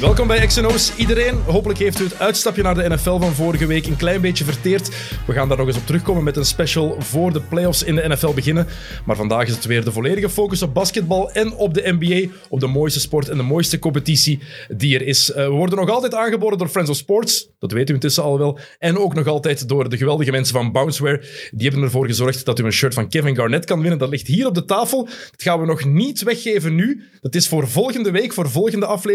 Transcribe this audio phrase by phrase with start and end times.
[0.00, 1.34] Welkom bij XNO's iedereen.
[1.34, 4.88] Hopelijk heeft u het uitstapje naar de NFL van vorige week een klein beetje verteerd.
[5.26, 8.08] We gaan daar nog eens op terugkomen met een special voor de playoffs in de
[8.08, 8.66] NFL beginnen.
[9.04, 12.32] Maar vandaag is het weer de volledige focus op basketbal en op de NBA.
[12.48, 15.32] Op de mooiste sport en de mooiste competitie die er is.
[15.32, 17.48] Eh, we worden nog altijd aangeboden door Friends of Sports.
[17.58, 18.58] Dat weet u intussen al wel.
[18.78, 21.24] En ook nog altijd door de geweldige mensen van Bounceware.
[21.50, 23.98] Die hebben ervoor gezorgd dat u een shirt van Kevin Garnett kan winnen.
[23.98, 25.04] Dat ligt hier op de tafel.
[25.04, 27.02] Dat gaan we nog niet weggeven nu.
[27.20, 29.09] Dat is voor volgende week, voor volgende aflevering.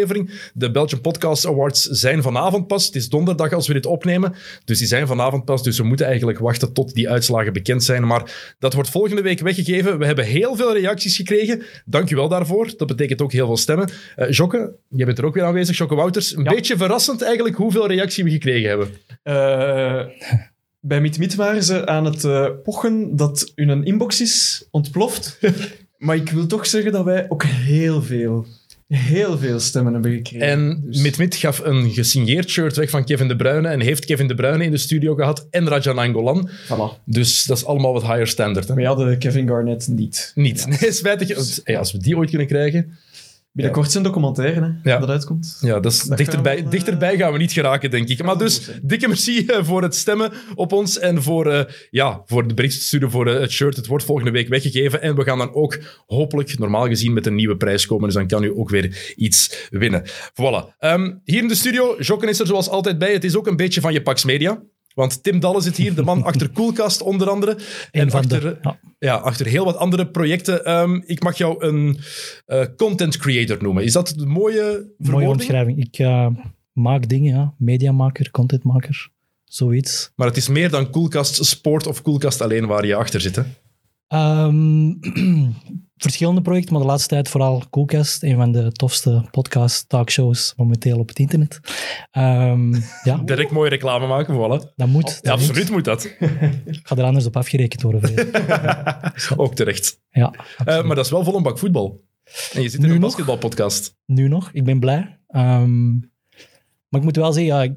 [0.53, 2.85] De Belgian Podcast Awards zijn vanavond pas.
[2.85, 4.35] Het is donderdag als we dit opnemen.
[4.65, 5.63] Dus die zijn vanavond pas.
[5.63, 8.07] Dus we moeten eigenlijk wachten tot die uitslagen bekend zijn.
[8.07, 9.97] Maar dat wordt volgende week weggegeven.
[9.99, 11.63] We hebben heel veel reacties gekregen.
[11.85, 12.73] Dank u wel daarvoor.
[12.77, 13.89] Dat betekent ook heel veel stemmen.
[14.15, 15.77] Eh Jokke, jij bent er ook weer aanwezig.
[15.77, 16.35] Jokke Wouters.
[16.35, 18.89] Een beetje verrassend eigenlijk hoeveel reactie we gekregen hebben.
[19.23, 20.05] Eh,
[20.79, 25.39] bij Meet waren ze aan het eh, pochen dat hun inbox is ontploft.
[25.97, 28.45] maar ik wil toch zeggen dat wij ook heel veel,
[28.87, 30.47] heel veel stemmen hebben gekregen.
[30.47, 34.27] En Dus- Mit-Mit gaf een gesigneerd shirt weg van Kevin De Bruyne en heeft Kevin
[34.27, 36.49] De Bruyne in de studio gehad en Rajan Angolan.
[36.49, 37.03] Voilà.
[37.05, 38.67] Dus dat is allemaal wat higher standard.
[38.67, 38.73] Hè?
[38.73, 40.31] Maar ja, de Kevin Garnett niet.
[40.35, 40.65] Niet.
[40.81, 41.61] Nee, spijtig.
[41.63, 42.97] Ja, als we die ooit kunnen krijgen.
[43.55, 44.99] Binnenkort zijn documentaire, hè, Ja.
[44.99, 45.57] dat uitkomt.
[45.61, 48.23] Ja, dat is Dat dichterbij, gaan we eh, dichterbij gaan we niet geraken, denk ik.
[48.23, 52.47] Maar dus, dikke merci eh, voor het stemmen op ons en voor, eh, ja, voor
[52.47, 53.75] de berichtsturen voor eh, het shirt.
[53.75, 55.01] Het wordt volgende week weggegeven.
[55.01, 58.05] En we gaan dan ook hopelijk, normaal gezien, met een nieuwe prijs komen.
[58.05, 60.03] Dus dan kan u ook weer iets winnen.
[60.31, 60.75] Voilà.
[60.79, 63.13] Ehm, hier in de studio, Jokken is er zoals altijd bij.
[63.13, 64.61] Het is ook een beetje van je Pax Media.
[64.95, 67.57] Want Tim Dalle zit hier, de man achter Coolcast onder andere.
[67.91, 68.79] en van de- achter, ja.
[68.99, 70.65] ja, achter heel wat andere projecten.
[70.65, 71.99] Ehm, ik mag jou een
[72.45, 73.83] eh, content creator noemen.
[73.83, 75.79] Is dat een mooie Mooie omschrijving.
[75.85, 76.27] Ik eh,
[76.73, 77.53] maak dingen, ja.
[77.57, 79.09] mediamaker, contentmaker,
[79.43, 80.11] zoiets.
[80.15, 83.35] Maar het is meer dan Coolcast Sport of Coolcast alleen waar je achter zit.
[83.35, 83.41] Hè?
[84.07, 84.93] Ehm,
[85.97, 90.97] verschillende projecten, maar de laatste tijd vooral Coolcast, een van de tofste podcast talkshows momenteel
[90.99, 91.59] op het internet.
[92.11, 92.73] Ehm,
[93.03, 94.73] ja, Direct mooie reclame maken, voilà.
[94.75, 95.19] dat moet.
[95.21, 95.71] Ja, absoluut moet.
[95.71, 96.03] moet dat.
[96.65, 98.01] Ik ga er anders op afgerekend worden.
[99.37, 99.99] Ook terecht.
[100.09, 102.03] Ja, Eh, maar dat is wel vol een bak voetbal.
[102.53, 103.95] En je zit in Nu een basketbalpodcast.
[104.05, 104.49] nu nog.
[104.53, 105.19] Ik ben blij.
[105.27, 105.91] Ehm,
[106.89, 107.73] maar ik moet wel zeggen, ja, ik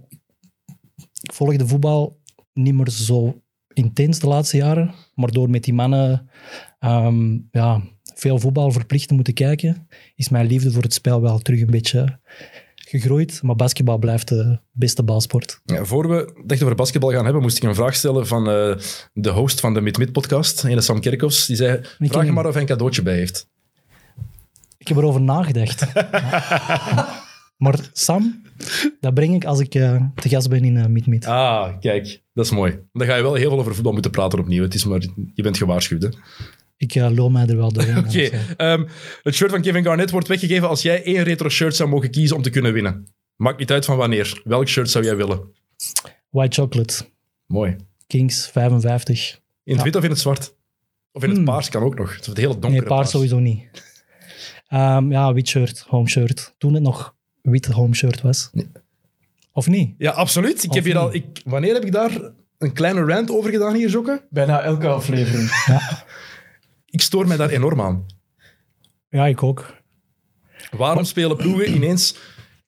[1.33, 2.21] volg de voetbal
[2.53, 3.43] niet meer zo
[3.79, 4.95] intens de laatste jaren.
[5.15, 6.31] Maar door met die mannen
[6.79, 7.83] ehm, ja,
[8.15, 11.71] veel voetbal verplicht te moeten kijken, is mijn liefde voor het spel wel terug een
[11.71, 12.19] beetje
[12.89, 13.43] gegroeid.
[13.43, 15.61] Maar basketbal blijft de beste balsport.
[15.65, 18.77] Ja, voor we echt over basketbal gaan hebben, moest ik een vraag stellen van eh,
[19.13, 21.47] de host van de Mid-Mid-podcast, ene Sam Kerkhoffs.
[21.47, 22.35] Die zei, vraag hem hem.
[22.35, 23.49] maar of hij een cadeautje bij heeft.
[24.79, 25.87] Ik heb erover nagedacht.
[27.65, 28.43] maar Sam,
[29.01, 31.27] dat breng ik als ik eh, te gast ben in uh, Meet Meet.
[31.27, 32.23] Ah, kijk.
[32.39, 32.79] Dat is mooi.
[32.93, 34.63] Dan ga je wel heel veel over voetbal moeten praten opnieuw.
[34.63, 35.01] Het is maar,
[35.35, 36.09] je bent gewaarschuwd, hè?
[36.77, 37.99] Ik uh, lul mij er wel doorheen.
[38.07, 38.85] Oké, ehm,
[39.23, 42.37] het shirt van Kevin Garnett wordt weggegeven als jij één retro shirt zou mogen kiezen
[42.37, 43.07] om te kunnen winnen.
[43.37, 44.41] Maakt niet uit van wanneer.
[44.45, 45.41] Welk shirt zou jij willen?
[46.31, 47.05] White Chocolate,
[47.47, 47.77] Mooi.
[48.07, 49.35] Kings 55.
[49.35, 49.83] In het Ja.
[49.83, 50.55] wit of in het zwart?
[51.13, 51.47] Of in het Hmm.
[51.47, 52.15] paars kan ook nog.
[52.27, 53.67] Het hele donkere Nee, paars sowieso niet.
[54.69, 56.55] Ehm, ja, wit shirt, home shirt.
[56.59, 58.51] Toen het nog wit home shirt was.
[59.59, 59.95] Of niet?
[59.99, 60.63] Ja, absoluut.
[60.63, 62.21] Ik Of heb hier al, ik, wanneer heb ik daar
[62.59, 64.27] een kleine rant over gedaan hier, Jokke?
[64.31, 65.51] Bijna elke aflevering.
[66.87, 68.07] Ik stoor mij daar enorm aan.
[69.09, 69.75] Ja, ik ook.
[70.71, 72.15] Waarom spelen ploegen ineens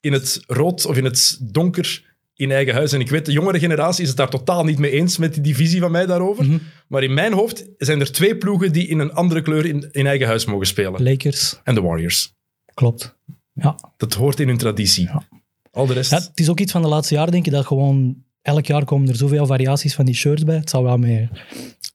[0.01, 2.93] in het rood of in het donker in eigen huis?
[2.93, 5.43] En ik weet, de jongere generatie is het daar totaal niet mee eens met die
[5.43, 6.45] divisie van mij daarover.
[6.45, 6.59] Mhm.
[6.89, 10.07] Maar in mijn hoofd zijn er twee ploegen die in een andere kleur in, in
[10.07, 11.03] eigen huis mogen spelen.
[11.03, 12.35] Lakers, En de Warriors.
[12.75, 13.19] klopt.
[13.53, 13.77] Ja.
[13.97, 15.05] Dat hoort in hun traditie.
[15.05, 15.23] Ja.
[15.71, 16.11] Al de rest...
[16.11, 16.19] ja.
[16.19, 18.25] Het is ook iets van de laatste jaren, denk ik, dat gewoon...
[18.43, 20.57] Elk jaar komen er zoveel variaties van die shirts bij.
[20.57, 21.29] Het zal wel met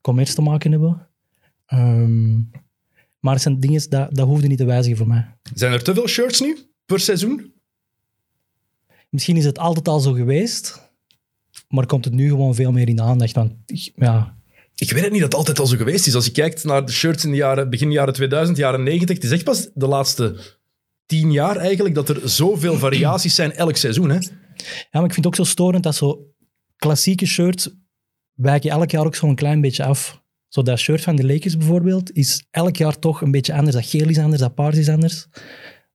[0.00, 1.08] commerce te maken hebben.
[1.66, 2.36] Ehm,
[3.20, 5.36] maar het zijn dingen, dat, dat hoefde niet te wijzigen voor mij.
[5.54, 7.52] Zijn er te veel shirts nu per seizoen?
[9.08, 10.90] Misschien is het altijd al zo geweest,
[11.68, 13.34] maar komt het nu gewoon veel meer in de aandacht.
[13.34, 13.52] Want
[13.96, 14.36] ja,
[14.74, 16.14] Ik weet het niet dat het altijd al zo geweest is.
[16.14, 19.24] Als je kijkt naar de shirts in de jaren, begin jaren 2000, jaren 90, het
[19.24, 20.36] is echt pas de laatste
[21.06, 24.10] tien jaar eigenlijk dat er zoveel variaties zijn elk seizoen.
[24.10, 24.18] Hè?
[24.56, 26.26] Ja, maar ik vind het ook zo storend dat zo
[26.76, 27.70] klassieke shirts
[28.32, 30.24] wijken elk jaar ook zo'n klein beetje af.
[30.48, 33.76] Zo dat shirt van de Lakers bijvoorbeeld is elk jaar toch een beetje anders.
[33.76, 35.26] Dat geel is anders, dat paars is anders.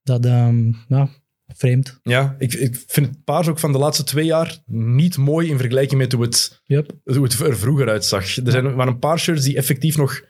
[0.02, 1.08] Dat, ehm, ja,
[1.46, 1.98] vreemd.
[2.02, 5.58] Ja, ik, ik vind het paars ook van de laatste twee jaar niet mooi in
[5.58, 6.92] vergelijking met hoe het, Yep.
[7.04, 8.36] hoe het er vroeger uitzag.
[8.36, 10.22] Er zijn maar een paar shirts die effectief nog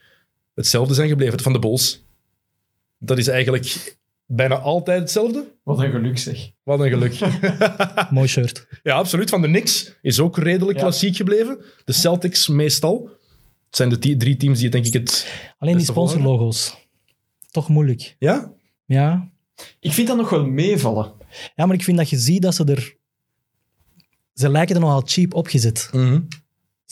[0.55, 1.41] hetzelfde zijn gebleven.
[1.41, 2.05] Van de Bulls.
[2.99, 3.97] Dat is eigenlijk
[4.35, 5.45] bijna altijd hetzelfde.
[5.63, 6.51] Wat een geluk zeg.
[6.63, 7.19] Wat een geluk.
[8.11, 8.67] Mooi shirt.
[8.83, 9.31] ja, absoluut.
[9.31, 10.83] Van de Knicks is ook redelijk Ja.
[10.83, 11.59] klassiek gebleven.
[11.85, 13.11] De Celtics meestal.
[13.67, 15.27] Het zijn de drie teams die denk ik het...
[15.59, 16.77] Alleen die sponsorlogo's.
[17.51, 18.17] Toch moeilijk.
[18.19, 18.53] Ja?
[18.85, 19.31] Ja.
[19.81, 21.13] Ik vind dat nog wel meevallen.
[21.57, 22.97] ja, maar ik vind dat je ziet dat ze er...
[24.35, 25.91] Ze lijken er nogal cheap opgezet.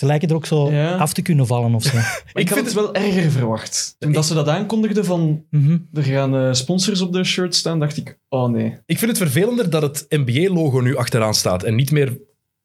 [0.00, 0.96] Ze lijken er ook zo Ja.
[0.96, 1.96] af te kunnen vallen of zo.
[2.32, 3.96] Ik, had vind het wel erger verwacht.
[3.98, 5.78] Toen dat ze dat aankondigden van Mhm.
[5.92, 8.78] er gaan eh, sponsors op de shirt staan, dacht ik, oh nee.
[8.86, 12.18] Ik vind het vervelender dat het NBA-logo nu achteraan staat en niet meer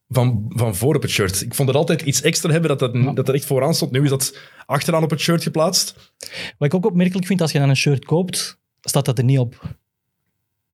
[0.07, 1.41] van, van voor op het shirt.
[1.41, 3.91] Ik vond het altijd iets extra hebben dat dat, dat er echt vooraan stond.
[3.91, 6.13] Nu is dat achteraan op het shirt geplaatst.
[6.57, 9.39] Wat ik ook opmerkelijk vind, als je dan een shirt koopt, staat dat er niet
[9.39, 9.75] op.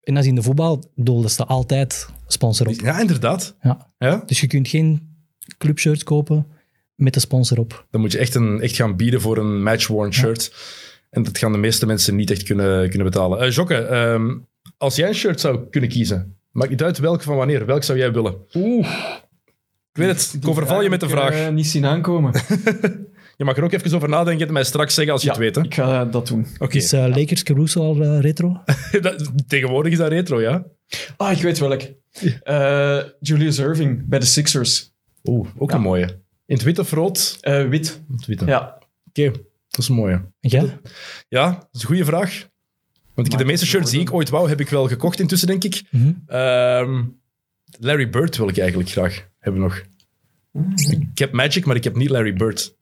[0.03, 2.73] En als in de voetbal, bedoel, er staat altijd sponsor op.
[2.73, 3.55] Ja, inderdaad.
[3.61, 3.91] Ja.
[3.97, 4.23] Ja?
[4.25, 5.10] Dus je kunt geen
[5.57, 6.47] clubshirts kopen
[6.95, 7.85] met de sponsor op.
[7.91, 10.53] Dan moet je echt, een, echt gaan bieden voor een match-worn shirt.
[11.09, 13.39] En dat gaan de meeste mensen niet echt kunnen, kunnen betalen.
[13.39, 14.37] Eh Jokke, ehm,
[14.77, 17.97] als jij een shirt zou kunnen kiezen, maakt niet uit welke van wanneer, welk zou
[17.97, 18.35] jij willen?
[18.53, 18.87] Oeh.
[19.93, 21.51] Ik weet het, ik overval je met de Ik, eh, vraag.
[21.51, 22.31] niet zien aankomen.
[23.37, 25.43] Je mag er ook even over nadenken en mij straks zeggen als je ja, het
[25.43, 25.55] weet.
[25.55, 25.61] hè.
[25.63, 26.47] ik ga dat doen.
[26.57, 28.63] Oké, Is eh, Lakers Caruso al eh, retro?
[29.01, 30.65] Dat- tegenwoordig is dat retro, ja?
[31.17, 31.81] Ah, ik weet welk.
[32.43, 34.90] Eh, Julius Irving bij de Sixers.
[35.23, 35.75] Oeh, ook Ja.
[35.75, 36.05] een mooie.
[36.45, 37.37] In het wit of rood?
[37.41, 38.01] Eh, wit.
[38.11, 38.45] Het witte.
[38.45, 38.77] Ja.
[39.07, 39.31] Oké,
[39.67, 40.25] dat is een mooie.
[40.39, 40.63] Ja?
[41.29, 42.49] Ja, dat is een goede vraag.
[43.13, 45.63] Want ik, de meeste shirts die ik ooit wou, heb ik wel gekocht intussen, denk
[45.63, 45.81] ik.
[45.91, 46.11] Mhm.
[46.25, 47.03] Ehm,
[47.79, 49.81] Larry Bird wil ik eigenlijk graag hebben nog.
[50.89, 52.75] Ik heb Magic, maar ik heb niet Larry Bird.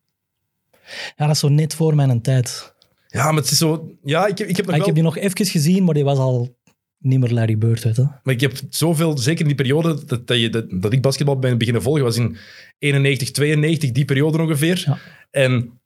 [1.15, 2.73] ja, dat is zo net voor mijn tijd.
[3.07, 3.91] Ja, maar het is zo...
[4.03, 4.85] Ja, ik heb, ik heb nog Ah, ik wel...
[4.85, 6.57] heb die nog even gezien, maar die was al
[6.99, 7.83] niet meer Larry Bird.
[7.83, 8.07] Weet, je.
[8.23, 11.39] Maar ik heb zoveel, zeker in die periode dat, dat, je, dat, dat ik basketbal
[11.39, 12.37] ben beginnen volgen, was in
[12.79, 14.83] 91, 92, die periode ongeveer.
[14.85, 14.97] Ja.
[15.31, 15.79] En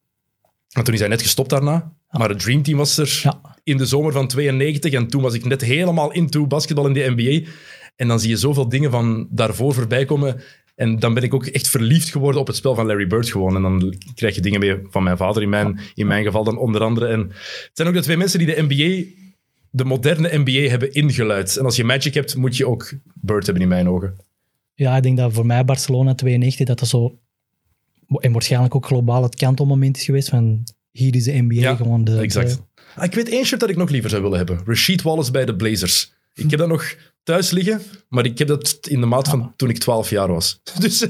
[0.83, 1.94] toen is hij net gestopt daarna.
[2.10, 3.57] Maar het Dream Team was er Ja.
[3.63, 4.94] in de zomer van 92.
[4.94, 7.50] En toen was ik net helemaal into basketbal in de NBA.
[7.95, 10.42] En dan zie je zoveel dingen van daarvoor voorbij komen.
[10.75, 13.56] En dan ben ik ook echt verliefd geworden op het spel van Larry Bird gewoon.
[13.56, 16.57] En dan krijg je dingen mee van mijn vader in mijn, in mijn geval dan
[16.57, 17.07] onder andere.
[17.07, 19.21] En het zijn ook de twee mensen die de NBA,
[19.75, 21.57] de moderne NBA, hebben ingeluid.
[21.57, 24.15] En als je Magic hebt, moet je ook Bird hebben in mijn ogen.
[24.73, 27.17] Ja, ik denk dat voor mij Barcelona 92, dat dat zo...
[28.07, 30.63] En waarschijnlijk ook globaal het kantelmoment is geweest van...
[30.91, 32.17] Hier is de NBA Ja, gewoon de...
[32.19, 32.49] Exact.
[32.55, 32.61] de-
[32.95, 34.59] Ah, ik weet één shirt dat ik nog liever zou willen hebben.
[34.65, 36.13] Rasheed Wallace bij de Blazers.
[36.33, 39.69] Ik heb dat nog thuis liggen, maar ik heb dat in de maat van toen
[39.69, 40.61] ik 12 jaar was.
[40.79, 41.01] Dus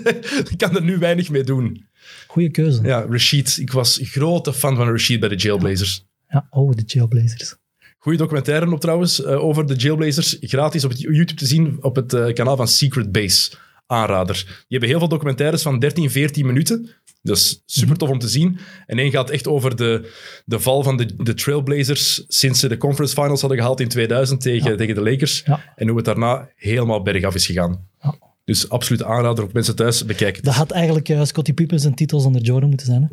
[0.51, 1.85] ik kan er nu weinig mee doen.
[2.27, 2.81] Goeie keuze.
[2.81, 2.87] Ja.
[2.99, 3.57] Ja, Rasheed.
[3.57, 6.05] Ik was grote fan van Rasheed bij de Jailblazers.
[6.49, 7.55] oh, de Jailblazers.
[8.03, 10.37] Goeie documentaire op trouwens, eh, over de Jailblazers.
[10.39, 13.51] Gratis op het YouTube te zien op het eh, kanaal van Secret Base.
[13.85, 14.35] Aanrader.
[14.35, 16.89] Die hebben heel veel documentaires van 13, 14 minuten.
[17.21, 18.57] Dat is super tof om te zien.
[18.85, 20.11] En één gaat echt over de,
[20.45, 24.41] de val van de, de Trailblazers sinds ze de conference finals hadden gehaald in 2000
[24.41, 25.43] tegen, tegen de Lakers.
[25.45, 25.73] Ja.
[25.75, 27.87] En hoe het daarna helemaal bergaf is gegaan.
[28.01, 28.15] Ja.
[28.45, 30.43] Dus absoluut aanrader, ook mensen thuis, bekijken.
[30.43, 33.01] Dat had eigenlijk eh, Scottie Pippen zijn titels onder Jordan moeten zijn.
[33.01, 33.07] Hè?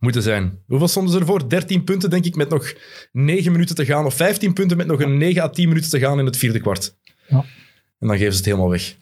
[0.00, 0.58] Moeten zijn.
[0.66, 1.48] Hoeveel stonden ze ervoor?
[1.48, 2.74] 13 punten, denk ik, met nog
[3.12, 4.06] 9 minuten te gaan.
[4.06, 6.60] Of 15 punten met nog een 9 à 10 minuten te gaan in het vierde
[6.60, 6.96] kwart.
[7.28, 7.44] Ja.
[7.98, 8.96] En dan geven ze het helemaal weg.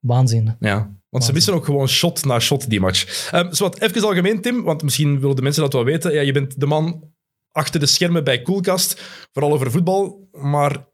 [0.00, 0.56] Waanzin.
[0.60, 0.96] Ja.
[1.08, 3.32] Want ze missen ook gewoon shot na shot die match.
[3.34, 6.12] Um, zowat, even algemeen, Tim, want misschien willen de mensen dat wel weten.
[6.12, 7.12] Ja, je bent de man
[7.52, 9.02] achter de schermen bij Coolcast,
[9.32, 10.86] vooral over voetbal, maar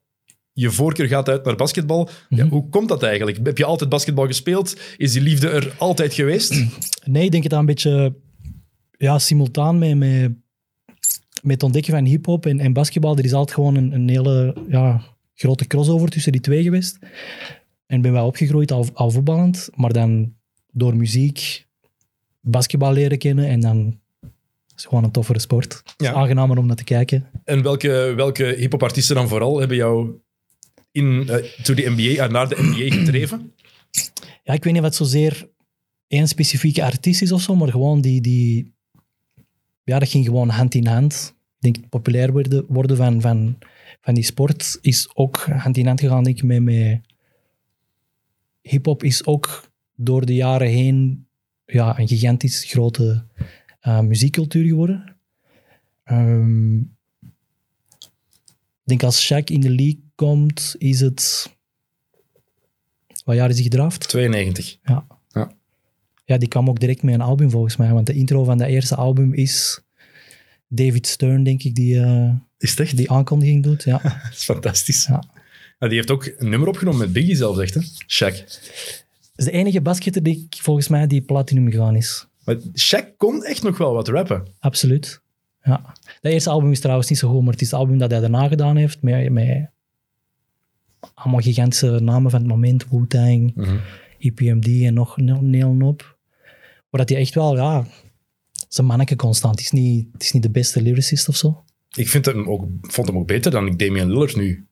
[0.52, 2.08] je voorkeur gaat uit naar basketbal.
[2.28, 3.38] Ja, hoe komt dat eigenlijk?
[3.42, 4.76] Heb je altijd basketbal gespeeld?
[4.96, 6.64] Is die liefde er altijd geweest?
[7.04, 8.14] Nee, ik denk het dat een beetje
[9.00, 10.32] ja, simultaan met, met,
[11.42, 13.16] met het ontdekken van hip-hop en, en basketbal.
[13.16, 15.02] Er is altijd gewoon een, een hele ja,
[15.34, 16.98] grote crossover tussen die twee geweest.
[17.86, 20.34] En ben wel opgegroeid al, al voetballend, maar dan
[20.72, 21.66] door muziek
[22.40, 23.98] basketbal leren kennen en dan
[24.66, 25.72] is het gewoon een toffere sport.
[25.72, 26.12] Het is Ja.
[26.12, 27.26] aangenamer om naar te kijken.
[27.44, 30.10] En welke, welke hip-hop artiesten dan vooral hebben jou
[30.92, 33.52] in, eh, to de NBA, eh, naar de NBA gedreven?
[34.44, 35.48] Ja, ik weet niet wat zozeer
[36.06, 38.78] één specifieke artiest is of zo, maar gewoon die, die...
[39.90, 41.34] Ja, dat ging gewoon hand in hand.
[41.34, 43.58] Ik denk het populair worden, worden van, van,
[44.00, 46.62] van die sport is ook hand in hand gegaan, denk ik, met...
[46.62, 47.00] met
[48.62, 51.26] Hip-hop is ook door de jaren heen
[51.66, 53.24] ja, een gigantisch grote
[53.80, 55.16] eh, muziekcultuur geworden.
[56.04, 56.86] Ehm, ik
[58.84, 61.50] denk als Shaq in de league komt, is het...
[63.24, 64.08] Wat jaar is hij gedraft?
[64.08, 64.78] 92.
[64.82, 65.06] Ja.
[66.30, 66.38] Ja.
[66.38, 67.92] Die kwam ook direct met een album volgens mij.
[67.92, 69.80] Want de intro van dat eerste album is
[70.68, 72.96] David Stern, denk ik, die, eh, Is echt?
[72.96, 73.82] die aankondiging doet.
[73.82, 73.98] Ja.
[74.02, 75.06] Dat is fantastisch.
[75.06, 75.24] Ja.
[75.78, 77.80] En die heeft ook een nummer opgenomen met Biggie zelf, zegt hè?
[78.06, 78.36] Shaq.
[78.36, 82.26] Dat is de enige basketter die volgens mij die platinum gegaan is.
[82.44, 84.46] Maar Shaq kon echt nog wel wat rappen.
[84.58, 85.20] Absoluut.
[85.62, 85.94] Ja.
[86.20, 88.20] Dat eerste album is trouwens niet zo goed, maar het is het album dat hij
[88.20, 89.02] daarna gedaan heeft.
[89.02, 89.68] Met, met
[91.14, 92.86] allemaal gigantische namen van het moment.
[92.90, 93.54] Wu-Tang,
[94.18, 96.18] EPMD en nog een hele op.
[96.90, 97.86] Maar dat hij echt wel, ja,
[98.68, 99.54] zijn manneke constant.
[99.54, 101.64] Het is niet, het is niet de beste lyricist of zo.
[101.96, 104.66] Ik vind hem ook, vond hem ook beter dan ik Damian Lillard nu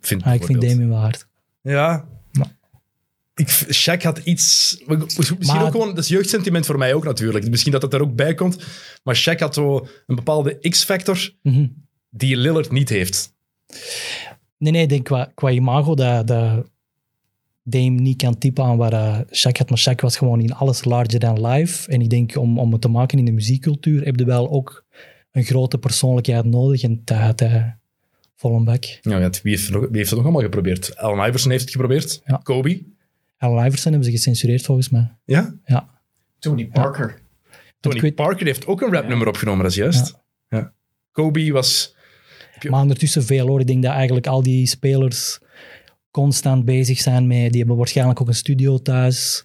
[0.00, 0.22] vind.
[0.22, 0.60] Ah, ik vind.
[0.60, 1.26] Damien wel hard.
[1.62, 2.08] Ja.
[2.32, 2.58] Maar-
[3.34, 4.76] Ik, Shaq had iets...
[4.86, 5.88] Misschien Maar- ook gewoon...
[5.88, 7.50] Dat is jeugdsentiment voor mij ook natuurlijk.
[7.50, 8.56] Misschien dat het er ook bij komt.
[9.02, 11.66] Maar Shaq had zo een bepaalde X-factor Mhm.
[12.10, 13.32] die Lillard niet heeft.
[14.58, 16.70] Nee, nee, ik denk qua, qua imago dat, dat
[17.62, 19.68] Dame niet kan typen aan waar uh, Shaq had.
[19.68, 21.90] Maar Shaq was gewoon in alles larger than life.
[21.90, 24.84] En ik denk om, om het te maken in de muziekcultuur heb je wel ook
[25.32, 26.82] een grote persoonlijkheid nodig.
[26.82, 27.78] En dat had hij
[28.36, 28.84] vol een bak.
[28.84, 30.96] Ja, wie, heeft, wie heeft het nog allemaal geprobeerd?
[30.96, 32.20] Allen Iverson heeft het geprobeerd.
[32.24, 32.40] Ja.
[32.42, 32.82] Kobe.
[33.38, 35.16] Allen Iverson hebben ze gecensureerd volgens mij.
[35.24, 35.54] Ja.
[35.64, 35.88] Ja.
[36.38, 37.18] Tony Parker.
[37.80, 40.18] Tony weet- Parker heeft ook een rapnummer opgenomen, dat is juist.
[40.48, 40.72] Ja.
[41.12, 41.98] Kobe was...
[42.68, 43.60] Maar ondertussen veel hoor.
[43.60, 45.38] Ik denk dat eigenlijk al die spelers
[46.10, 47.50] constant bezig zijn met...
[47.50, 49.44] Die hebben waarschijnlijk ook een studio thuis.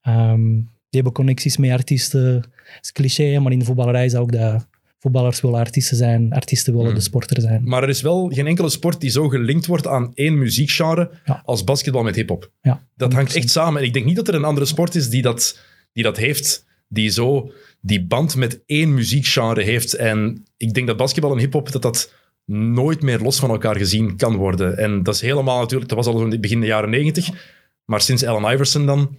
[0.00, 0.64] Ehm, die
[1.02, 2.34] hebben connecties met artiesten.
[2.40, 2.50] Dat
[2.82, 4.66] is cliché, maar in de voetballerij is dat ook dat
[4.98, 7.62] voetballers willen artiesten zijn, artiesten willen de sporter zijn.
[7.68, 11.42] Maar er is wel geen enkele sport die zo gelinkt wordt aan één muziekgenre Ja.
[11.44, 12.50] als basketbal met hip-hop.
[12.62, 13.34] Ja, Dat hangt 100%.
[13.36, 13.80] echt samen.
[13.80, 15.58] En ik denk niet dat er een andere sport is die dat,
[15.92, 19.94] die dat heeft, die zo die band met één muziekgenre heeft.
[19.94, 22.12] En ik denk dat basketbal en hip-hop dat dat
[22.46, 24.78] nooit meer los van elkaar gezien kan worden.
[24.78, 27.28] En dat is helemaal natuurlijk, dat was al in begin de jaren negentig.
[27.84, 29.16] Maar sinds Allen Iverson dan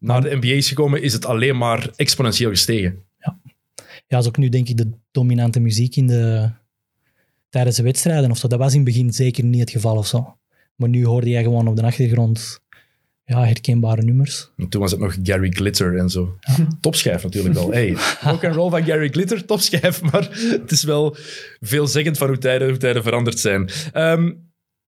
[0.00, 3.04] naar de NBA is gekomen, is het alleen maar exponentieel gestegen.
[3.18, 3.38] Ja,
[4.06, 6.50] dat is ook nu denk ik de dominante muziek in de,
[7.48, 8.48] tijdens de wedstrijden of zo.
[8.48, 10.36] Dat was in het begin zeker niet het geval of zo.
[10.74, 12.60] Maar nu hoorde jij gewoon op de achtergrond
[13.28, 14.50] ja, herkenbare nummers.
[14.56, 16.38] En toen was het nog Gary Glitter en zo.
[16.80, 17.72] Topschijf natuurlijk wel.
[17.72, 20.02] Hey, rock and roll van Gary Glitter, topschijf.
[20.10, 21.16] Maar het is wel
[21.60, 23.70] veelzeggend van hoe tijden, hoe tijden veranderd zijn.
[23.92, 24.32] Ehm,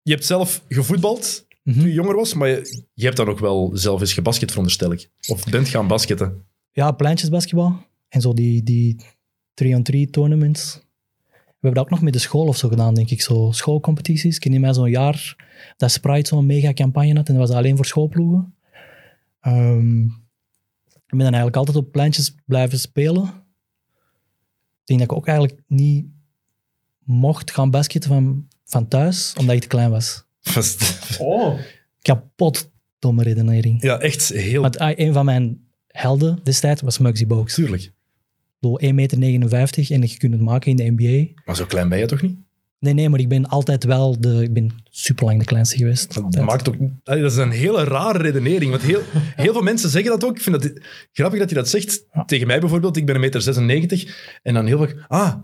[0.03, 3.71] je hebt zelf gevoetbald toen je jonger was, maar je, je hebt dan ook wel
[3.75, 5.11] zelf eens gebasket, veronderstel ik.
[5.29, 6.45] Of bent gaan basketten.
[6.73, 7.87] Ja, pleintjesbasketbal.
[8.09, 8.97] En zo die, die
[9.65, 10.81] 3-on-3 tournaments.
[11.61, 13.21] We hebben dat ook nog met de school of zo gedaan, denk ik.
[13.21, 14.35] Zo schoolcompetities.
[14.35, 15.37] Ik ken mij zo'n jaar
[15.77, 17.29] dat Sprite zo'n mega campagne had.
[17.29, 18.55] En dat was alleen voor schoolploegen.
[19.41, 20.05] Ehm,
[20.85, 23.25] ik ben dan eigenlijk altijd op pleintjes blijven spelen.
[23.25, 26.07] Ik denk dat ik ook eigenlijk niet
[27.05, 30.25] mocht gaan basketten van, van thuis, omdat ik te klein was.
[31.19, 31.59] Oh.
[32.03, 33.83] Kapot domme redenering.
[33.83, 34.63] Ja, echt heel...
[34.63, 37.57] Want ah, een van mijn helden destijds was Muggsy Bogues.
[37.57, 37.93] Natuurlijk.
[38.61, 41.41] Door 1,59 meter en je kunt het maken in de NBA.
[41.45, 42.39] Maar zo klein ben je toch niet?
[42.79, 44.43] Nee, nee, maar ik ben altijd wel de...
[44.43, 46.15] Ik ben super lang de kleinste geweest.
[46.15, 46.45] Dat, Altijd.
[46.45, 48.71] maakt ook, dat is een hele rare redenering.
[48.71, 49.03] Want heel,
[49.45, 50.37] heel veel mensen zeggen dat ook.
[50.37, 50.73] Ik vind dat
[51.13, 52.05] grappig dat je dat zegt.
[52.13, 52.25] Ja.
[52.25, 54.39] Tegen mij bijvoorbeeld, ik ben een meter 96.
[54.43, 55.35] En dan heel vaak, ah,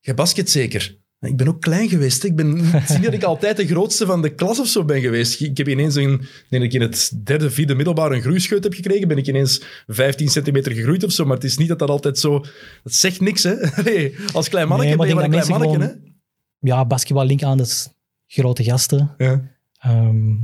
[0.00, 0.98] jij basket zeker.
[1.22, 2.22] Ik ben ook klein geweest.
[2.22, 2.28] hè.
[2.28, 2.54] Ik ben
[2.92, 5.40] niet dat ik altijd de grootste van de klas of zo ben geweest.
[5.40, 6.08] Ik heb ineens een,
[6.48, 9.08] nee, dat ik in het derde, vierde middelbaar een groeischeut heb gekregen.
[9.08, 11.24] Ben ik ineens 15 centimeter gegroeid of zo.
[11.24, 12.38] Maar het is niet dat dat altijd zo...
[12.82, 13.54] Dat zegt niks, hè.
[13.84, 16.14] Nee, als klein mannetje Nee, maar ben je een denk klein mannetje, mensen
[16.58, 17.88] Ja, basketbal link aan, dat is
[18.26, 19.14] grote gasten.
[19.16, 19.24] hè.
[19.24, 19.50] Ja.
[19.78, 20.34] Ehm,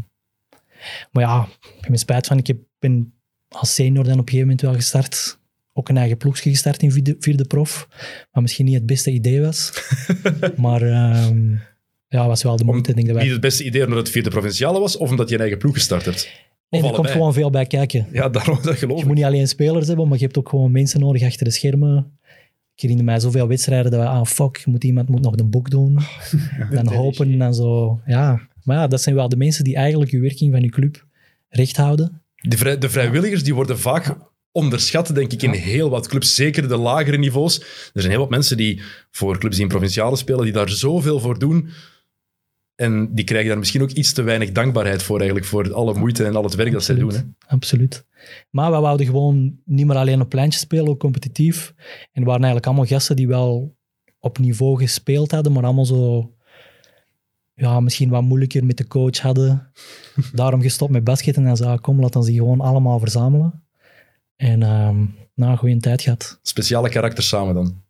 [1.11, 2.39] maar ja, ik heb spijt van.
[2.39, 3.13] Ik ben
[3.49, 5.39] als senior dan op een gegeven moment wel gestart.
[5.79, 7.89] Ook een eigen ploegje gestart in vierde, vierde prof.
[8.33, 9.73] Wat misschien niet het beste idee was.
[10.57, 11.51] maar ehm,
[12.09, 12.95] ja, was wel de moeite.
[12.95, 13.25] Denk dat wij...
[13.25, 15.75] Niet het beste idee omdat het vierde provinciale was, of omdat je een eigen ploeg
[15.75, 16.31] gestart hebt.
[16.71, 18.07] Nee, er komt gewoon veel bij kijken.
[18.13, 19.07] Ja, daarom dat geloof Je ik.
[19.07, 22.19] moet niet alleen spelers hebben, maar je hebt ook gewoon mensen nodig achter de schermen.
[22.75, 25.71] Ik herinner mij zoveel wedstrijden dat we, ah fuck, moet iemand moet nog een boek
[25.71, 25.99] doen.
[26.71, 28.01] dan hopen en zo.
[28.07, 31.07] Ja, maar ja, dat zijn wel de mensen die eigenlijk je werking van je club
[31.49, 32.23] recht houden.
[32.35, 34.17] De, vrij- de vrijwilligers die worden vaak
[34.59, 36.35] onderschat, denk ik, in heel wat clubs.
[36.35, 37.61] Zeker de lagere niveaus.
[37.61, 41.21] Er zijn heel wat mensen die voor clubs die in provinciale spelen, die daar zoveel
[41.21, 41.69] voor doen.
[42.75, 46.25] En die krijgen daar misschien ook iets te weinig dankbaarheid voor, eigenlijk, voor alle moeite
[46.25, 47.13] en al het werk dat zij doen.
[47.13, 47.21] Hè.
[47.47, 48.05] Absoluut.
[48.51, 51.75] Maar we wouden gewoon niet meer alleen op pleintje spelen, ook competitief.
[52.13, 53.77] En waren eigenlijk allemaal gasten die wel
[54.19, 56.33] op niveau gespeeld hadden, maar allemaal zo...
[57.55, 59.73] Ja, misschien wat moeilijker met de coach hadden.
[60.33, 63.68] Daarom gestopt met basketten en zei, ah, kom, laat ons die gewoon allemaal verzamelen.
[64.39, 64.97] En ehm
[65.35, 66.39] na een goede tijd gehad.
[66.43, 67.83] Speciale karakters samen dan.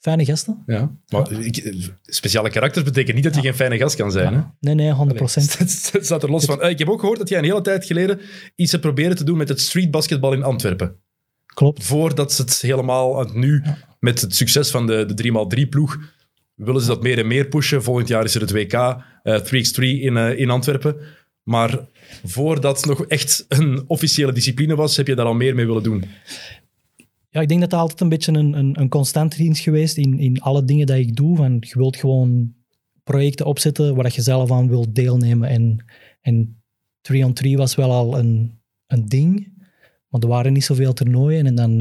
[0.00, 0.62] Fijne gasten.
[0.66, 0.90] Ja.
[1.08, 4.34] Maar ik- speciale karakters betekent niet dat je geen fijne gast kan zijn.
[4.34, 4.40] Hè?
[4.60, 5.58] Nee, nee, 100 procent.
[5.92, 6.60] Het staat er los van.
[6.62, 8.20] Eh, Ik heb ook gehoord dat jij een hele tijd geleden
[8.56, 10.94] iets hebt proberen te doen met het streetbasketbal in Antwerpen.
[11.46, 11.84] Klopt.
[11.84, 13.62] Voordat ze het helemaal nu,
[14.00, 15.98] met het succes van de, de 3x3-ploeg,
[16.54, 17.82] willen ze dat meer en meer pushen.
[17.82, 20.96] Volgend jaar is er het WK, eh 3x3 in, eh, in Antwerpen.
[21.50, 21.78] Maar
[22.24, 25.82] voordat het nog echt een officiële discipline was, heb je daar al meer mee willen
[25.82, 26.04] doen.
[27.30, 30.18] Ja, ik denk dat dat altijd een beetje een, een, een constante is geweest in,
[30.18, 31.36] in alle dingen dat ik doe.
[31.36, 32.54] Van, je wilt gewoon
[33.04, 35.48] projecten opzetten waar je zelf aan wilt deelnemen.
[35.48, 35.84] En,
[36.20, 36.62] en
[37.12, 39.52] 3-on-3 was wel al een, een ding,
[40.08, 41.46] maar er waren niet zoveel toernooien.
[41.46, 41.80] En dan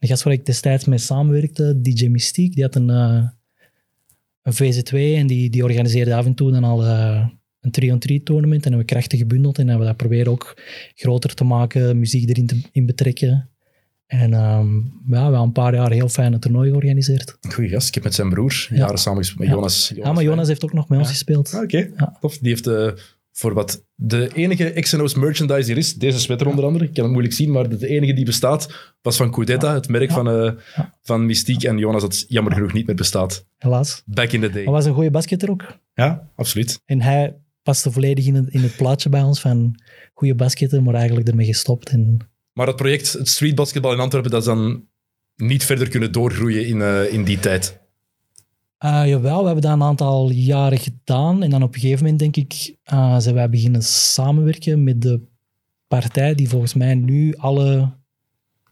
[0.00, 3.26] de gast waar ik destijds mee samenwerkte, DJ Mystiek, die had een, eh,
[4.42, 7.26] een VZ2 en die, die organiseerde af en toe dan al eh,
[7.60, 8.64] een 3-on-3 tournament.
[8.64, 10.60] En hebben we krachten gebundeld en hebben we dat proberen ook
[10.94, 13.48] groter te maken, muziek erin te, in betrekken.
[14.06, 17.36] En ehm, ja, we hebben een paar jaar heel fijne toernooi georganiseerd.
[17.40, 17.88] Goeie gast.
[17.88, 19.38] Ik heb met zijn broer jaren samen gespeeld.
[19.38, 19.54] Met Ja.
[19.54, 19.92] Jonas.
[19.94, 21.54] Ja, maar Jonas heeft ook nog met ons gespeeld.
[21.54, 22.16] Ah, Oké, Ja.
[22.20, 22.38] tof.
[22.38, 22.90] Die heeft eh,
[23.32, 27.12] voor wat de enige XNO's merchandise hier is, deze sweater onder andere, ik kan het
[27.12, 30.14] moeilijk zien, maar de, enige die bestaat, was van Cudetta, het merk Ja.
[30.14, 30.24] van,
[30.76, 30.98] Ja.
[31.02, 31.62] van Mystiek.
[31.62, 33.46] En Jonas dat jammer genoeg niet meer bestaat.
[33.56, 34.02] Helaas.
[34.06, 34.64] Back in the day.
[34.64, 35.78] Maar was een goede basketter ook.
[35.94, 36.80] Ja, absoluut.
[36.84, 37.36] En hij
[37.68, 39.80] paste volledig in het, in het plaatje bij ons van
[40.14, 41.88] goede basketten, maar eigenlijk ermee gestopt.
[41.88, 42.16] En
[42.52, 44.86] Maar dat project, het streetbasketbal in Antwerpen, dat is dan
[45.36, 47.80] niet verder kunnen doorgroeien in, eh, in die tijd.
[48.84, 51.42] Uh, jawel, we hebben dat een aantal jaren gedaan.
[51.42, 55.20] En dan op een gegeven moment, denk ik, uh, zijn wij beginnen samenwerken met de
[55.88, 57.92] partij die volgens mij nu alle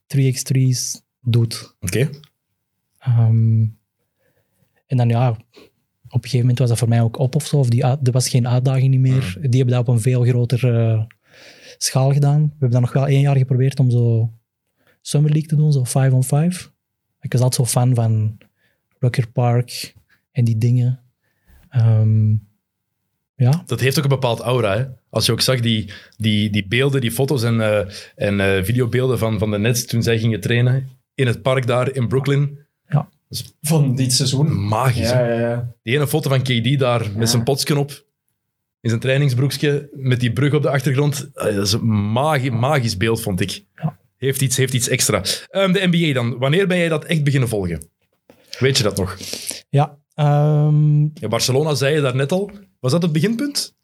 [0.06, 1.76] 3x3's doet.
[1.80, 2.10] Oké.
[2.98, 3.66] Ehm,
[4.86, 5.36] en dan ja,
[6.16, 7.56] op een gegeven moment was dat voor mij ook op of zo.
[7.56, 9.36] Of die, er was geen uitdaging niet meer.
[9.40, 11.06] Die hebben dat op een veel grotere
[11.78, 12.42] schaal gedaan.
[12.42, 14.32] We hebben dat nog wel één jaar geprobeerd om zo
[15.00, 16.72] Summer League te doen, zo 5 on 5.
[17.20, 18.38] Ik was altijd zo fan van
[18.98, 19.94] Rocker Park
[20.32, 21.00] en die dingen.
[21.68, 22.30] Ehm,
[23.34, 24.76] ja, Dat heeft ook een bepaald aura.
[24.76, 24.84] Hè?
[25.10, 29.18] Als je ook zag die, die, die beelden, die foto's en, eh, en eh, videobeelden
[29.18, 32.65] van, van de Nets toen zij gingen trainen in het park daar in Brooklyn.
[33.60, 34.66] Van dit seizoen.
[34.68, 35.10] Magisch.
[35.10, 35.72] Ja, ja, ja.
[35.82, 38.04] Die ene foto van KD daar met zijn potsken op,
[38.80, 41.30] in zijn trainingsbroekje, met die brug op de achtergrond.
[41.34, 43.64] Eh, Dat is een magi magisch beeld, vond ik.
[44.16, 45.22] Heeft, iets, heeft iets extra.
[45.50, 46.38] Ehm, de NBA dan.
[46.38, 47.88] Wanneer ben jij dat echt beginnen volgen?
[48.58, 49.16] Weet je dat nog?
[49.68, 49.98] ja.
[50.14, 52.50] ehm, Ja, Barcelona zei je daar net al.
[52.80, 53.74] Was dat het beginpunt?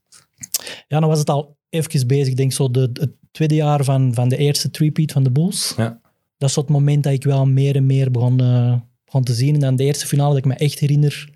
[0.88, 2.26] ja, dan was het al even bezig.
[2.28, 5.74] Ik denk zo de, het tweede jaar van, van de eerste three-peat van de Bulls.
[5.76, 6.00] Ja.
[6.38, 8.74] Dat is het moment dat ik wel meer en meer begon, eh,
[9.12, 9.54] begon te zien.
[9.54, 11.28] En dan de eerste finale dat ik me echt herinner,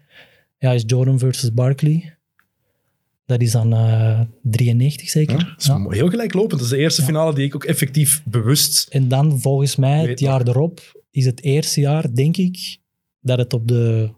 [0.59, 2.17] ja, is Jordan versus Barkley.
[3.27, 5.39] Dat is dan eh 93 zeker.
[5.39, 5.87] Dat is Ja.
[5.89, 6.51] heel gelijklopend.
[6.61, 8.89] Dat is de eerste finale die ik ook effectief bewust...
[8.89, 12.79] En dan volgens mij, het jaar erop, is het eerste jaar, denk ik,
[13.21, 14.11] dat het op de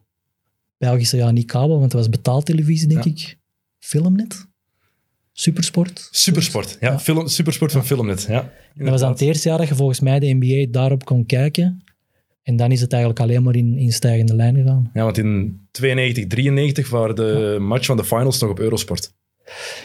[0.78, 3.10] Belgische, ja niet kabel, want het was betaaltelevisie, denk Ja.
[3.10, 3.38] ik.
[3.78, 4.46] Filmnet?
[5.32, 6.08] Supersport?
[6.10, 6.76] Supersport.
[6.80, 6.98] Ja, Ja.
[6.98, 8.22] Film, supersport van Filmnet.
[8.28, 11.26] Ja, Dat was dan het eerste jaar dat je volgens mij de NBA daarop kon
[11.26, 11.82] kijken.
[12.48, 14.90] En dan is het eigenlijk alleen maar in, in stijgende lijn gegaan.
[14.94, 19.12] Ja, want in 92, 93 waren de match van de finals nog op Eurosport.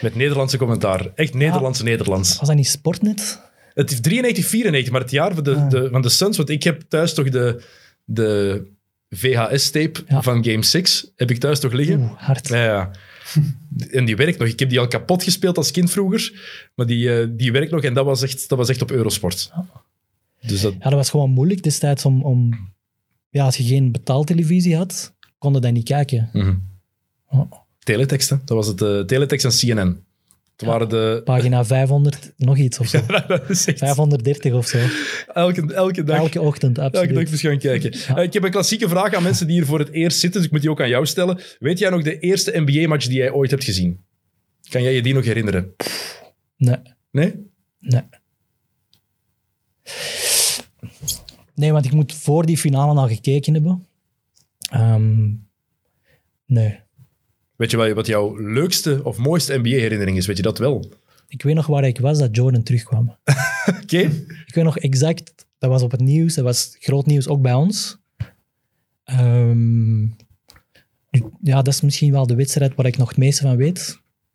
[0.01, 1.11] Met Nederlandse commentaar.
[1.15, 2.37] Echt Nederlandse Nederlands.
[2.39, 3.41] Was dat niet Sportnet?
[3.73, 5.69] Het is 93, 94, maar het jaar van de, Ah.
[5.69, 7.63] de, van de Suns, want ik heb thuis toch de,
[8.03, 8.61] de
[9.09, 10.21] VHS-tape Ja.
[10.21, 11.99] van Game 6, heb ik thuis toch liggen.
[11.99, 12.47] Oeh, hard.
[12.47, 12.91] Ja, ja.
[13.91, 14.47] En die werkt nog.
[14.47, 16.31] Ik heb die al kapot gespeeld als kind vroeger,
[16.75, 19.51] maar die, eh, die werkt nog en dat was echt, dat was echt op Eurosport.
[20.47, 22.23] Dus dat, Ja, dat was gewoon moeilijk destijds om...
[22.23, 22.71] om
[23.29, 26.29] ja, als je geen betaaltelevisie had, kon je dat niet kijken.
[26.33, 26.55] mhm.
[27.29, 27.51] Oh.
[27.79, 28.35] Teletext, hè.
[28.45, 28.81] dat was het.
[28.81, 30.03] eh, teletext en CNN.
[30.55, 31.21] Het waren de...
[31.23, 33.05] Pagina 500, nog iets of zo.
[33.27, 34.77] dat is echt 530 of zo.
[35.33, 36.17] elke, elke dag.
[36.17, 37.15] Elke ochtend, Elke absoluut.
[37.23, 37.91] dag eens gaan kijken.
[38.15, 40.45] Eh, ik heb een klassieke vraag aan mensen die hier voor het eerst zitten, dus
[40.47, 41.39] ik moet die ook aan jou stellen.
[41.59, 44.03] Weet jij nog de eerste NBA-match die jij ooit hebt gezien?
[44.69, 45.73] Kan jij je die nog herinneren?
[46.57, 46.77] Nee,
[47.11, 47.33] Nee?
[47.79, 48.01] nee.
[51.55, 53.85] Nee, want ik moet voor die finale al gekeken hebben.
[54.69, 55.29] Ehm,
[56.45, 56.79] nee.
[57.55, 60.25] Weet je wel wat jouw leukste of mooiste NBA-herinnering is?
[60.27, 60.91] Weet je dat wel?
[61.27, 63.15] Ik weet nog waar ik was dat Jordan terugkwam.
[63.81, 63.97] Oké.
[64.45, 67.53] Ik weet nog exact, dat was op het nieuws, dat was groot nieuws ook bij
[67.53, 67.97] ons.
[69.03, 70.01] Ehm,
[71.41, 73.77] ja, dat is misschien wel de wedstrijd waar ik nog het meeste van weet.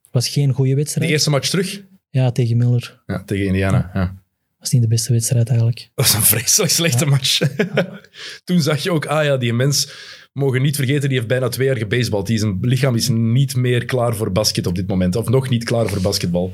[0.02, 1.11] Het was geen goede De wedstrijd.
[1.11, 1.83] eerste match terug?
[2.11, 3.02] Ja, tegen Miller.
[3.07, 3.90] Ja, tegen Indiana.
[3.94, 4.22] Ja.
[4.59, 5.90] Was niet de beste wedstrijd eigenlijk.
[5.94, 7.40] Dat was een vreselijk slechte match.
[8.44, 9.92] Toen zag je ook, ah ja, die mens,
[10.33, 12.27] mogen niet vergeten, die heeft bijna twee jaar gebasebald.
[12.27, 15.16] Die zijn lichaam is niet meer klaar voor basket op dit moment.
[15.16, 16.53] Of nog niet klaar voor basketbal.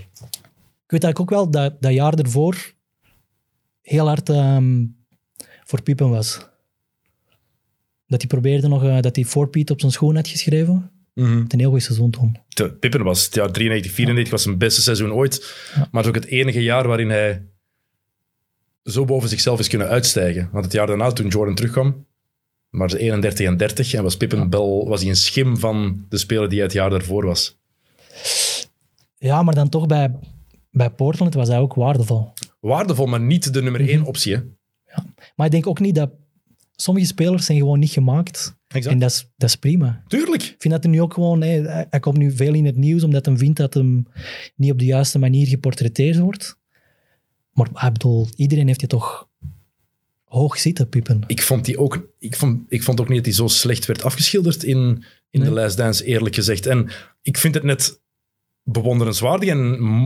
[0.84, 2.72] Ik weet eigenlijk ook wel dat dat jaar ervoor
[3.82, 4.84] heel hard ehm,
[5.64, 6.38] voor Pippen was.
[8.06, 10.90] Dat hij probeerde nog, eh, dat hij voor Piet op zijn schoen had geschreven.
[11.14, 12.36] Het een heel goed seizoen toen.
[12.80, 15.54] Pippen was het jaar 93, 94 was zijn beste seizoen ooit.
[15.74, 17.42] Maar het is ook het enige jaar waarin hij
[18.84, 20.48] zo boven zichzelf is kunnen uitstijgen.
[20.52, 22.06] Want het jaar daarna, toen Jordan terugkwam,
[22.70, 26.18] Maar ze 31 en 30 en was Pippen Bell was hij een schim van de
[26.18, 27.58] speler die hij het jaar daarvoor was.
[29.18, 30.14] Ja, maar dan toch bij,
[30.70, 32.32] bij Portland was hij ook waardevol.
[32.60, 34.34] Waardevol, maar niet de nummer één optie.
[34.34, 34.40] Hè?
[35.36, 36.10] Maar ik denk ook niet dat...
[36.76, 38.56] Sommige spelers zijn gewoon niet gemaakt.
[38.68, 38.94] Exact.
[38.94, 40.02] En dat is, dat is prima.
[40.06, 40.42] Tuurlijk.
[40.42, 41.42] Ik vind dat hij nu ook gewoon...
[41.42, 44.06] hè, hij komt nu veel in het nieuws omdat hij vindt dat hem
[44.56, 46.58] niet op de juiste manier geportretteerd wordt.
[47.54, 49.28] Maar ik bedoel, iedereen heeft je toch
[50.24, 51.24] hoog zitten, Pippen.
[51.26, 54.02] Ik vond, die ook, ik, vond, ik vond ook niet dat hij zo slecht werd
[54.02, 55.50] afgeschilderd in, in de.
[55.50, 56.66] Last Dance, eerlijk gezegd.
[56.66, 56.88] En
[57.22, 58.02] ik vind het net
[58.62, 59.58] bewonderenswaardig en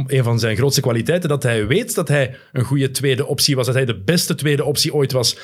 [0.07, 3.67] een van zijn grootste kwaliteiten dat hij weet dat hij een goede tweede optie was,
[3.67, 5.39] dat hij de beste tweede optie ooit was.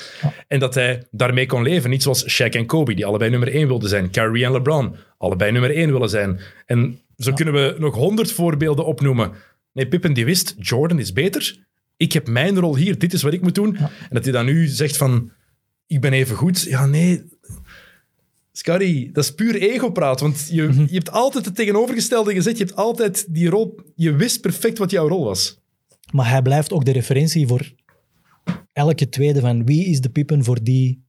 [0.47, 1.89] En dat hij daarmee kon leven.
[1.89, 4.09] Niet zoals Shaq en Kobe, die allebei nummer één wilden zijn.
[4.09, 6.39] Kyrie en LeBron, allebei nummer één willen zijn.
[6.65, 9.31] En zo kunnen we nog honderd voorbeelden opnoemen.
[9.73, 11.65] Nee, Pippen die wist, Jordan is beter.
[11.97, 13.75] Ik heb mijn rol hier, dit is wat ik moet doen.
[13.77, 15.31] En dat hij dan nu zegt van,
[15.87, 16.61] ik ben even goed.
[16.61, 17.23] Ja, nee,
[18.57, 20.19] Scotty, dat is puur ego-praat.
[20.19, 22.57] Want je, je hebt altijd het tegenovergestelde gezegd.
[22.57, 23.79] Je hebt altijd die rol...
[23.95, 25.59] Je wist perfect wat jouw rol was.
[26.11, 27.73] Maar hij blijft ook de referentie voor
[28.73, 31.03] elke tweede van wie is de Pippen voor die...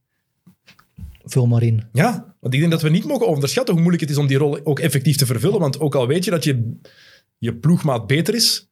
[1.23, 1.83] Vul maar in.
[1.91, 4.37] Ja, want ik denk dat we niet mogen onderschatten hoe moeilijk het is om die
[4.37, 5.59] rol ook effectief te vervullen.
[5.59, 6.79] Want ook al weet je dat je,
[7.37, 8.69] je ploegmaat beter is,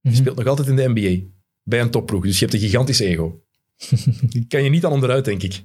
[0.00, 1.26] je speelt nog altijd in de NBA.
[1.68, 2.22] Bij een topploeg.
[2.22, 3.40] Dus je hebt een gigantisch ego.
[4.30, 5.64] Die kan je niet aan onderuit, denk ik.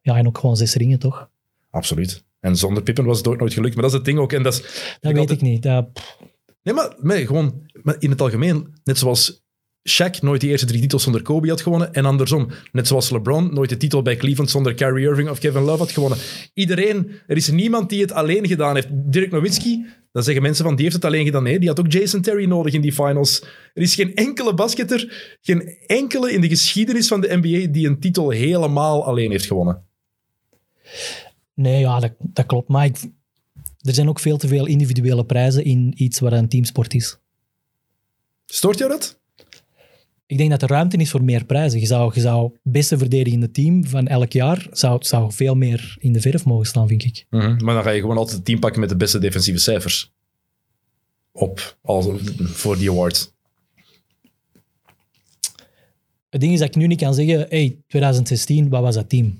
[0.00, 1.28] Ja, en ook gewoon zes ringen, toch?
[1.70, 2.24] Absoluut.
[2.40, 3.74] En zonder Pippen was het ook nooit gelukt.
[3.74, 4.32] Maar dat is het ding ook.
[4.32, 5.62] En dat is, Dat weet ik niet.
[5.62, 5.88] Dat,
[6.64, 8.74] Nee, maar, nee, gewoon maar in het algemeen.
[8.84, 9.43] Net zoals
[9.88, 11.94] Shaq nooit de eerste drie titels zonder Kobe had gewonnen.
[11.94, 12.48] En andersom.
[12.72, 15.92] Net zoals LeBron nooit de titel bij Cleveland zonder Kyrie Irving of Kevin Love had
[15.92, 16.18] gewonnen.
[16.54, 18.88] Iedereen, er is niemand die het alleen gedaan heeft.
[18.90, 21.42] Dirk Nowitzki, dan zeggen mensen van die heeft het alleen gedaan.
[21.42, 23.44] Nee, die had ook Jason Terry nodig in die finals.
[23.74, 28.00] Er is geen enkele basketter, geen enkele in de geschiedenis van de NBA die een
[28.00, 29.84] titel helemaal alleen heeft gewonnen.
[31.54, 32.68] nee, ja, dat, dat klopt.
[32.68, 32.96] Maar ik,
[33.80, 37.18] er zijn ook veel te veel individuele prijzen in iets wat een teamsport is.
[38.46, 39.22] Stoort jou dat?
[40.26, 41.80] Ik denk dat er ruimte is voor meer prijzen.
[41.80, 46.12] Je zou, je zou beste verdedigende team van elk jaar zou, zou veel meer in
[46.12, 47.26] de verf mogen staan, vind ik.
[47.30, 50.12] Maar dan ga je gewoon altijd het team pakken met de beste defensieve cijfers.
[51.32, 52.06] Op, als,
[52.38, 53.32] voor die award.
[56.30, 59.38] Het ding is dat ik nu niet kan zeggen, hey, 2016, wat was dat team?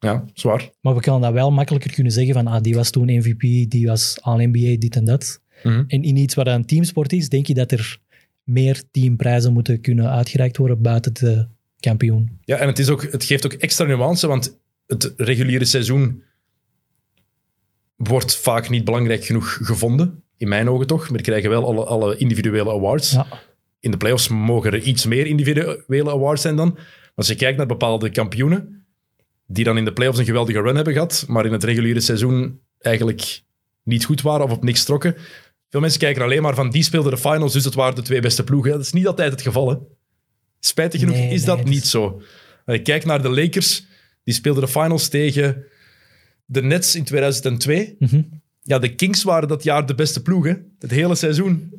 [0.00, 0.70] Ja, zwaar.
[0.80, 3.86] Maar we kunnen dat wel makkelijker kunnen zeggen van, ah, die was toen MVP, die
[3.86, 5.40] was All-NBA, dit en dat.
[5.62, 5.84] Mhm.
[5.86, 8.00] En in iets wat een teamsport is, denk je dat er
[8.42, 11.46] meer teamprijzen moeten kunnen uitgereikt worden buiten de
[11.80, 12.38] kampioen.
[12.44, 16.22] Ja, en het, is ook, het geeft ook extra nuance, want het reguliere seizoen
[17.96, 20.22] wordt vaak niet belangrijk genoeg gevonden.
[20.36, 21.08] In mijn ogen toch.
[21.08, 23.12] Maar we krijgen wel alle, alle individuele awards.
[23.12, 23.26] Ja.
[23.80, 26.78] In de playoffs mogen er iets meer individuele awards zijn dan.
[27.14, 28.86] Als je kijkt naar bepaalde kampioenen,
[29.46, 32.60] die dan in de playoffs een geweldige run hebben gehad, maar in het reguliere seizoen
[32.78, 33.42] eigenlijk
[33.82, 35.16] niet goed waren of op niks trokken.
[35.72, 38.20] Veel mensen kijken alleen maar van die speelden de finals, dus dat waren de twee
[38.20, 38.70] beste ploegen.
[38.70, 39.70] Dat is niet altijd het geval.
[39.70, 39.76] Hè.
[40.60, 42.22] Spijtig genoeg Nee, is dat nee, niet zo.
[42.66, 43.86] Je kijkt naar de Lakers,
[44.24, 45.64] die speelden de finals tegen
[46.44, 47.96] de Nets in 2002.
[47.98, 48.22] Mhm.
[48.62, 50.54] Ja, de Kings waren dat jaar de beste ploeg, hè.
[50.78, 51.72] Het hele seizoen.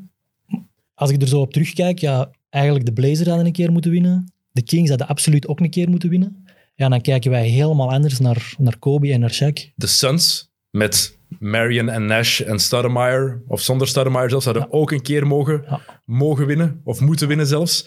[0.94, 4.34] Als ik er zo op terugkijk, ja, eigenlijk de Blazers hadden een keer moeten winnen.
[4.52, 6.46] De Kings hadden absoluut ook een keer moeten winnen.
[6.76, 9.74] Ja, dan kijken wij helemaal anders naar, naar Kobe en naar Shaq.
[9.76, 15.02] De Suns met Marion en Nash en Stoudemire, of zonder Stoudemire zelfs, hadden ook een
[15.02, 15.82] keer mogen, Ja.
[16.06, 17.86] mogen winnen, of moeten winnen zelfs.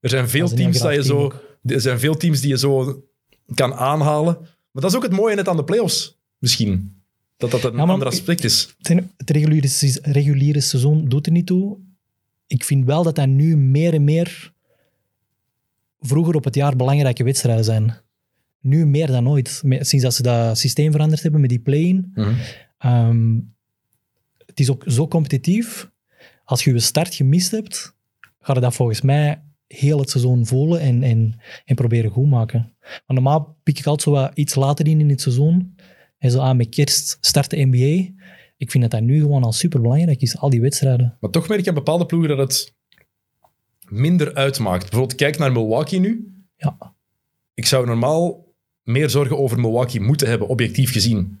[0.00, 1.32] Er zijn veel Dat teams dat je zo,
[1.64, 3.02] er zijn veel teams die je zo
[3.54, 4.36] kan aanhalen.
[4.70, 7.00] Maar dat is ook het mooie net aan de playoffs, misschien.
[7.36, 8.74] Dat dat een Ja, ander aspect is.
[9.16, 9.68] Het reguliere,
[10.02, 11.78] reguliere seizoen doet er niet toe.
[12.46, 14.52] Ik vind wel dat dat nu meer en meer
[16.00, 17.96] vroeger op het jaar belangrijke wedstrijden zijn.
[18.60, 19.62] Nu meer dan ooit.
[19.80, 22.10] Sinds dat ze dat systeem veranderd hebben met die play-in.
[22.14, 22.34] Mhm.
[22.86, 23.40] Ehm,
[24.46, 25.90] het is ook zo competitief.
[26.44, 27.96] Als je je start gemist hebt,
[28.40, 32.74] ga je dat volgens mij heel het seizoen voelen en, en, en proberen goed maken.
[32.80, 35.76] Maar normaal pik ik altijd zo wat iets later in in het seizoen.
[36.18, 38.24] En zo aan met kerst start de NBA.
[38.56, 41.16] Ik vind dat dat nu gewoon al super belangrijk is, al die wedstrijden.
[41.20, 42.74] Maar toch merk je aan bepaalde ploegen dat het
[43.88, 44.82] minder uitmaakt.
[44.90, 46.34] Bijvoorbeeld, kijk naar Milwaukee nu.
[46.56, 46.94] Ja.
[47.54, 51.40] Ik zou normaal meer zorgen over Milwaukee moeten hebben, objectief gezien.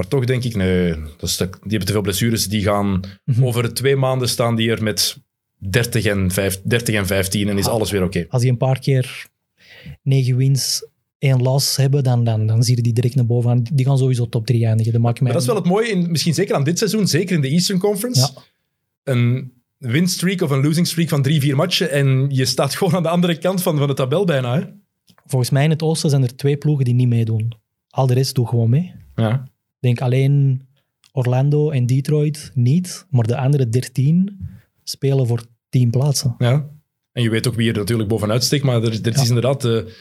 [0.00, 2.46] Maar toch denk ik, nee, dat is te- die hebben te veel blessures.
[2.46, 3.44] Die gaan Mhm.
[3.44, 5.18] over twee maanden staan die er met
[5.58, 7.72] 30 en, 5, 30 en 15 en is Ah.
[7.72, 8.24] alles weer oké.
[8.28, 9.26] Als die een paar keer
[10.02, 10.86] negen wins,
[11.18, 13.50] één loss hebben, dan, dan, dan zie je die direct naar boven.
[13.50, 13.66] gaan.
[13.72, 14.92] Die gaan sowieso top 3 eindigen.
[14.92, 15.22] Dat maakt mij...
[15.32, 17.48] Maar dat is wel het mooie, in, misschien zeker aan dit seizoen, zeker in de
[17.48, 18.20] Eastern Conference.
[18.34, 18.42] Ja.
[19.12, 23.02] Een winstreak of een losing streak van drie, vier matchen en je staat gewoon aan
[23.02, 24.54] de andere kant van, van de tabel bijna.
[24.58, 24.64] Hè?
[25.24, 27.52] volgens mij in het oosten zijn er twee ploegen die niet meedoen.
[27.90, 28.92] Al de rest doet gewoon mee.
[29.14, 29.48] Ja.
[29.80, 30.66] Ik denk alleen
[31.12, 34.48] Orlando en Detroit niet, maar de andere 13
[34.84, 36.34] spelen voor 10 plaatsen.
[36.38, 36.68] ja.
[37.12, 39.60] En je weet ook wie er natuurlijk bovenuit steekt, maar er, er is inderdaad...
[39.60, 39.94] De,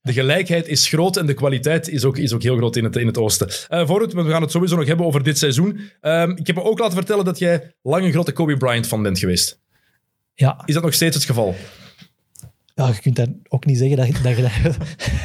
[0.00, 2.96] de gelijkheid is groot en de kwaliteit is ook, is ook heel groot in het,
[2.96, 3.48] in het oosten.
[3.68, 5.80] Eh voor het, we gaan het sowieso nog hebben over dit seizoen.
[6.00, 9.02] Ehm, ik heb me ook laten vertellen dat jij lang een grote Kobe Bryant fan
[9.02, 9.60] bent geweest.
[10.34, 11.54] Ja, Is dat nog steeds het geval?
[12.86, 14.72] Ja je kunt dat ook niet zeggen dat, je- dat je.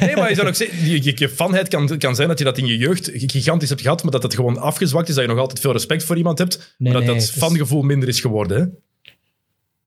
[0.06, 2.44] Nee, maar is dat nog steeds, je, je, je fanheid kan, kan zijn dat je
[2.44, 5.30] dat in je jeugd gigantisch hebt gehad, maar dat het gewoon afgezwakt is, dat je
[5.30, 8.08] nog altijd veel respect voor iemand hebt, Nee, maar dat nee, dat is- fangevoel minder
[8.08, 8.60] is geworden.
[8.60, 8.66] Hè?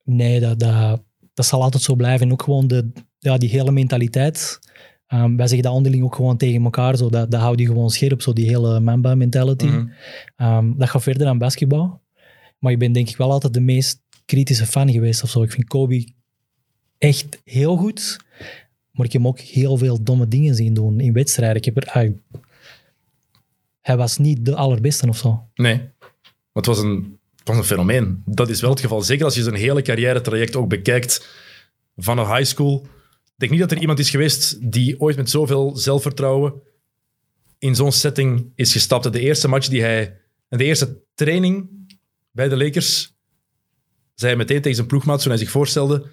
[0.03, 1.01] Nee, dat, dat,
[1.34, 2.25] dat zal altijd zo blijven.
[2.27, 4.60] En ook gewoon de, ja, die hele mentaliteit.
[5.08, 6.97] Ehm, wij zeggen dat onderling ook gewoon tegen elkaar.
[6.97, 9.65] Zo, dat, dat houdt je gewoon scherp, zo die hele Mamba-mentality.
[9.65, 9.88] Mhm.
[10.36, 12.01] Ehm, dat gaat verder dan basketbal.
[12.60, 15.43] Maar ik ben denk ik wel altijd de meest kritische fan geweest of zo.
[15.43, 16.13] Ik vind Kobe
[16.97, 18.19] echt heel goed.
[18.91, 21.57] Maar ik heb hem ook heel veel domme dingen zien doen in wedstrijden.
[21.57, 22.12] Ik heb er, ah,
[23.81, 25.47] hij was niet de allerbeste of zo.
[25.55, 25.89] Nee,
[26.53, 28.21] het was, een, was een fenomeen.
[28.25, 29.01] Dat is wel het geval.
[29.01, 31.27] Zeker als je zijn hele carrière-traject ook bekijkt
[31.97, 32.88] van een high school.
[33.25, 36.53] Ik denk niet dat er iemand is geweest die ooit met zoveel zelfvertrouwen
[37.60, 39.13] in zo'n setting is gestapt.
[39.13, 40.19] De eerste match die hij...
[40.49, 41.69] En de eerste training
[42.31, 43.13] bij de Lakers
[44.15, 46.05] zei hij meteen tegen zijn ploegmaat toen hij zich voorstelde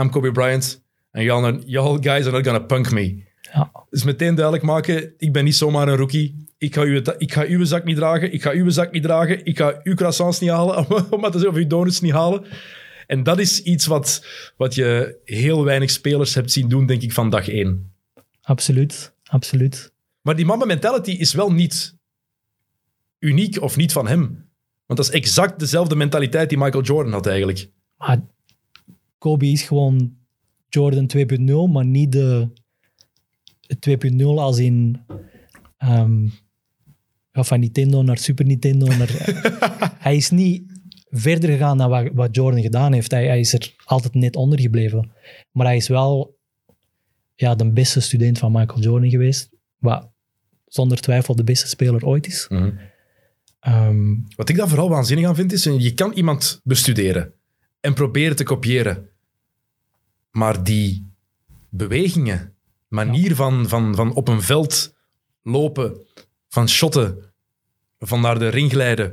[0.00, 0.82] I'm Kobe Bryant
[1.12, 3.24] and y'all, y'all guys are not gonna punk me.
[3.52, 3.70] Ja.
[3.90, 6.44] Dus meteen duidelijk maken, ik ben niet zomaar een rookie.
[6.58, 8.32] Ik ga, uw, ik ga uw zak niet dragen.
[8.32, 9.44] Ik ga uw zak niet dragen.
[9.44, 10.76] Ik ga uw croissants niet halen.
[11.12, 12.44] Om maar te zeggen, of uw donuts niet halen.
[13.06, 17.12] En dat is iets wat, wat je heel weinig spelers hebt zien doen, denk ik,
[17.12, 17.92] van dag één.
[18.42, 19.92] Absoluut, absoluut.
[20.20, 21.96] Maar die mama mentality is wel niet
[23.18, 24.48] uniek of niet van hem.
[24.86, 27.68] Want dat is exact dezelfde mentaliteit die Michael Jordan had eigenlijk.
[27.96, 28.20] Maar
[29.26, 30.16] Kobe is gewoon
[30.68, 32.48] Jordan 2.0, maar niet de
[33.88, 35.00] 2.0 als in
[35.76, 36.24] ehm,
[37.32, 38.86] ja, van Nintendo naar Super Nintendo.
[38.86, 39.10] Naar,
[40.06, 40.62] hij is niet
[41.10, 43.10] verder gegaan dan wat, wat Jordan gedaan heeft.
[43.10, 45.10] Hij, hij is er altijd net onder gebleven.
[45.52, 46.38] Maar hij is wel
[47.34, 49.50] ja, de beste student van Michael Jordan geweest.
[49.78, 50.10] Wat
[50.66, 52.48] zonder twijfel de beste speler ooit is.
[53.60, 57.34] Ehm, Wat ik daar vooral waanzinnig aan vind, is je kan iemand bestuderen
[57.80, 59.14] en proberen te kopiëren.
[60.36, 61.06] Maar die
[61.70, 62.52] bewegingen,
[62.88, 64.94] manier van, van, van op een veld
[65.42, 65.96] lopen,
[66.48, 67.18] van shotten,
[67.98, 69.12] van naar de ring glijden,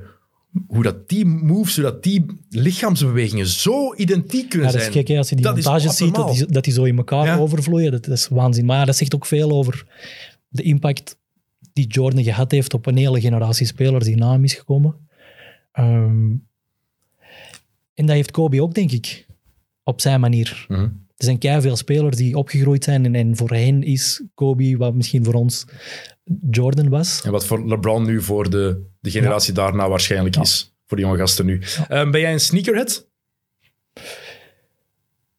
[0.68, 4.94] hoe dat die moves, hoe dat die lichaamsbewegingen zo identiek kunnen Ja, dat zijn.
[4.94, 7.26] is gek als je die Dat montages ziet, dat die, dat die zo in elkaar
[7.26, 7.38] Ja.
[7.38, 7.92] overvloeien.
[7.92, 8.66] Dat, dat is waanzin.
[8.66, 9.86] Maar ja, dat zegt ook veel over
[10.48, 11.18] de impact
[11.74, 15.08] die Jordan gehad heeft op een hele generatie spelers die na hem is gekomen.
[15.72, 16.32] Ehm,
[17.94, 19.26] en dat heeft Kobe ook, denk ik,
[19.84, 20.66] op zijn manier.
[20.68, 20.90] Mhm.
[21.18, 24.94] Er zijn keihard veel spelers die opgegroeid zijn en, en voor hen is Kobe wat
[24.94, 25.66] misschien voor ons
[26.52, 27.22] Jordan was.
[27.22, 30.76] En wat voor LeBron nu voor de, de generatie daarna waarschijnlijk is.
[30.86, 31.62] Voor de jonge gasten nu.
[31.88, 33.08] Ehm, ben jij een sneakerhead?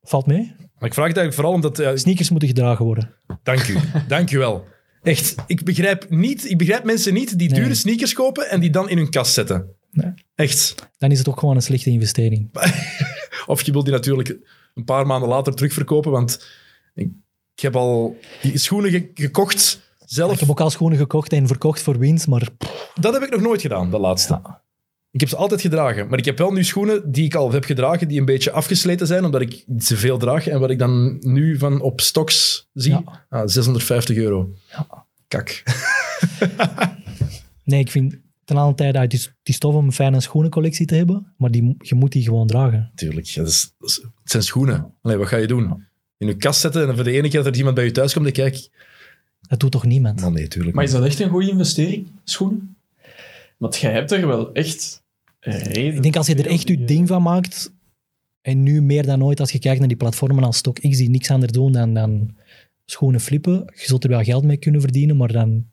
[0.03, 0.55] Valt mee.
[0.79, 1.79] Maar ik vraag het eigenlijk vooral omdat...
[1.79, 3.15] eh, Sneakers moeten gedragen worden.
[3.43, 3.77] Dank u.
[4.09, 4.65] Dank u wel.
[5.03, 7.61] Echt, ik begrijp, niet, ik begrijp mensen niet die Nee.
[7.61, 9.69] dure sneakers kopen en die dan in hun kast zetten.
[9.91, 10.13] Nee.
[10.35, 10.75] Echt.
[10.99, 12.51] Dan is het ook gewoon een slechte investering.
[13.47, 14.39] Of je wil die natuurlijk
[14.75, 16.47] een paar maanden later terugverkopen, want
[16.95, 17.09] ik,
[17.55, 20.33] ik heb al die schoenen ge- gekocht zelf.
[20.33, 22.49] Ik heb ook al schoenen gekocht en verkocht voor winst, maar
[23.01, 24.41] Dat heb ik nog nooit gedaan, dat laatste.
[25.11, 27.65] Ik heb ze altijd gedragen, maar ik heb wel nu schoenen die ik al heb
[27.65, 30.47] gedragen, die een beetje afgesleten zijn, omdat ik te veel draag.
[30.47, 33.27] En wat ik dan nu van op stocks zie, Ja.
[33.29, 34.51] ah, 650 euro.
[35.29, 35.63] Kak.
[37.65, 40.95] Nee, ik vind ten alle tijde uit die, die stof om een fijne schoenencollectie te
[40.95, 42.91] hebben, maar die, je moet die gewoon dragen.
[42.95, 44.93] Tuurlijk, ja, dat is, dat is- het zijn schoenen.
[45.03, 45.85] Allee, wat ga je doen?
[46.19, 48.13] In je kast zetten en voor de ene keer dat er iemand bij je thuis
[48.13, 48.69] komt, dan kijk
[49.41, 50.21] Dat doet toch niemand?
[50.21, 50.75] Man, nee, tuurlijk.
[50.75, 52.77] Maar is dat echt een goede investering, schoenen?
[53.57, 55.03] Want jij hebt er wel echt
[55.41, 55.95] reden.
[55.95, 57.73] Ik denk als je er echt je ding van maakt,
[58.41, 61.31] en nu meer dan ooit als je kijkt naar die platformen als StockX die niks
[61.31, 62.37] anders doen dan, dan
[62.85, 65.73] schoenen flippen, je zult er wel geld mee kunnen verdienen, maar dan...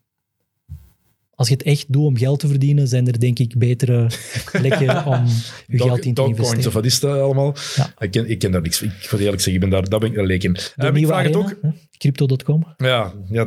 [1.42, 4.06] Als je het echt doet om geld te verdienen, zijn er denk ik betere
[4.52, 5.24] plekken om
[5.66, 6.66] je Dog- geld in te investeren.
[6.66, 7.54] of wat is dat allemaal?
[7.76, 7.94] Ja.
[7.98, 8.82] Ik, ken, ik ken daar niks.
[8.82, 10.52] Ik moet eerlijk zeggen, ik ben daar, daar ben ik een leek in.
[10.52, 11.72] De Eh, ik nieuwe vraag het arena, ook.
[11.98, 12.74] Crypto.com.
[12.76, 13.44] Ja, ja,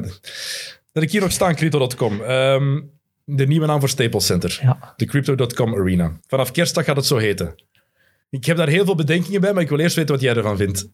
[0.91, 2.21] dat ik hier nog staan, Crypto.com.
[2.21, 2.81] Ehm,
[3.25, 4.59] de nieuwe naam voor Staples Center.
[4.61, 4.93] Ja.
[4.97, 6.19] De Crypto.com Arena.
[6.27, 7.55] Vanaf kerstdag gaat het zo heten.
[8.29, 10.57] Ik heb daar heel veel bedenkingen bij, maar ik wil eerst weten wat jij ervan
[10.57, 10.87] vindt.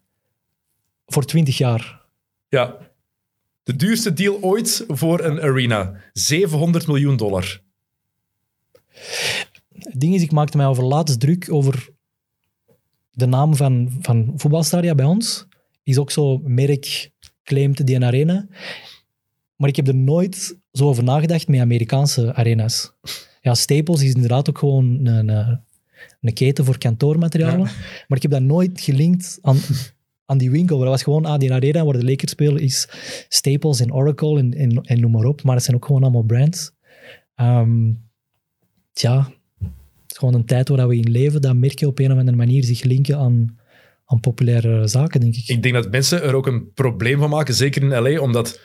[1.05, 2.01] Voor 20 jaar.
[2.49, 2.77] Ja.
[3.63, 5.93] De duurste deal ooit voor een arena.
[6.13, 7.61] 700 miljoen dollar.
[9.73, 11.89] Het ding is, ik maakte mij over laatst druk over
[13.11, 15.45] de naam van, van voetbalstadia bij ons.
[15.83, 17.11] Is ook zo merk
[17.43, 18.47] claimt die een arena.
[19.55, 22.91] Maar ik heb er nooit zo over nagedacht met Amerikaanse arena's.
[23.41, 25.61] Ja, Staples is inderdaad ook gewoon een, een,
[26.21, 27.69] een keten voor kantoormaterialen.
[28.07, 29.57] Maar ik heb dat nooit gelinkt aan,
[30.31, 30.77] aan die winkel.
[30.77, 32.87] Dat was gewoon, ah, die arena waar de Lakers spelen is
[33.29, 35.43] Staples en Oracle en, en, en noem maar op.
[35.43, 36.71] Maar het zijn ook gewoon allemaal brands.
[37.35, 37.91] Ehm,
[38.93, 39.17] tja,
[39.59, 41.41] het is gewoon een tijd waar we in leven.
[41.41, 43.59] Dat merk je op een of andere manier zich linken aan,
[44.05, 45.47] aan populaire zaken, denk ik.
[45.47, 48.59] Ik denk dat mensen er ook een probleem van maken, zeker in LA, omdat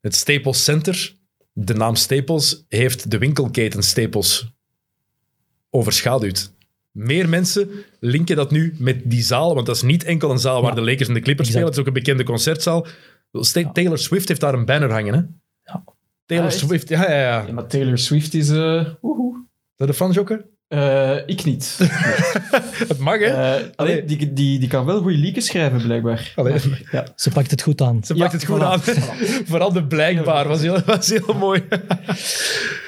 [0.00, 1.16] het Staples Center,
[1.52, 4.52] de naam Staples, heeft de winkelketen Staples
[5.70, 6.53] overschaduwd.
[6.94, 10.60] Meer mensen linken dat nu met die zaal, want dat is niet enkel een zaal
[10.62, 10.80] waar Ja.
[10.80, 11.50] de Lakers en de Clippers Exact.
[11.50, 12.86] spelen, het is ook een bekende concertzaal.
[13.72, 15.20] Taylor Swift heeft daar een banner hangen, hè?
[15.72, 15.84] Ja.
[16.26, 16.52] Taylor Ah?
[16.52, 17.46] Swift, ja, ja, ja.
[17.46, 18.50] Ja, maar Taylor Swift is...
[18.50, 19.36] eh woehoe.
[19.44, 20.44] Is dat een fanjoker?
[20.74, 21.78] Eh, ik niet.
[22.88, 23.26] Het mag, hè?
[23.26, 26.32] Eh, allee, die, die, die kan wel goede liederen schrijven, blijkbaar.
[26.36, 26.60] Allee.
[26.90, 27.06] Ja.
[27.16, 28.04] Ze pakt het goed aan.
[28.04, 28.80] Ze pakt het goed voilà, aan.
[28.80, 29.44] voilà.
[29.50, 31.62] Vooral de blijkbaar was heel, was heel mooi.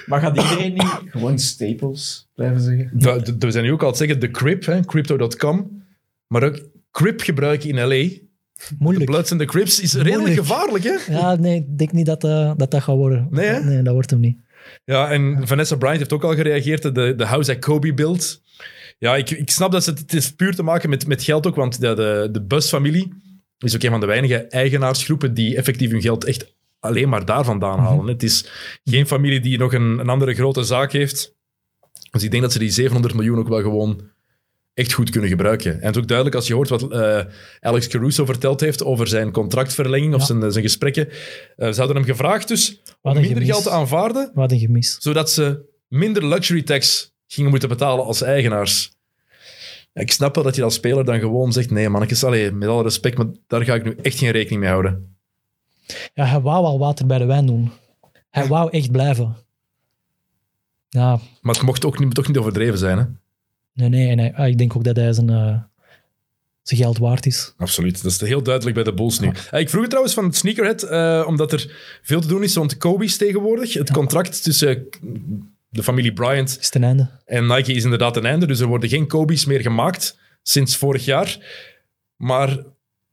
[0.07, 2.91] Maar gaat iedereen niet gewoon staples blijven zeggen?
[3.39, 5.83] We zijn nu ook al het zeggen, de Crip, hè, crypto.com.
[6.27, 8.09] Maar ook Crip gebruiken in LA.
[8.79, 9.05] De.
[9.05, 10.47] Bloods en de Crips is redelijk Moeilijk.
[10.47, 11.13] gevaarlijk, hè?
[11.13, 13.27] Ja, nee, ik denk niet dat eh, dat, dat gaat worden.
[13.31, 13.65] Nee, hè?
[13.65, 14.39] Nee, dat wordt hem niet.
[14.85, 18.43] Ja, en Vanessa Bryant heeft ook al gereageerd, de, de House at Kobe build.
[18.99, 21.47] Ja, ik, ik snap dat ze het, het is puur te maken met, met geld
[21.47, 23.13] ook, want de, de, de Bus-familie
[23.59, 27.45] is ook een van de weinige eigenaarsgroepen die effectief hun geld echt alleen maar daar
[27.45, 28.07] vandaan halen.
[28.07, 28.51] Het is
[28.85, 31.35] geen familie die nog een, een andere grote zaak heeft.
[32.11, 34.01] Dus ik denk dat ze die 700 miljoen ook wel gewoon
[34.77, 35.73] echt goed kunnen gebruiken.
[35.81, 37.21] En het is ook duidelijk als je hoort wat eh,
[37.61, 40.27] Alex Caruso verteld heeft over zijn contractverlenging of Ja.
[40.27, 41.09] zijn, zijn gesprekken.
[41.57, 43.49] Eh, ze hadden hem gevraagd dus om minder gemis.
[43.49, 44.97] geld te aanvaarden Wat een gemis.
[45.01, 48.95] zodat ze minder luxury tax gingen moeten betalen als eigenaars.
[49.93, 52.83] Ik snap wel dat je als speler dan gewoon zegt, nee mannetjes, allee, met alle
[52.83, 55.17] respect, maar daar ga ik nu echt geen rekening mee houden.
[56.15, 57.71] Ja, hij wou al water bij de wijn doen.
[58.31, 59.37] Hij wou echt blijven.
[60.89, 63.05] Ja, Maar het mocht ook niet, toch niet overdreven zijn, hè?
[63.77, 64.09] Nee, nee.
[64.11, 65.59] En hij- ah, ik denk ook dat hij zijn, eh,
[66.63, 67.55] zijn geld waard is.
[67.57, 69.31] Absoluut, dat is heel duidelijk bij de Bulls nu.
[69.51, 72.55] Eh, Ik vroeg het trouwens van het sneakerhead, eh, omdat er veel te doen is
[72.55, 73.73] rond Kobe's tegenwoordig.
[73.73, 74.87] Het contract tussen
[75.69, 77.09] de familie Bryant Is ten einde.
[77.25, 81.05] En Nike is inderdaad een einde, dus er worden geen Kobe's meer gemaakt sinds vorig
[81.05, 81.39] jaar.
[82.17, 82.59] Maar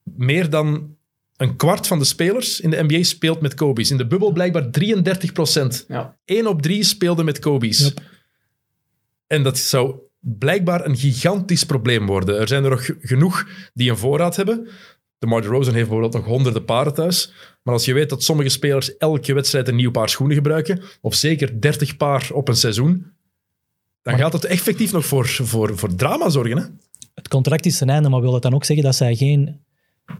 [0.03, 0.95] meer dan
[1.37, 3.91] een kwart van de spelers in de NBA speelt met Kobe's.
[3.91, 5.85] In de bubbel blijkbaar 33 procent.
[5.87, 6.17] Ja.
[6.25, 7.79] 1 op 3 speelde met Kobe's.
[7.79, 7.99] Yep.
[9.27, 12.39] En dat zou blijkbaar een gigantisch probleem worden.
[12.39, 14.67] Er zijn er nog genoeg die een voorraad hebben.
[15.17, 17.33] De Mar Rosen heeft bijvoorbeeld nog honderden paren thuis.
[17.63, 21.15] Maar als je weet dat sommige spelers elke wedstrijd een nieuw paar schoenen gebruiken, of
[21.15, 23.05] zeker 30 paar op een seizoen,
[24.01, 26.57] dan gaat het effectief nog voor, voor, voor drama zorgen.
[26.57, 26.63] Hè?
[27.15, 29.61] Het contract is ten einde, maar wil dat dan ook zeggen dat zij geen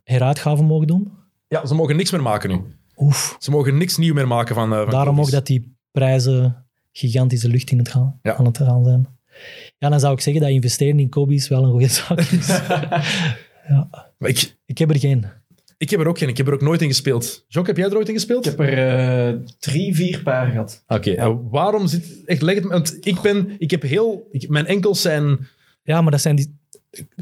[0.04, 1.12] heruitgaven mogen doen?
[1.48, 2.62] Ja, ze mogen niks meer maken nu.
[2.98, 3.36] Oef.
[3.40, 7.48] Ze mogen niks nieuw meer maken van, eh van Daarom ook dat die prijzen gigantische
[7.50, 8.36] lucht in het gaan, Ja.
[8.36, 9.08] aan het gaan zijn.
[9.78, 12.48] Ja, dan zou ik zeggen dat investeren in Kobe's wel een goede zaak is.
[14.18, 15.26] Maar ik, ik heb er geen.
[15.78, 16.30] ik heb er ook geen.
[16.30, 17.46] Ik heb er ook nooit in gespeeld.
[17.48, 18.46] Jok, heb jij er ooit in gespeeld?
[18.46, 20.84] Ik heb er eh, drie, vier paar gehad.
[20.88, 22.22] Oké, en waarom zit...
[22.26, 22.66] Echt, leg het.
[22.66, 23.56] Want ik ben...
[23.58, 24.28] Ik heb heel...
[24.32, 25.48] ik- mijn enkels zijn...
[25.84, 26.56] Ja, maar dat zijn die...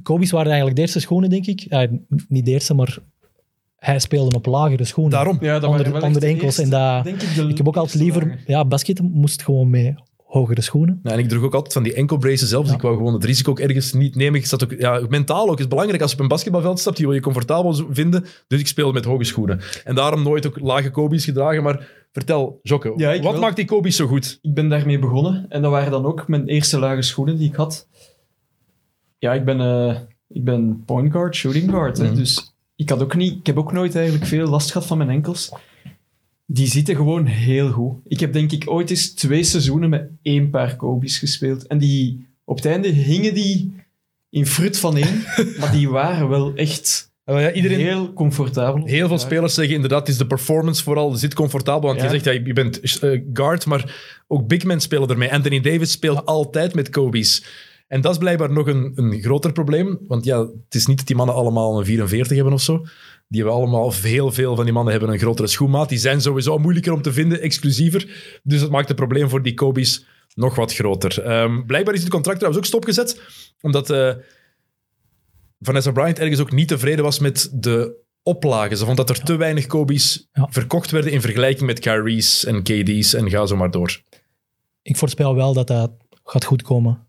[0.03, 1.59] Kobe's waren eigenlijk de eerste schoenen, denk ik.
[1.59, 1.87] Ja,
[2.27, 2.97] niet de eerste, maar
[3.77, 5.11] hij speelde op lagere schoenen.
[5.13, 5.37] Daarom.
[5.41, 7.47] Ja, dat Onder- waren wel onder echt de enkels eerste, en dat- denk ik, de
[7.47, 8.39] ik heb ook altijd liever...
[8.47, 9.95] Ja, basket moest gewoon met
[10.31, 10.99] hogere schoenen.
[11.03, 12.61] Ja, en ik droeg ook altijd van die enkelbraces zelf.
[12.61, 12.77] Dus Ja.
[12.77, 14.39] ik wou gewoon het risico ook ergens niet nemen.
[14.39, 16.01] Ik zat ook, ja, mentaal ook is belangrijk.
[16.01, 18.25] Als je op een basketbalveld stapt, die wil je comfortabel vinden.
[18.47, 19.59] Dus ik speelde met hoge schoenen.
[19.83, 21.63] En daarom nooit ook lage Kobe's gedragen.
[21.63, 24.39] Maar vertel, Jokke, Ja, wat maakt die Kobe's zo goed?
[24.41, 25.45] Ik ben daarmee begonnen.
[25.49, 27.87] En dat waren dan ook mijn eerste lage schoenen die ik had.
[29.17, 29.95] Ja, ik ben, eh,
[30.27, 31.97] ik ben point guard, shooting guard.
[31.97, 32.05] hè.
[32.05, 32.15] Mhm.
[32.15, 35.09] Dus ik, had ook niet, ik heb ook nooit eigenlijk veel last gehad van mijn
[35.09, 35.51] enkels.
[36.53, 37.93] Die zitten gewoon heel goed.
[38.07, 41.67] Ik heb denk ik ooit eens twee seizoenen met één paar Kobe's gespeeld.
[41.67, 43.73] En die, op het einde hingen die
[44.29, 45.23] in frut van één.
[45.59, 48.87] maar die waren wel echt ja, iedereen, heel, heel comfortabel.
[48.87, 51.15] veel spelers zeggen inderdaad, het is de performance vooral.
[51.15, 52.05] Zit comfortabel, want Ja.
[52.05, 53.95] je zegt, ja, je bent eh, guard, maar
[54.27, 55.33] ook big men spelen ermee.
[55.33, 57.43] Anthony Davis speelt altijd met Kobe's.
[57.87, 59.99] En dat is blijkbaar nog een, een groter probleem.
[60.07, 62.85] Want ja, het is niet dat die mannen allemaal een 44 hebben of zo.
[63.31, 65.89] Die hebben allemaal, heel veel van die mannen hebben een grotere schoenmaat.
[65.89, 68.39] Die zijn sowieso moeilijker om te vinden, exclusiever.
[68.43, 71.21] Dus dat maakt het probleem voor die Kobe's nog wat groter.
[71.23, 73.21] Ehm, blijkbaar is het contract trouwens ook stopgezet,
[73.61, 74.13] omdat eh,
[75.59, 78.77] Vanessa Bryant ergens ook niet tevreden was met de oplagen.
[78.77, 80.47] Ze vond dat er te weinig Kobe's Ja.
[80.49, 84.01] verkocht werden in vergelijking met Kyrie's en KD's en ga zo maar door.
[84.81, 85.91] Ik voorspel wel dat dat
[86.23, 87.05] gaat goed komen.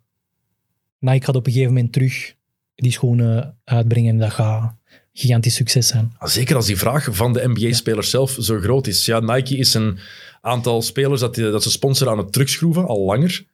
[0.99, 2.35] Nike gaat op een gegeven moment terug
[2.75, 4.19] die schoenen uitbrengen.
[4.19, 4.75] Dat gaat
[5.13, 6.13] gigantisch succes zijn.
[6.21, 9.05] Zeker als die vraag van de NBA-spelers zelf zo groot is.
[9.05, 9.99] Ja, Nike is een
[10.41, 13.45] aantal spelers dat, die- dat ze sponsoren aan het terugschroeven, al langer.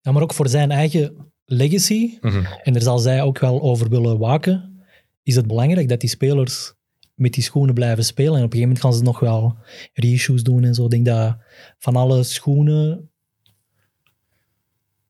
[0.00, 2.44] Ja, maar ook voor zijn eigen legacy, Mhm.
[2.62, 4.84] en daar zal zij ook wel over willen waken,
[5.22, 6.72] is het belangrijk dat die spelers
[7.14, 8.32] met die schoenen blijven spelen.
[8.36, 9.56] En op een gegeven moment gaan ze nog wel
[9.92, 10.84] reissues doen en zo.
[10.84, 11.36] Ik denk dat
[11.78, 13.10] van alle schoenen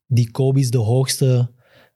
[0.07, 1.51] die Kobe's de hoogste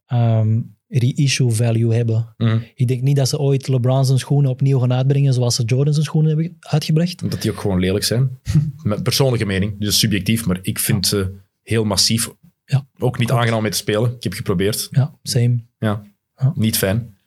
[0.06, 2.34] ehm, reissue value hebben.
[2.38, 2.60] Mhm.
[2.76, 5.94] Ik denk niet dat ze ooit LeBron zijn schoenen opnieuw gaan uitbrengen zoals ze Jordan
[5.94, 7.24] zijn schoenen hebben uitgebracht.
[7.24, 8.40] Omdat die ook gewoon lelijk zijn.
[8.84, 11.32] Met persoonlijke mening, dus subjectief, maar ik vind ze
[11.64, 12.30] heel massief.
[12.66, 12.88] Ja.
[12.98, 14.16] Ook niet aangenaam om mee te spelen.
[14.16, 14.88] Ik heb geprobeerd.
[14.92, 15.60] Ja, same.
[15.80, 16.04] Ja.
[16.38, 16.54] Ja.
[16.56, 17.18] Niet fijn.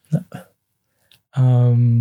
[1.30, 2.00] Ehm,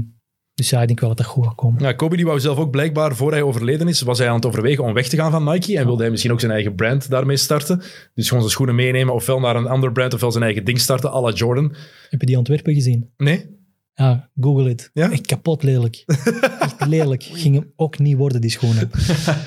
[0.53, 1.81] dus ja, ik denk wel dat dat goed gaat komen.
[1.81, 4.45] Ja, Kobe die wou zelf ook blijkbaar, voor hij overleden is, was hij aan het
[4.45, 7.09] overwegen om weg te gaan van Nike en wilde hij misschien ook zijn eigen brand
[7.09, 7.77] daarmee starten.
[8.13, 11.11] Dus gewoon zijn schoenen meenemen, ofwel naar een ander brand, ofwel zijn eigen ding starten,
[11.11, 11.75] à la Jordan.
[12.09, 13.09] Heb je die ontwerpen gezien?
[13.17, 13.59] Nee?
[13.93, 14.89] Ja, google het.
[14.93, 15.11] Ja?
[15.11, 16.03] Echt kapot lelijk.
[16.59, 17.23] Echt lelijk.
[17.23, 18.89] Ging hem ook niet worden, die schoenen.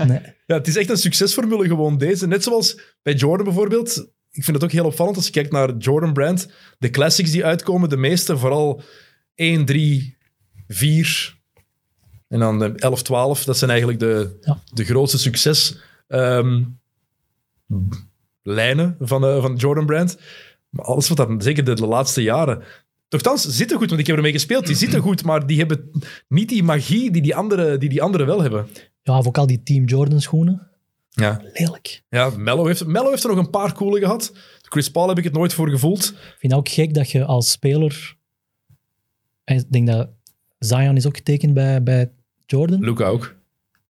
[0.07, 0.21] Nee.
[0.47, 2.27] Ja, het is echt een succesformule gewoon deze.
[2.27, 3.97] Net zoals bij Jordan bijvoorbeeld.
[4.31, 6.49] Ik vind het ook heel opvallend als je kijkt naar Jordan Brand.
[6.79, 8.83] De classics die uitkomen, de meeste, vooral
[9.35, 10.17] 1, 3,
[10.69, 11.39] 4
[12.29, 13.45] en dan de 11, 12.
[13.45, 14.59] Dat zijn eigenlijk de, Ja.
[14.73, 16.63] de grootste succes ehm,
[18.43, 20.19] lijnen van, eh, van Jordan Brand.
[20.69, 22.63] Maar alles wat dan, zeker de, de laatste jaren...
[23.09, 24.67] Nochtans, zitten goed, want ik heb ermee gespeeld.
[24.67, 25.91] Die zitten goed, maar die hebben
[26.29, 28.69] niet die magie die die anderen die die anderen wel hebben.
[29.03, 30.69] Ja, of ook al die Team Jordan schoenen.
[31.11, 32.03] Ja, Lelijk.
[32.09, 34.33] ja Mello, heeft, Mello heeft er nog een paar coole gehad.
[34.63, 36.05] Chris Paul heb ik het nooit voor gevoeld.
[36.05, 38.17] Ik vind het ook gek dat je als speler...
[39.45, 40.09] Ik denk dat
[40.65, 42.11] Zion is ook getekend bij, bij
[42.47, 42.81] Jordan.
[42.81, 43.35] Luca ook.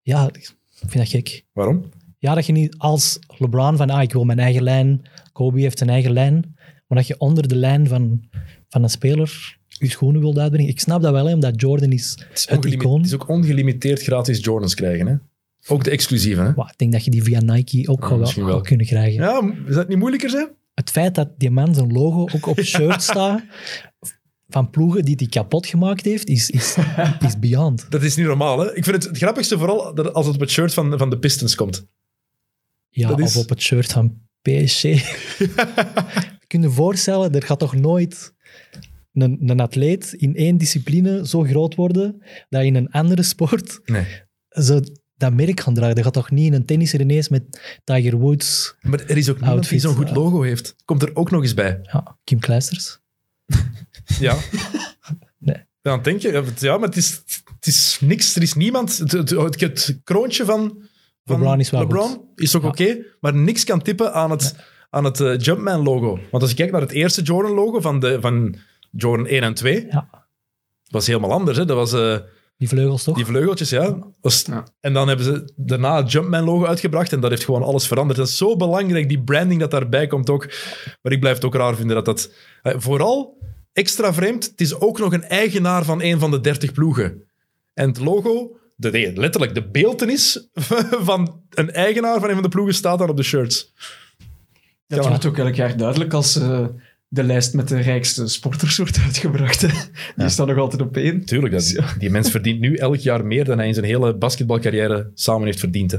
[0.01, 1.45] Ja, ik vind dat gek.
[1.53, 1.83] Waarom?
[2.19, 5.01] Ja, dat je niet als LeBron van, ah, ik wil mijn eigen lijn,
[5.33, 6.55] Kobe heeft zijn eigen lijn,
[6.87, 8.23] maar dat je onder de lijn van,
[8.69, 10.69] van een speler je schoenen wilt uitbrengen.
[10.69, 12.97] Ik snap dat wel, hè, omdat Jordan is Het is, het ongelimi- icoon.
[12.97, 15.07] het is ook ongelimiteerd gratis Jordans krijgen.
[15.07, 15.15] Hè?
[15.67, 16.41] Ook de exclusieve.
[16.41, 16.51] Hè?
[16.55, 18.61] Maar ik denk dat je die via Nike ook Ah, wel, wel.
[18.61, 19.21] kunnen krijgen.
[19.23, 20.47] Ja, is dat niet moeilijker zijn?
[20.73, 23.41] Het feit dat die man zijn logo ook op shirt staat
[24.53, 26.75] van ploegen die hij kapot gemaakt heeft, is, is,
[27.27, 27.85] is beyond.
[27.89, 28.59] Dat is niet normaal.
[28.59, 28.75] Hè?
[28.75, 31.19] Ik vind het het grappigste vooral dat als het op het shirt van, van de
[31.19, 31.85] Pistons komt.
[32.89, 34.81] Ja, Dat is- of op het shirt van PSG.
[36.47, 38.33] Kun je je voorstellen, er gaat toch nooit
[39.13, 44.05] een, een atleet in één discipline zo groot worden dat in een andere sport Nee.
[44.49, 44.79] zo
[45.17, 45.95] dat merk gaan dragen.
[45.95, 47.43] Er gaat toch niet een tennisser ineens met
[47.83, 50.75] Tiger Woods, Maar er is ook niemand die zo'n goed logo heeft.
[50.85, 51.79] Komt er ook nog eens bij.
[51.81, 52.99] ja, Kim Kleisters.
[54.23, 54.37] Ja.
[55.37, 55.65] Nee.
[55.81, 57.21] Dan denk je, ja, maar het is,
[57.55, 58.35] het is niks.
[58.35, 58.97] Er is niemand.
[58.97, 60.83] Het, het, kroontje van,
[61.25, 62.19] van LeBron is wel LeBron goed.
[62.35, 62.67] is ook Ja.
[62.67, 64.55] oké, maar niks kan tippen aan het,
[64.89, 66.19] aan het eh, Jumpman-logo.
[66.31, 68.55] Want als je kijkt naar het eerste Jordan-logo van, de, van
[68.91, 70.27] Jordan 1 en 2, Ja,
[70.89, 71.57] was helemaal anders.
[71.57, 71.65] Hè?
[71.65, 72.17] Dat was eh,
[72.57, 73.15] die vleugels toch?
[73.15, 73.97] die vleugeltjes, ja.
[74.21, 74.63] Was- Ja.
[74.79, 78.19] En dan hebben ze daarna het Jumpman-logo uitgebracht en dat heeft gewoon alles veranderd.
[78.19, 80.47] Dat is zo belangrijk, die branding dat daarbij komt ook.
[81.01, 82.31] Maar ik blijf het ook raar vinden dat dat...
[82.61, 83.37] eh, vooral,
[83.73, 87.23] extra vreemd, het is ook nog een eigenaar van een van de 30 ploegen.
[87.73, 90.49] En het logo, de, nee, letterlijk de beeltenis
[91.09, 93.73] van een eigenaar van een van de ploegen staat dan op de shirts.
[94.87, 95.09] Dat Ja.
[95.09, 96.65] wordt ook elk jaar duidelijk als eh,
[97.07, 99.61] de lijst met de rijkste sporters wordt uitgebracht.
[99.61, 99.67] hè.
[100.15, 101.25] Die staat nog altijd op één.
[101.25, 105.11] Tuurlijk, dat, die mens verdient nu elk jaar meer dan hij in zijn hele basketbalcarrière
[105.13, 105.91] samen heeft verdiend.
[105.91, 105.97] hè.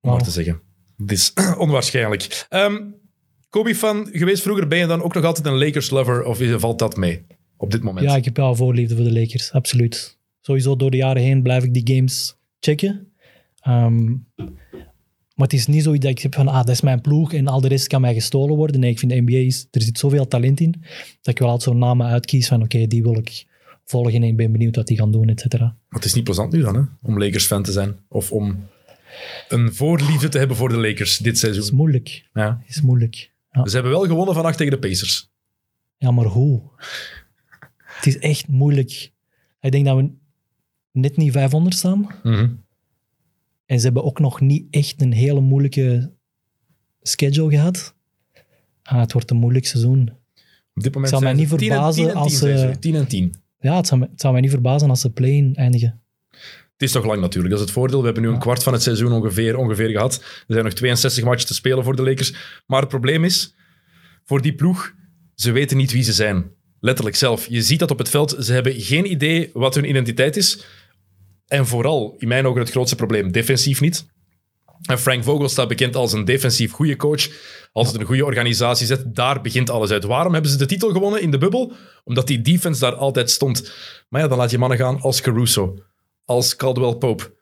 [0.00, 0.60] Om maar te zeggen.
[0.96, 2.46] Het is onwaarschijnlijk.
[2.48, 2.76] Ehm
[3.50, 7.22] Kobe-fan geweest vroeger, ben je dan ook nog altijd een Lakers-lover of valt dat mee
[7.56, 8.06] op dit moment?
[8.06, 10.18] Ja, ik heb wel voorliefde voor de Lakers, absoluut.
[10.40, 13.12] Sowieso door de jaren heen blijf ik die games checken.
[13.60, 14.04] Ehm,
[15.34, 17.46] maar het is niet zoiets dat ik heb van, ah, dat is mijn ploeg en
[17.46, 18.80] al de rest kan mij gestolen worden.
[18.80, 20.74] Nee, ik vind de NBA, is, er zit zoveel talent in,
[21.22, 23.46] dat ik wel altijd zo'n namen uitkies van, oké, die wil ik
[23.84, 25.64] volgen en ik ben benieuwd wat die gaan doen, et cetera.
[25.64, 26.82] Maar het is niet plezant nu dan, hè?
[27.02, 27.96] om Lakers-fan te zijn.
[28.08, 28.66] Of om
[29.48, 31.76] een voorliefde te hebben voor de Lakers dit Het is seizoen.
[31.76, 32.28] moeilijk.
[32.34, 32.58] Ja.
[32.66, 33.30] Het is moeilijk.
[33.66, 35.30] Ze hebben wel gewonnen vannacht tegen de Pacers.
[35.96, 36.62] ja maar hoe?
[37.78, 39.12] Het is echt moeilijk.
[39.60, 40.10] Ik denk dat we
[40.92, 42.06] net niet 500 staan.
[42.22, 42.50] Mhm.
[43.66, 46.12] En ze hebben ook nog niet echt een hele moeilijke
[47.02, 47.94] schedule gehad.
[48.82, 50.10] Ah, het wordt een moeilijk seizoen.
[50.74, 52.58] Op dit moment zou mij niet ze 10 en verbazen 10 en 10 als ze-
[52.72, 52.78] ze.
[52.78, 53.34] 10 en 10.
[53.60, 56.00] Ja, het zou, het zou mij niet verbazen als ze play-in eindigen.
[56.78, 57.50] Het is toch lang natuurlijk.
[57.54, 57.98] Dat is het voordeel.
[57.98, 60.14] We hebben nu een kwart van het seizoen ongeveer, ongeveer gehad.
[60.16, 62.34] Er zijn nog 62 matchen te spelen voor de Lakers.
[62.66, 63.54] Maar het probleem is,
[64.24, 64.92] voor die ploeg,
[65.34, 66.50] ze weten niet wie ze zijn.
[66.80, 67.46] Letterlijk zelf.
[67.48, 68.36] Je ziet dat op het veld.
[68.38, 70.64] Ze hebben geen idee wat hun identiteit is.
[71.46, 74.06] En vooral, in mijn ogen, het grootste probleem, defensief niet.
[74.82, 77.28] En Frank Vogel staat bekend als een defensief goede coach.
[77.72, 80.04] Als het een goede organisatie zet, daar begint alles uit.
[80.04, 81.72] Waarom hebben ze de titel gewonnen in de bubbel?
[82.04, 83.72] Omdat die defense daar altijd stond.
[84.08, 85.78] Maar ja, dan laat je mannen gaan als Caruso,
[86.28, 87.34] als Caldwell Pope.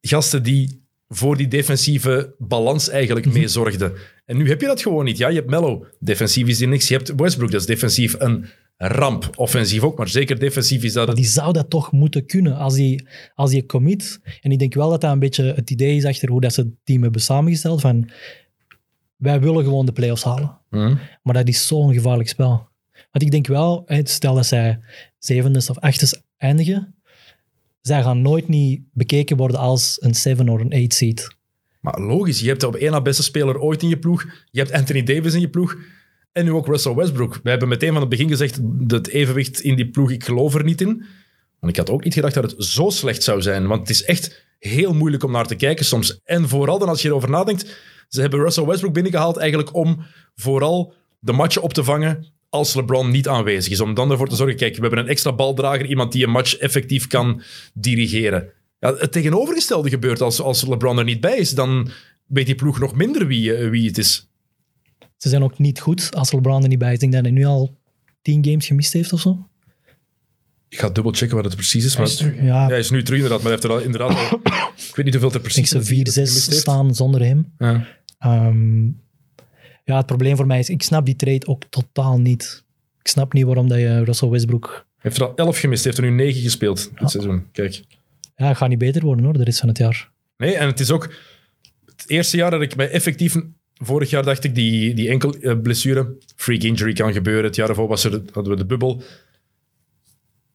[0.00, 3.92] Gasten die voor die defensieve balans eigenlijk mee zorgden.
[4.24, 5.18] En nu heb je dat gewoon niet.
[5.18, 6.88] Ja, je hebt Mello, defensief is die niks.
[6.88, 8.46] Je hebt Westbrook, dat is defensief een
[8.76, 9.30] ramp.
[9.36, 12.76] Offensief ook, maar zeker defensief is dat Maar die zou dat toch moeten kunnen als
[12.76, 14.20] hij, als commit.
[14.40, 16.60] En ik denk wel dat dat een beetje het idee is achter hoe dat ze
[16.60, 17.80] het team hebben samengesteld.
[17.80, 18.10] Van,
[19.16, 20.60] wij willen gewoon de playoffs halen.
[20.70, 20.96] Mhm.
[21.22, 22.68] Maar dat is zo'n gevaarlijk spel.
[22.92, 24.80] Want ik denk wel, stel dat zij
[25.18, 26.94] zevende of achtste eindigen,
[27.80, 31.36] zij gaan nooit niet bekeken worden als een seven of een eight seed.
[31.80, 34.26] Maar logisch, je hebt op één na beste speler ooit in je ploeg.
[34.50, 35.76] Je hebt Anthony Davis in je ploeg.
[36.32, 37.40] En nu ook Russell Westbrook.
[37.42, 40.64] We hebben meteen van het begin gezegd, dat evenwicht in die ploeg, ik geloof er
[40.64, 41.04] niet in.
[41.60, 43.66] Want ik had ook niet gedacht dat het zo slecht zou zijn.
[43.66, 46.20] Want het is echt heel moeilijk om naar te kijken soms.
[46.24, 47.78] En vooral dan als je erover nadenkt,
[48.08, 50.04] ze hebben Russell Westbrook binnengehaald eigenlijk om
[50.34, 53.80] vooral de matchen op te vangen als LeBron niet aanwezig is.
[53.80, 56.56] Om dan ervoor te zorgen, kijk, we hebben een extra baldrager, iemand die een match
[56.56, 57.42] effectief kan
[57.74, 58.48] dirigeren.
[58.78, 61.50] Ja, het tegenovergestelde gebeurt als, als LeBron er niet bij is.
[61.50, 61.90] Dan
[62.26, 64.28] weet die ploeg nog minder wie, eh, wie het is.
[65.16, 66.94] Ze zijn ook niet goed als LeBron er niet bij is.
[66.94, 67.78] Ik denk dat hij nu al
[68.22, 69.48] tien games gemist heeft of zo.
[70.68, 71.94] Ik ga dubbel checken wat het precies is.
[71.94, 72.46] Hij Maar is terug, hè?
[72.46, 74.40] Ja, hij is nu terug inderdaad, maar hij heeft er al, inderdaad al...
[74.88, 76.60] Ik weet niet hoeveel er ik denk precies ze 4-6 gemist heeft.
[76.60, 77.52] staan zonder hem.
[77.58, 77.86] Ja.
[78.18, 78.88] Ehm,
[79.84, 82.64] ja, het probleem voor mij is, ik snap die trade ook totaal niet.
[83.02, 84.66] Ik snap niet waarom dat je Russell Westbrook...
[84.66, 87.46] Hij heeft er al 11 gemist, hij heeft er nu 9 gespeeld dit seizoen.
[87.52, 87.82] Kijk.
[88.36, 90.10] Ja, het gaat niet beter worden hoor, de rest van het jaar.
[90.36, 91.12] Nee, en het is ook
[91.84, 93.36] het eerste jaar dat ik mij effectief...
[93.82, 97.44] Vorig jaar dacht ik, die, die enkel eh, blessure, freak injury kan gebeuren.
[97.44, 99.02] Het jaar ervoor was er, de- hadden we de bubbel.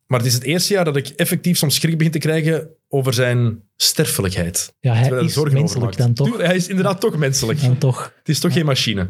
[0.07, 3.13] Maar het is het eerste jaar dat ik effectief soms schrik begin te krijgen over
[3.13, 4.73] zijn sterfelijkheid.
[4.79, 6.37] Ja, hij Terwijl is menselijk dan toch.
[6.37, 7.61] Hij is inderdaad toch menselijk.
[7.61, 8.13] Dan toch.
[8.17, 9.09] Het is toch geen machine.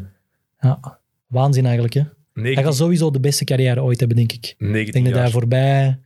[0.60, 1.94] Ja, waanzin eigenlijk.
[1.94, 2.00] Hè.
[2.00, 4.54] Hij 19, gaat sowieso de beste carrière ooit hebben, denk ik.
[4.58, 6.00] 19 Ik denk dat hij voorbij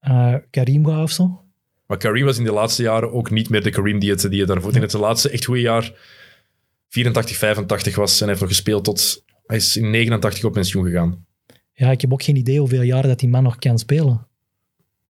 [0.00, 1.42] eh, Karim gaat of zo.
[1.86, 4.38] Maar Kareem was in de laatste jaren ook niet meer de Kareem die het, die
[4.38, 5.92] het daarvoor in het laatste echt goede jaar
[6.88, 8.12] 84, 85 was.
[8.12, 9.24] En hij heeft nog gespeeld tot...
[9.46, 11.26] Hij is in 89 op pensioen gegaan.
[11.74, 14.26] Ja, ik heb ook geen idee hoeveel jaren dat die man nog kan spelen.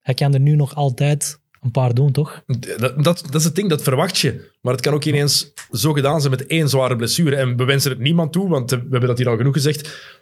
[0.00, 2.42] Hij kan er nu nog altijd een paar doen, toch?
[2.76, 4.50] Dat, dat, dat is het ding, dat verwacht je.
[4.60, 7.36] Maar het kan ook ineens zo gedaan zijn met één zware blessure.
[7.36, 10.12] En we wensen het niemand toe, want we hebben dat hier al genoeg gezegd.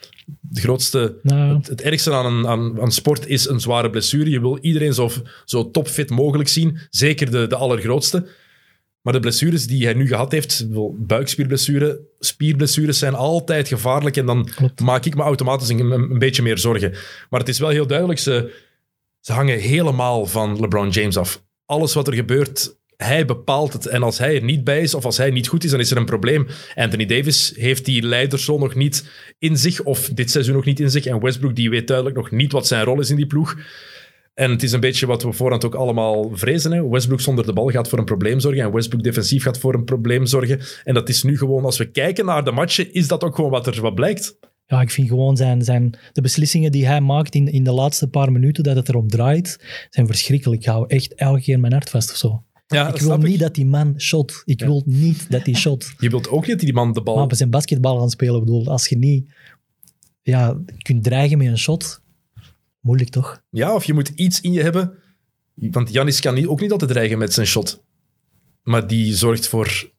[0.40, 4.30] De grootste, Nou, het, het ergste aan, een, aan, aan sport is een zware blessure.
[4.30, 5.10] Je wil iedereen zo,
[5.44, 6.78] zo topfit mogelijk zien.
[6.90, 8.26] Zeker de, de allergrootste.
[9.02, 14.16] Maar de blessures die hij nu gehad heeft, wel buikspierblessure, spierblessures zijn altijd gevaarlijk.
[14.16, 14.80] En dan Klopt.
[14.80, 16.94] maak ik me automatisch een, een, een beetje meer zorgen.
[17.30, 18.52] Maar het is wel heel duidelijk, ze,
[19.20, 21.42] ze hangen helemaal van LeBron James af.
[21.66, 23.86] Alles wat er gebeurt, hij bepaalt het.
[23.86, 25.90] En als hij er niet bij is, of als hij niet goed is, dan is
[25.90, 26.46] er een probleem.
[26.74, 30.90] Anthony Davis heeft die leidersrol nog niet in zich, of dit seizoen nog niet in
[30.90, 31.06] zich.
[31.06, 33.56] En Westbrook die weet duidelijk nog niet wat zijn rol is in die ploeg.
[34.34, 36.72] En het is een beetje wat we voorhand ook allemaal vrezen.
[36.72, 36.88] Hè?
[36.88, 38.62] Westbrook zonder de bal gaat voor een probleem zorgen.
[38.62, 40.60] En Westbrook defensief gaat voor een probleem zorgen.
[40.84, 43.50] En dat is nu gewoon, als we kijken naar de matchen, is dat ook gewoon
[43.50, 44.38] wat er wat blijkt.
[44.66, 48.08] ja, ik vind gewoon zijn, zijn, de beslissingen die hij maakt in, in de laatste
[48.08, 50.60] paar minuten, dat het erom draait, zijn verschrikkelijk.
[50.62, 52.44] Ik hou echt elke keer mijn hart vast of zo.
[52.66, 54.42] Ja, ik wil niet dat die man shot.
[54.44, 55.92] Ik wil niet dat hij shot.
[55.98, 57.16] Je wilt ook niet dat die man de bal...
[57.16, 58.34] Maar we zijn basketbal gaan spelen.
[58.34, 59.30] Ik bedoel, als je niet
[60.22, 62.01] ja, kunt dreigen met een shot,
[62.82, 63.42] moeilijk toch?
[63.50, 64.98] Ja, of je moet iets in je hebben.
[65.54, 67.84] Want Janis kan niet, ook niet altijd dreigen met zijn shot.
[68.62, 69.90] Maar die zorgt voor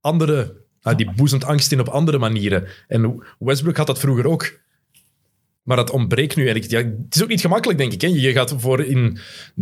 [0.00, 0.64] andere...
[0.80, 2.66] ah, die boezemt angst in op andere manieren.
[2.88, 4.60] En Westbrook had dat vroeger ook.
[5.62, 6.48] Maar dat ontbreekt nu.
[6.48, 8.00] En ik, ja, het is ook niet gemakkelijk, denk ik.
[8.00, 8.08] Hè?
[8.08, 9.18] Je gaat voor in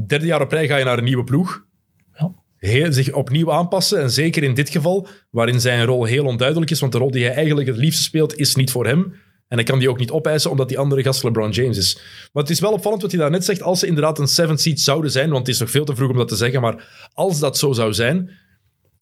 [0.07, 1.66] derde jaar op rij ga je naar een nieuwe ploeg.
[2.14, 2.35] Ja.
[2.57, 4.01] Heel, zich opnieuw aanpassen.
[4.01, 6.81] En zeker in dit geval, waarin zijn rol heel onduidelijk is.
[6.81, 9.14] Want de rol die hij eigenlijk het liefste speelt, is niet voor hem.
[9.49, 11.95] En hij kan die ook niet opeisen, omdat die andere gast LeBron James is.
[12.33, 13.63] Maar het is wel opvallend wat hij daarnet zegt.
[13.63, 16.11] Als ze inderdaad een seven seed zouden zijn, want het is nog veel te vroeg
[16.11, 18.31] om dat te zeggen, maar als dat zo zou zijn,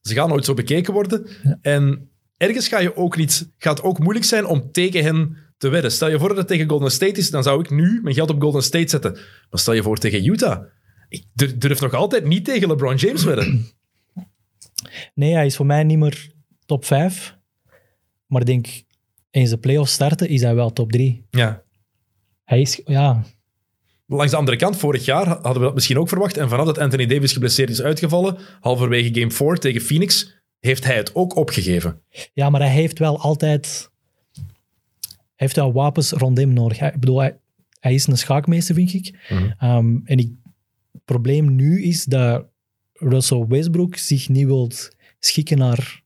[0.00, 1.26] ze gaan nooit zo bekeken worden.
[1.60, 5.68] En ergens ga je ook niet, gaat het ook moeilijk zijn om tegen hen te
[5.68, 5.92] wedden.
[5.92, 8.30] Stel je voor dat het tegen Golden State is, dan zou ik nu mijn geld
[8.30, 9.12] op Golden State zetten.
[9.50, 10.62] Maar stel je voor tegen Utah.
[11.08, 13.66] Ik dur- durf nog altijd niet tegen LeBron James wedden.
[15.14, 16.30] Nee, hij is voor mij niet meer
[16.66, 17.36] top 5.
[18.26, 18.66] Maar ik denk,
[19.32, 21.26] eens de playoffs starten, is hij wel top 3.
[21.30, 21.62] Ja.
[22.44, 23.24] Hij is, ja,
[24.06, 26.36] Langs de andere kant, vorig jaar hadden we dat misschien ook verwacht.
[26.36, 30.96] En vanaf dat Anthony Davis geblesseerd is uitgevallen, halverwege Game 4 tegen Phoenix, heeft hij
[30.96, 32.02] het ook opgegeven.
[32.32, 33.90] ja, maar hij heeft wel altijd
[35.42, 36.78] hij heeft wel wapens rond hem nodig.
[36.78, 37.38] Hij, ik bedoel, hij,
[37.80, 39.26] hij is een schaakmeester, vind ik.
[39.28, 39.50] Mhm.
[39.58, 40.30] Ehm, en ik,
[40.92, 42.46] het probleem nu is dat
[42.92, 46.01] Russell Westbrook zich niet wilt schikken naar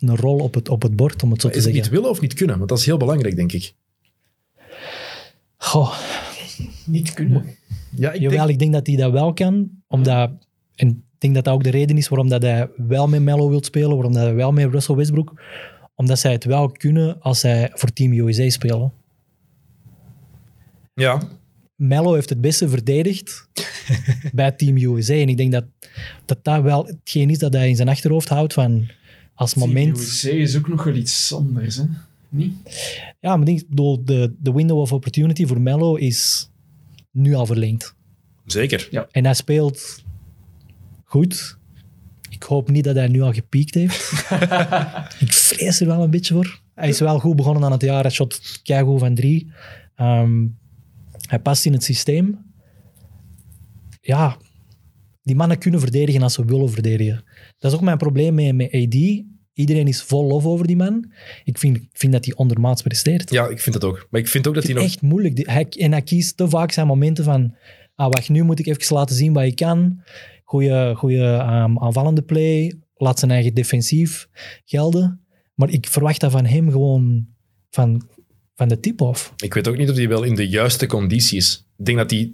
[0.00, 1.90] een rol op het, op het bord, om het zo te Is het zeggen.
[1.90, 2.56] niet willen of niet kunnen?
[2.56, 3.74] Want dat is heel belangrijk, denk ik.
[5.56, 5.98] Goh,
[6.84, 7.44] Niet kunnen.
[7.96, 8.50] Ja, ik jawel, denk...
[8.50, 10.30] ik denk dat hij dat wel kan, omdat...
[10.74, 13.48] En ik denk dat dat ook de reden is waarom dat hij wel met Mello
[13.48, 15.42] wil spelen, waarom dat hij wel met Russell Westbrook,
[15.94, 18.92] omdat zij het wel kunnen als zij voor Team USA spelen.
[20.94, 21.20] Ja,
[21.80, 23.48] Mello heeft het beste verdedigd
[24.32, 25.14] bij Team USA.
[25.14, 25.64] En ik denk dat,
[26.24, 28.88] dat dat wel hetgeen is dat hij in zijn achterhoofd houdt van
[29.40, 29.98] als moment...
[29.98, 31.84] USA is ook nog wel iets anders, hè?
[32.28, 32.52] Niet?
[33.20, 36.50] Ja, maar denk, ik bedoel, de, de window of opportunity voor Mello is
[37.10, 37.94] nu al verlengd.
[38.46, 39.06] zeker.
[39.10, 40.04] En hij speelt
[41.04, 41.58] goed.
[42.30, 44.12] Ik hoop niet dat hij nu al gepiekt heeft.
[45.24, 46.60] ik vrees er wel een beetje voor.
[46.74, 48.02] Hij is wel goed begonnen aan het jaar.
[48.02, 49.52] Hij shot keigoed van drie.
[49.94, 50.46] Ehm,
[51.28, 52.38] hij past in het systeem.
[54.00, 54.36] Ja,
[55.22, 57.24] die mannen kunnen verdedigen als ze willen verdedigen.
[57.58, 59.28] Dat is ook mijn probleem met, met AD.
[59.60, 61.12] Iedereen is vol lof over die man.
[61.44, 63.30] Ik vind, ik vind dat hij ondermaats presteert.
[63.30, 64.06] Ja, ik vind het ook.
[64.10, 64.84] Maar ik vind ook dat hij nog...
[64.84, 65.46] Echt moeilijk.
[65.46, 67.54] Hij, en hij kiest te vaak zijn momenten van...
[67.94, 70.02] Ah, wacht, nu moet ik even laten zien wat ik kan.
[70.44, 72.74] Goeie, goeie ehm, aanvallende play.
[72.94, 74.28] Laat zijn eigen defensief
[74.64, 75.24] gelden.
[75.54, 77.26] Maar ik verwacht dat van hem gewoon
[77.70, 78.08] van,
[78.54, 79.32] van de tip-off.
[79.36, 81.66] Ik weet ook niet of hij wel in de juiste conditie is.
[81.76, 82.32] Ik denk dat hij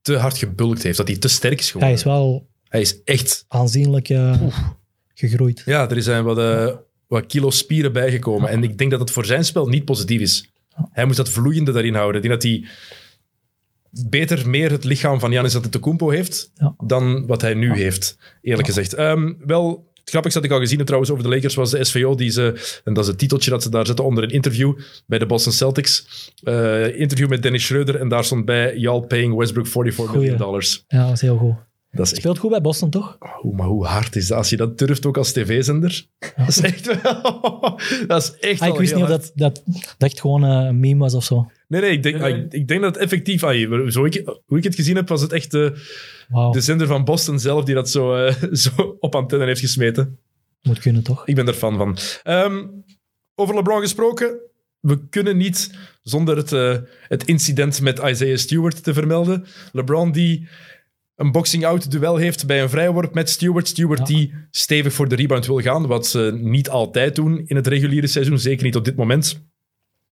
[0.00, 0.96] te hard gebulkt heeft.
[0.96, 1.88] Dat hij te sterk is geworden.
[1.88, 3.44] Hij is wel Hij is echt...
[3.48, 4.42] aanzienlijk eh,
[5.28, 5.62] gegroeid.
[5.64, 6.68] Ja, er zijn wat, eh,
[7.06, 8.48] wat kilo spieren bijgekomen.
[8.50, 10.50] En ik denk dat het voor zijn spel niet positief is.
[10.90, 12.22] Hij moet dat vloeiende daarin houden.
[12.22, 12.64] Ik denk dat hij
[14.08, 16.74] beter meer het lichaam van Giannis Antetokounmpo heeft Ja.
[16.84, 18.94] dan wat hij nu heeft, eerlijk gezegd.
[18.94, 21.84] Ehm, wel, het grappigste dat ik al gezien heb trouwens over de Lakers was de
[21.84, 24.78] SVO, die ze, en dat is het titeltje dat ze daar zetten onder een interview
[25.06, 26.06] bij de Boston Celtics.
[26.42, 30.20] Eh, interview met Dennis Schreuder en daar stond bij, y'all paying Westbrook 44 Goeie.
[30.30, 30.84] million dollars.
[30.88, 31.54] Ja, dat is heel goed.
[31.92, 33.18] Dat is echt Speelt goed bij Boston, toch?
[33.42, 34.38] Oeh, maar hoe hard is dat?
[34.38, 36.06] Als je dat durft ook als tv-zender.
[36.36, 37.22] Dat is echt wel...
[38.06, 41.00] dat is echt Ah, ik wist niet of dat, dat, dat echt gewoon een meme
[41.00, 41.50] was of zo.
[41.68, 42.44] Nee, nee, ik denk, Nee, ah, nee.
[42.44, 43.44] ik, ik denk dat het effectief...
[43.44, 47.38] ah, zo ik, hoe ik het gezien heb, was het echt de zender van Boston
[47.38, 50.18] zelf die dat zo, eh, zo op antenne heeft gesmeten.
[50.62, 51.26] moet kunnen, toch?
[51.26, 51.98] Ik ben er fan van.
[52.22, 52.66] Ehm,
[53.34, 54.38] over LeBron gesproken.
[54.80, 55.70] We kunnen niet
[56.02, 56.76] zonder het, eh,
[57.08, 59.44] het incident met Isaiah Stewart te vermelden.
[59.72, 60.48] LeBron die
[61.22, 63.68] een boxing-out duel heeft bij een vrijworp met Stewart.
[63.68, 64.04] Stewart Ja.
[64.04, 68.06] die stevig voor de rebound wil gaan, wat ze niet altijd doen in het reguliere
[68.06, 68.38] seizoen.
[68.38, 69.42] Zeker niet op dit moment.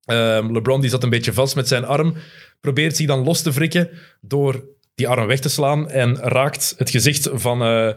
[0.04, 2.14] Ehm, LeBron die zat een beetje vast met zijn arm.
[2.60, 3.90] Probeert zich dan los te wrikken
[4.20, 7.90] door die arm weg te slaan en raakt het gezicht van, eh,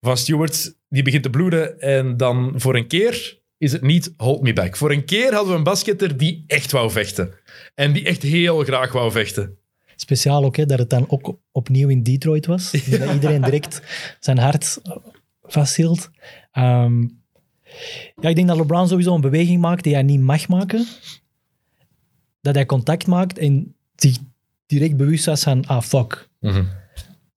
[0.00, 0.74] van Stewart.
[0.88, 4.76] Die begint te bloeden en dan voor een keer is het niet hold me back.
[4.76, 7.34] Voor een keer hadden we een basketter die echt wou vechten.
[7.74, 9.58] En die echt heel graag wou vechten.
[10.00, 12.70] Speciaal ook hè, dat het dan ook opnieuw in Detroit was.
[12.90, 13.82] Dat iedereen direct
[14.20, 14.80] zijn hart
[15.42, 16.10] vasthield.
[16.52, 17.00] Ehm,
[18.20, 20.86] ja, ik denk dat LeBron sowieso een beweging maakt die hij niet mag maken.
[22.40, 24.16] Dat hij contact maakt en zich
[24.66, 26.28] direct bewust was van, ah fuck.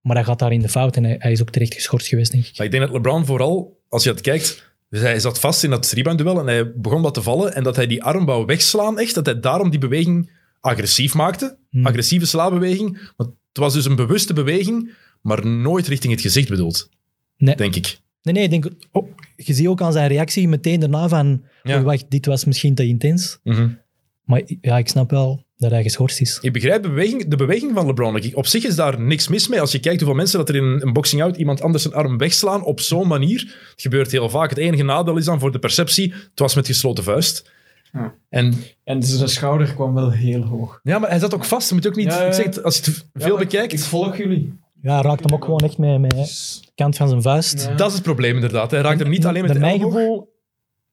[0.02, 2.32] Maar hij gaat daar in de fout en hij, hij is ook terecht geschorst geweest,
[2.32, 2.58] denk ik.
[2.58, 4.70] Maar ik denk dat LeBron vooral, als je het kijkt...
[4.90, 7.56] Dus hij zat vast in dat rebound-duel en hij begon wat te vallen.
[7.56, 9.16] En dat hij die arm wou wegslaan, echt.
[9.16, 10.32] Dat hij daarom die beweging
[10.62, 11.58] agressief maakte.
[11.70, 11.86] Hmm.
[11.86, 13.12] Agressieve slaabeweging.
[13.16, 16.90] Want het was dus een bewuste beweging, maar nooit richting het gezicht bedoeld.
[17.38, 17.56] Nee.
[17.56, 18.00] Denk ik.
[18.24, 21.76] Nee, nee, ik denk, oh, je ziet ook aan zijn reactie meteen daarna van, Ja.
[21.76, 23.40] oei, wacht, dit was misschien te intens.
[24.26, 26.40] Maar ja, ik snap wel dat hij geschorst is.
[26.42, 28.34] Ik begrijp de beweging, de beweging van LeBron.
[28.34, 29.60] Op zich is daar niks mis mee.
[29.62, 32.64] Als je kijkt hoeveel mensen dat er in een boxing-out iemand anders zijn arm wegslaan
[32.64, 33.40] op zo'n manier.
[33.72, 34.50] Het gebeurt heel vaak.
[34.50, 37.52] Het enige nadeel is dan voor de perceptie, het was met gesloten vuist.
[37.94, 38.14] Ja.
[38.30, 40.80] En, En zijn schouder kwam wel heel hoog.
[40.84, 41.70] ja, maar hij zat ook vast.
[41.70, 42.06] Je moet ook niet...
[42.08, 42.28] Ja, ja.
[42.28, 43.74] Ik zeg het, als je het veel bekijkt...
[43.74, 44.60] Ik volg jullie.
[44.82, 47.64] Ja, hij raakt hem ook gewoon echt met, met de kant van zijn vuist.
[47.66, 47.76] Ja.
[47.76, 48.72] Dat is het probleem inderdaad.
[48.72, 50.34] Hij raakt er niet alleen met de mijn gevoel,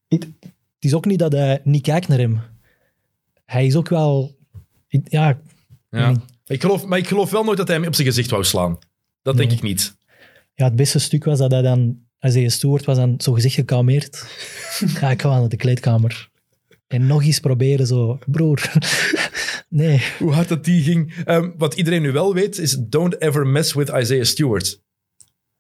[0.09, 2.41] het, het is ook niet dat hij niet kijkt naar hem.
[3.45, 4.37] Hij is ook wel...
[4.89, 5.39] ik- Ja,
[5.91, 6.13] Ja.
[6.47, 8.79] Ik geloof, maar ik geloof wel nooit dat hij hem op zijn gezicht wou slaan.
[9.23, 9.97] Dat denk ik niet.
[10.55, 11.99] ja, het beste stuk was dat hij dan...
[12.21, 14.27] Als hij Stewart was dan zo gezicht gekalmeerd.
[15.01, 16.31] ja, ik ga wel naar de kleedkamer.
[16.89, 18.19] En nog eens proberen zo...
[18.27, 18.73] Broer,
[19.69, 20.03] nee.
[20.19, 21.15] Hoe hard dat die ging.
[21.25, 24.81] Ehm, wat iedereen nu wel weet, is don't ever mess with Isaiah Stewart.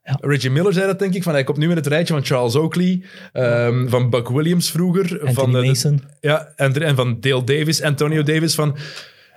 [0.03, 0.19] Ja.
[0.21, 1.23] Reggie Miller zei dat, denk ik.
[1.23, 3.03] Van, hij komt nu in het rijtje van Charles Oakley,
[3.33, 5.11] ehm, van Buck Williams vroeger.
[5.13, 6.03] Anthony van, eh, de- Mason.
[6.21, 8.55] ja, en, en van Dale Davis, Antonio Davis.
[8.55, 8.77] Van,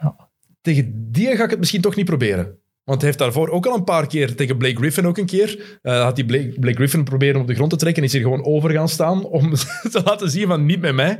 [0.01, 0.29] Ja.
[0.61, 2.59] Tegen die ga ik het misschien toch niet proberen.
[2.83, 5.79] Want hij heeft daarvoor ook al een paar keer tegen Blake Griffin ook een keer.
[5.81, 8.21] eh, had hij Blake, Blake Griffin proberen op de grond te trekken en is hier
[8.23, 9.53] gewoon over gaan staan om
[9.91, 11.19] te laten zien van niet met mij.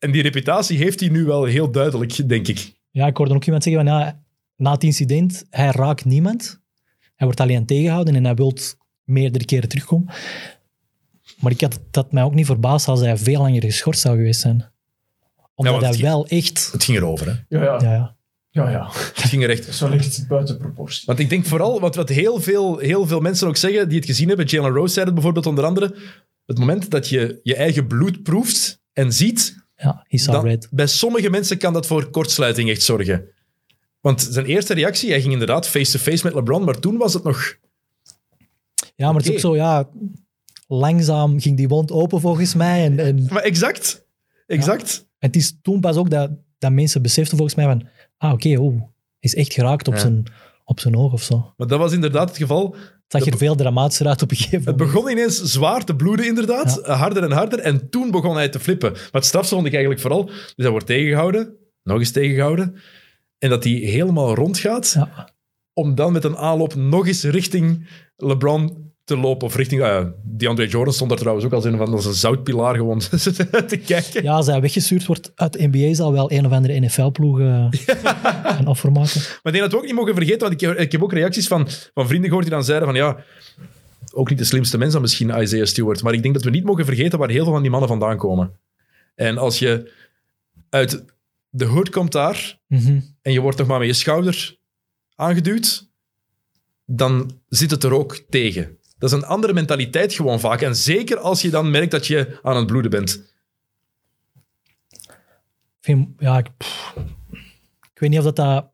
[0.00, 2.72] En die reputatie heeft hij nu wel heel duidelijk, denk ik.
[2.90, 4.20] Ja, ik hoorde ook iemand zeggen van ja,
[4.56, 6.60] na het incident, hij raakt niemand.
[7.00, 8.56] Hij wordt alleen tegengehouden en hij wil
[9.04, 10.14] meerdere keren terugkomen.
[11.40, 14.16] Maar ik had het had mij ook niet verbaasd als hij veel langer geschorst zou
[14.16, 14.70] geweest zijn.
[15.54, 16.68] Omdat hij het- wel echt...
[16.72, 17.58] Het ging erover, hè.
[17.58, 17.78] Ja, ja.
[17.80, 18.16] Ja, ja.
[18.50, 18.88] ja, ja.
[18.92, 19.64] Het ging er echt...
[19.64, 21.02] Dat is wel echt buiten proportie.
[21.06, 24.06] Want ik denk vooral, wat, wat heel, veel, heel veel mensen ook zeggen die het
[24.06, 25.94] gezien hebben, Jalen Rose zei het bijvoorbeeld onder andere,
[26.46, 30.68] het moment dat je je eigen bloed proeft en ziet, ja red.
[30.70, 33.24] bij sommige mensen kan dat voor kortsluiting echt zorgen.
[34.00, 37.56] Want zijn eerste reactie, hij ging inderdaad face-to-face met LeBron, maar toen was het nog...
[38.94, 39.88] Ja, maar het is ook zo, ja...
[40.66, 42.84] Langzaam ging die wond open volgens mij.
[42.84, 44.06] En, en Maar exact.
[44.46, 45.06] Exact.
[45.18, 47.88] het is toen pas ook dat, dat mensen beseften volgens mij van...
[48.18, 48.78] Ah, oké, oeh.
[48.80, 48.88] Hij
[49.20, 50.00] is echt geraakt op, Ja.
[50.00, 50.24] zijn,
[50.64, 51.52] op zijn oog of zo.
[51.56, 52.76] Maar dat was inderdaad het geval.
[53.10, 54.92] Het zag er veel dramatischer uit op een gegeven Het moment.
[54.92, 56.80] begon ineens zwaar te bloeden, inderdaad.
[56.84, 56.94] Ja.
[56.94, 57.58] Harder en harder.
[57.58, 58.92] En toen begon hij te flippen.
[58.92, 60.24] Maar het strafste vond ik eigenlijk vooral...
[60.24, 61.56] Dus hij wordt tegengehouden.
[61.82, 62.76] Nog eens tegengehouden.
[63.38, 64.92] En dat hij helemaal rondgaat.
[64.96, 65.30] Ja.
[65.72, 69.46] Om dan met een aanloop nog eens richting LeBron te lopen.
[69.46, 69.82] Of richting...
[69.82, 72.98] ah ja, DeAndre Jordan stond daar trouwens ook als een van een zoutpilaar gewoon
[73.68, 74.22] te kijken.
[74.22, 77.66] Ja, als hij weggestuurd wordt uit de NBA, zal wel een of andere NFL-ploeg eh
[78.58, 79.20] een offer maken.
[79.20, 81.12] Maar ik denk dat we ook niet mogen vergeten, want ik, heb- ik heb ook
[81.12, 83.24] reacties van, van vrienden gehoord die dan zeiden van ja,
[84.12, 86.64] ook niet de slimste mens dan misschien Isaiah Stewart, maar ik denk dat we niet
[86.64, 88.52] mogen vergeten waar heel veel van die mannen vandaan komen.
[89.14, 89.92] En als je
[90.70, 91.04] uit
[91.48, 93.00] de hood komt daar Mhm.
[93.22, 94.56] en je wordt nog maar met je schouder
[95.14, 95.88] aangeduwd,
[96.86, 98.78] dan zit het er ook tegen.
[99.00, 100.60] Dat is een andere mentaliteit gewoon vaak.
[100.60, 103.32] En zeker als je dan merkt dat je aan het bloeden bent.
[104.90, 106.48] Ik vind, ja, ik,
[107.94, 108.70] weet niet of dat, dat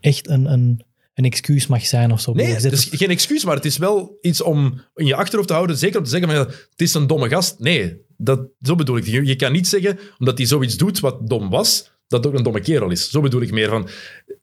[0.00, 0.84] echt een, een,
[1.14, 2.32] een excuus mag zijn of zo.
[2.32, 5.54] Nee, het is geen excuus, maar het is wel iets om in je achterhoofd te
[5.54, 5.76] houden.
[5.78, 7.58] Zeker om te zeggen van, het is een domme gast.
[7.58, 9.04] Nee, dat, zo bedoel ik.
[9.04, 12.44] je kan niet zeggen, omdat hij zoiets doet wat dom was, dat het ook een
[12.44, 13.10] domme kerel is.
[13.10, 13.88] Zo bedoel ik meer van...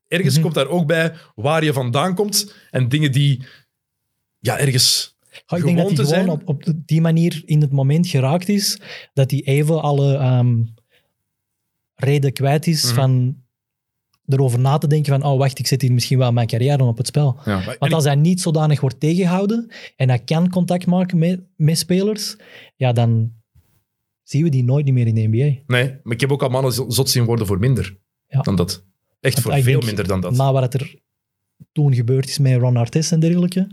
[0.08, 0.44] Ergens Mhm.
[0.44, 3.46] komt daar ook bij waar je vandaan komt en dingen die
[4.44, 5.16] ja, ergens
[5.48, 6.30] Ja, ik denk dat hij gewoon zijn.
[6.30, 8.80] op, op die manier in het moment geraakt is,
[9.14, 10.62] dat hij even alle ehm,
[11.96, 12.94] reden kwijt is Mhm.
[12.94, 13.42] van
[14.28, 16.98] erover na te denken van, oh wacht, ik zet hier misschien wel mijn carrière op
[16.98, 17.40] het spel.
[17.46, 21.42] Ja, maar- Want als hij niet zodanig wordt tegengehouden en hij kan contact maken met,
[21.56, 22.36] met spelers,
[22.76, 23.34] ja, dan
[24.24, 25.62] zien we die nooit niet meer in de NBA.
[25.74, 28.42] Nee, maar ik heb ook al mannen zo- zot zien worden voor minder Ja.
[28.42, 28.84] dan dat.
[29.20, 30.32] Echt Want voor veel denk, minder dan dat.
[30.36, 30.96] Na wat er
[31.72, 33.68] toen gebeurd is met Ron Artest en dergelijke,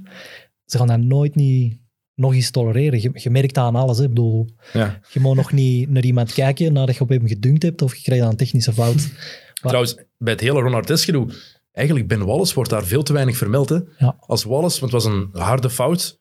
[0.71, 1.79] ze gaan dat nooit niet
[2.15, 3.01] nog eens tolereren.
[3.03, 3.99] Je, je merkt dat aan alles.
[3.99, 4.03] Hè.
[4.03, 5.01] Ik bedoel, Ja.
[5.13, 8.03] je mag nog niet naar iemand kijken nadat je op hem gedunkt hebt of je
[8.03, 9.09] krijgt dan een technische fout.
[9.55, 11.33] Trouwens, bij het hele Ron Artest gedoe,
[11.73, 13.69] eigenlijk Ben Wallace wordt daar veel te weinig vermeld.
[13.69, 13.79] Hè?
[13.99, 14.17] Ja.
[14.21, 16.21] Als Wallace, want het was een harde fout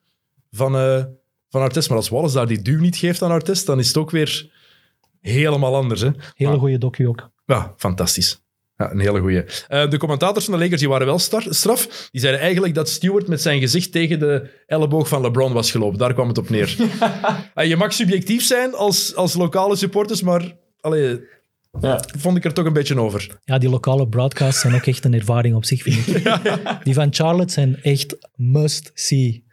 [0.50, 1.04] van, eh
[1.48, 3.96] van Artest, maar als Wallace daar die duw niet geeft aan Artest, dan is het
[3.96, 4.50] ook weer
[5.20, 6.00] helemaal anders.
[6.00, 6.10] Hè?
[6.34, 7.30] Hele goede docu ook.
[7.46, 8.40] Ja, fantastisch.
[8.80, 9.44] Ja, een hele goeie.
[9.68, 12.08] Eh, de commentators van de Lakers die waren wel star- straf.
[12.10, 15.98] Die zeiden eigenlijk dat Stewart met zijn gezicht tegen de elleboog van LeBron was gelopen.
[15.98, 16.76] Daar kwam het op neer.
[17.54, 21.20] Eh, je mag subjectief zijn als, als lokale supporters, maar allee,
[21.80, 22.04] Ja.
[22.18, 23.38] vond ik er toch een beetje over.
[23.44, 26.22] Ja, die lokale broadcasts zijn ook echt een ervaring op zich, vind ik.
[26.84, 29.44] Die van Charlotte zijn echt must-see.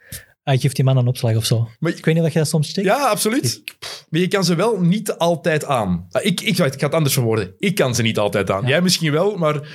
[0.48, 1.68] Hij geeft die man een opslag of zo.
[1.78, 2.86] Maar- ik weet niet of je dat soms checkt.
[2.86, 3.62] Ja, absoluut.
[4.08, 6.06] Maar je kan ze wel niet altijd aan.
[6.10, 7.54] Ah, Ik, ik, ik ga het anders verwoorden.
[7.58, 8.66] Ik kan ze niet altijd aan.
[8.66, 9.68] Jij misschien wel, maar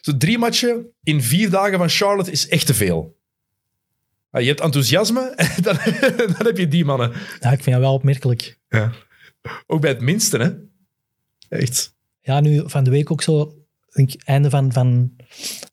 [0.00, 3.16] zo drie matchen in vier dagen van Charlotte is echt te veel.
[4.30, 5.76] Ah, Je hebt enthousiasme, dan,
[6.16, 7.12] dan heb je die mannen.
[7.40, 8.58] Ja, ik vind dat wel opmerkelijk.
[9.66, 10.50] Ook bij het minste, hè?
[11.58, 11.94] Echt.
[12.20, 13.52] Ja, nu van de week ook zo,
[13.94, 15.12] denk einde van, van,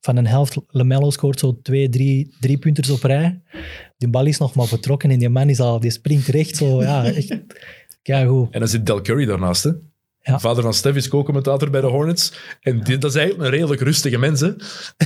[0.02, 3.42] van een helft, Lamello scoort zo twee, drie, drie punters op rij.
[3.98, 6.82] Die bal is nog maar vertrokken en die man is al, die springt recht zo,
[6.82, 7.36] ja, echt,
[8.04, 8.52] ja, goed.
[8.54, 9.72] En dan zit Del Curry daarnaast, hè?
[10.22, 10.40] Ja.
[10.40, 12.34] Vader van Steph is co-commentator bij de Hornets.
[12.62, 14.52] En dit, dat is eigenlijk een redelijk rustige mens, hè?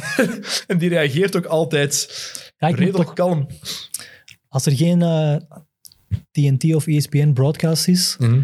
[0.67, 2.07] en die reageert ook altijd
[2.57, 3.47] Ja, redelijk toch, kalm.
[4.47, 5.35] als er geen eh,
[6.31, 8.41] TNT of E ESPN broadcast is, Mhm.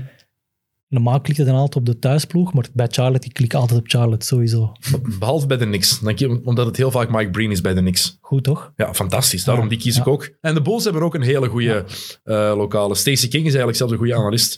[0.95, 3.87] Normaal klikt het dan altijd op de thuisploeg, maar bij Charlotte, ik klik altijd op
[3.87, 4.71] Charlotte, sowieso.
[5.19, 5.99] Behalve bij de Knicks.
[6.43, 8.17] Omdat het heel vaak Mike Breen is bij de Knicks.
[8.21, 8.73] Goed, toch?
[8.75, 9.43] Ja, fantastisch.
[9.43, 10.29] Daarom die kies ik ook.
[10.41, 11.85] En de Bulls hebben ook een hele goede
[12.23, 12.95] eh, lokale.
[12.95, 14.57] Stacey King is eigenlijk zelfs een goede analist.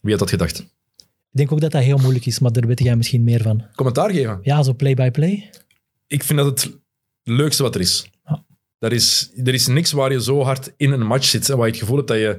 [0.00, 0.58] Wie had dat gedacht?
[0.58, 3.64] Ik denk ook dat dat heel moeilijk is, maar daar weet jij misschien meer van.
[3.74, 4.38] Commentaar geven.
[4.42, 5.50] Ja, zo play-by-play.
[6.06, 6.78] Ik vind dat het
[7.22, 8.10] leukste wat er is.
[8.24, 8.44] Ja.
[8.78, 9.30] Er is.
[9.44, 11.80] Er is niks waar je zo hard in een match zit en waar je het
[11.80, 12.38] gevoel hebt dat je,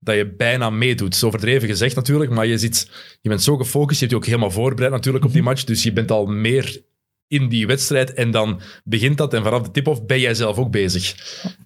[0.00, 1.16] dat je bijna meedoet.
[1.16, 2.90] Zo overdreven gezegd natuurlijk, maar je, zit,
[3.20, 4.00] je bent zo gefocust.
[4.00, 5.64] Je hebt je ook helemaal voorbereid natuurlijk op die match.
[5.64, 6.82] Dus je bent al meer
[7.26, 10.70] in die wedstrijd en dan begint dat en vanaf de tip-off ben jij zelf ook
[10.70, 11.14] bezig.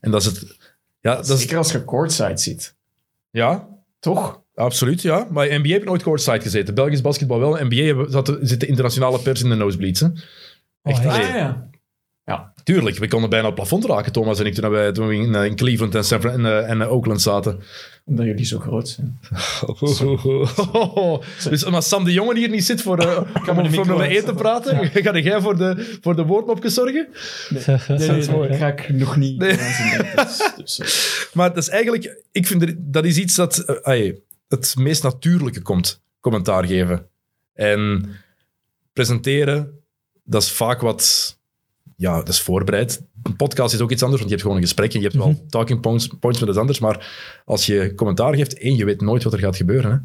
[0.01, 0.57] En dat is het...
[1.01, 2.76] Ja, dat is, Zeker als je courtside zit.
[3.30, 3.68] ja,
[4.01, 4.43] Toch?
[4.55, 5.26] Absoluut, ja.
[5.30, 6.74] Maar NBA heb ik nooit courtside gezeten.
[6.74, 7.59] Belgisch basketbal wel.
[7.61, 10.01] NBA zat, zit de internationale pers in de nosebleeds.
[10.01, 10.09] Hè?
[10.82, 11.16] Echt, echt?
[11.16, 11.68] Ja.
[12.64, 15.34] Tuurlijk, we konden bijna het plafond raken, Thomas en ik, toen we, toen we in,
[15.34, 17.60] eh, in Cleveland en, San en, eh, en eh, Oakland zaten.
[18.04, 19.18] Omdat jullie zo groot zijn.
[21.50, 23.16] dus maar Sam de Jongen hier niet zit voor, eh,
[23.56, 27.08] om de 1 te praten, ga jij voor de, voor de woordmopjes zorgen?
[27.48, 27.62] Nee,
[27.98, 29.40] nee, nee, daar ga ik nog niet.
[29.40, 33.80] Dus, dus, Maar dat is eigenlijk, ik vind er, dat is iets dat
[34.48, 37.06] het meest natuurlijke komt, commentaar geven.
[37.54, 38.10] En
[38.92, 39.80] presenteren,
[40.24, 41.36] dat is vaak wat,
[41.97, 43.03] ja, dat is voorbereid.
[43.22, 45.18] Een podcast is ook iets anders, want je hebt gewoon een gesprek en je hebt
[45.18, 46.78] wel talking points, points met het anders.
[46.78, 47.07] Maar
[47.45, 49.90] als je commentaar geeft, één, je weet nooit wat er gaat gebeuren.
[49.90, 49.97] Hè?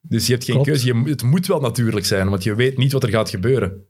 [0.00, 0.70] Dus je hebt geen Klopt.
[0.70, 0.86] keuze.
[0.86, 3.86] Je, het moet wel natuurlijk zijn, want je weet niet wat er gaat gebeuren.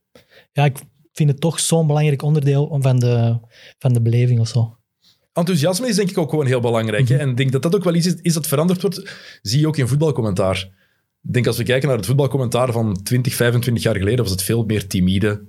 [0.53, 0.79] Ja, ik
[1.13, 3.39] vind het toch zo'n belangrijk onderdeel van de,
[3.79, 4.77] van de beleving of zo.
[5.33, 7.09] Enthousiasme is denk ik ook gewoon heel belangrijk.
[7.09, 7.17] hè.
[7.17, 9.17] En ik denk dat dat ook wel iets is, is dat veranderd wordt.
[9.43, 10.57] Zie je ook in voetbalcommentaar.
[11.23, 14.43] Ik denk als we kijken naar het voetbalcommentaar van 20, 25 jaar geleden, was het
[14.43, 15.43] veel meer timide.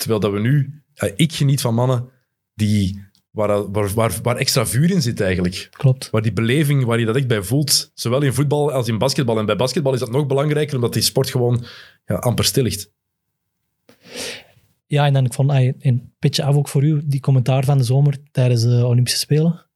[0.00, 0.82] Terwijl dat we nu...
[1.16, 2.08] ik geniet van mannen
[2.54, 5.68] die, waar, waar, waar, waar extra vuur in zit eigenlijk.
[5.70, 6.10] Klopt.
[6.10, 7.90] Waar die beleving, waar je dat echt bij voelt.
[7.94, 9.38] Zowel in voetbal als in basketbal.
[9.38, 11.64] En bij basketbal is dat nog belangrijker, omdat die sport gewoon
[12.04, 12.92] ja, amper stil ligt.
[14.86, 17.78] Ja, en dan ik vond ay, een beetje af ook voor u, die commentaar van
[17.78, 19.66] de zomer tijdens de Olympische Spelen.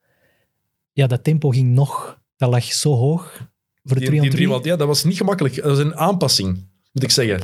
[0.93, 3.53] Ja, dat tempo ging nog, dat lag zo hoog
[3.83, 4.31] voor de Die, 3 die on 3.
[4.31, 5.55] driewand, ja, dat was niet gemakkelijk.
[5.55, 7.41] Dat was een aanpassing, moet ik zeggen.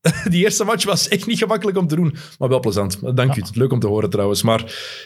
[0.30, 3.16] Die eerste match was echt niet gemakkelijk om te doen, maar wel plezant.
[3.16, 4.42] Dank u, leuk om te horen trouwens.
[4.42, 4.60] Maar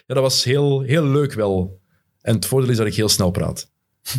[0.07, 1.81] ja, dat was heel, heel leuk wel.
[2.21, 3.71] En het voordeel is dat ik heel snel praat.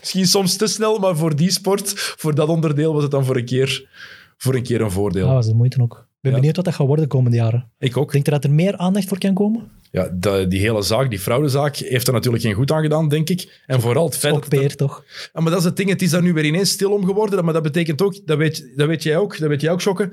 [0.00, 3.36] Misschien soms te snel, maar voor die sport, voor dat onderdeel, was het dan voor
[3.36, 3.88] een keer,
[4.36, 5.26] voor een, keer een voordeel.
[5.26, 6.06] Dat was de moeite ook.
[6.24, 6.44] Ik ben Ja.
[6.44, 7.70] benieuwd wat dat gaat worden de komende jaren.
[7.78, 8.12] Ik ook.
[8.12, 9.70] Denk je dat er meer aandacht voor kan komen?
[9.90, 10.08] Ja,
[10.48, 13.62] die hele zaak, die fraudezaak, heeft er natuurlijk geen goed aan gedaan, denk ik.
[13.66, 15.04] En vooral het feit Ook toch?
[15.32, 15.88] Ja, maar dat is het ding.
[15.88, 17.44] Het is daar nu weer ineens stil om geworden.
[17.44, 20.12] Maar dat betekent ook, dat weet, dat weet jij ook, dat weet jij ook, Schokken.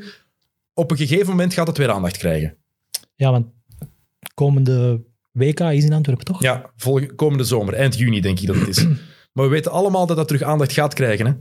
[0.73, 2.57] Op een gegeven moment gaat het weer aandacht krijgen.
[3.15, 3.45] Ja, want
[4.33, 5.01] komende
[5.31, 6.41] WK is in Antwerpen, toch?
[6.41, 8.85] Ja, volg, komende zomer, eind juni denk ik dat het is.
[9.33, 11.25] maar we weten allemaal dat dat terug aandacht gaat krijgen.
[11.25, 11.33] Hè?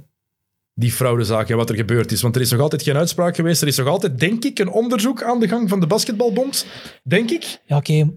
[0.81, 2.23] Die fraudezaak en wat er gebeurd is.
[2.23, 3.63] Want er is nog altijd geen uitspraak geweest.
[3.63, 6.67] Er is nog altijd, denk ik, een onderzoek aan de gang van de basketbalbond.
[7.03, 7.61] Denk ik.
[7.67, 8.13] Ja, oké.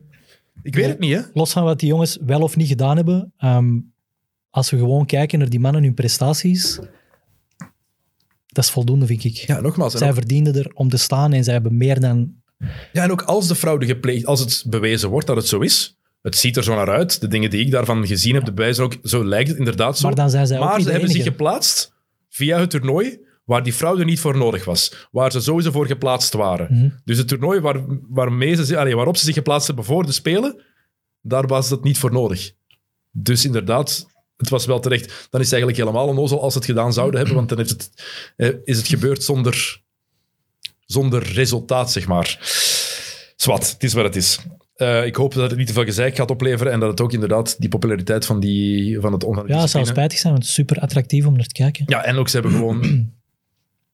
[0.62, 1.22] Ik weet het niet, hè?
[1.34, 3.80] Los van wat die jongens wel of niet gedaan hebben, ehm,
[4.50, 6.80] als we gewoon kijken naar die mannen hun prestaties,
[8.48, 9.36] dat is voldoende, vind ik.
[9.36, 9.94] Ja, nogmaals.
[9.94, 12.34] Zij ook, verdienden er om te staan en zij hebben meer dan...
[12.92, 15.98] ja, en ook als de fraude gepleegd, als het bewezen wordt dat het zo is.
[16.22, 17.22] Het ziet er zo naar uit.
[17.22, 20.08] De dingen die ik daarvan gezien heb, de bewijzen ook, zo lijkt het inderdaad zo.
[20.08, 21.93] Maar dan zijn zij ook Maar ze de hebben zich geplaatst
[22.34, 25.08] via het toernooi waar die fraude niet voor nodig was.
[25.12, 26.68] Waar ze sowieso voor geplaatst waren.
[26.78, 26.90] Mhm.
[27.06, 30.64] Dus het toernooi waar, waarmee ze, allee, waarop ze zich geplaatst hebben voor de Spelen,
[31.22, 32.52] daar was dat niet voor nodig.
[33.12, 34.08] Dus inderdaad,
[34.38, 35.06] het was wel terecht.
[35.06, 37.70] Dan is het eigenlijk helemaal onnozel als ze het gedaan zouden hebben, want dan heeft
[37.70, 37.92] het,
[38.36, 39.82] eh, is het gebeurd zonder,
[40.86, 42.38] zonder resultaat, zeg maar.
[43.36, 44.40] Zwat, het is wat het is.
[44.74, 47.14] Eh, ik hoop dat het niet te veel gezeik gaat opleveren en dat het ook
[47.14, 50.52] inderdaad die populariteit van, die, van het online Ja, het zou spijtig zijn, want het
[50.52, 51.84] is super attractief om naar te kijken.
[51.88, 52.82] ja, en ook ze hebben gewoon...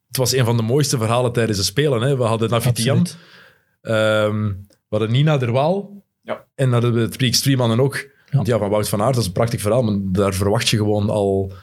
[0.08, 2.02] Het was een van de mooiste verhalen tijdens de Spelen.
[2.02, 2.18] Hè.
[2.18, 3.08] We hadden Navitian,
[3.82, 6.46] ehm, we hadden Nina Derwaal Ja.
[6.56, 7.96] en hadden we het Prix Extreme ook.
[7.96, 8.36] Ja.
[8.36, 10.78] Want ja, van Wout van Aert, dat is een prachtig verhaal, maar daar verwacht je
[10.78, 11.54] gewoon al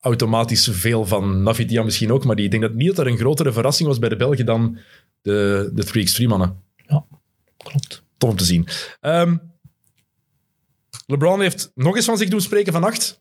[0.00, 2.24] automatisch veel van Navitian misschien ook.
[2.24, 4.46] Maar die, ik denk dat niet dat er een grotere verrassing was bij de Belgen
[4.46, 4.78] dan
[5.20, 6.56] de, de Three Extreme mannen.
[7.56, 8.02] Klopt.
[8.22, 8.68] Tof om te zien.
[9.00, 9.36] Ehm,
[11.06, 13.20] LeBron heeft nog eens van zich doen spreken vannacht.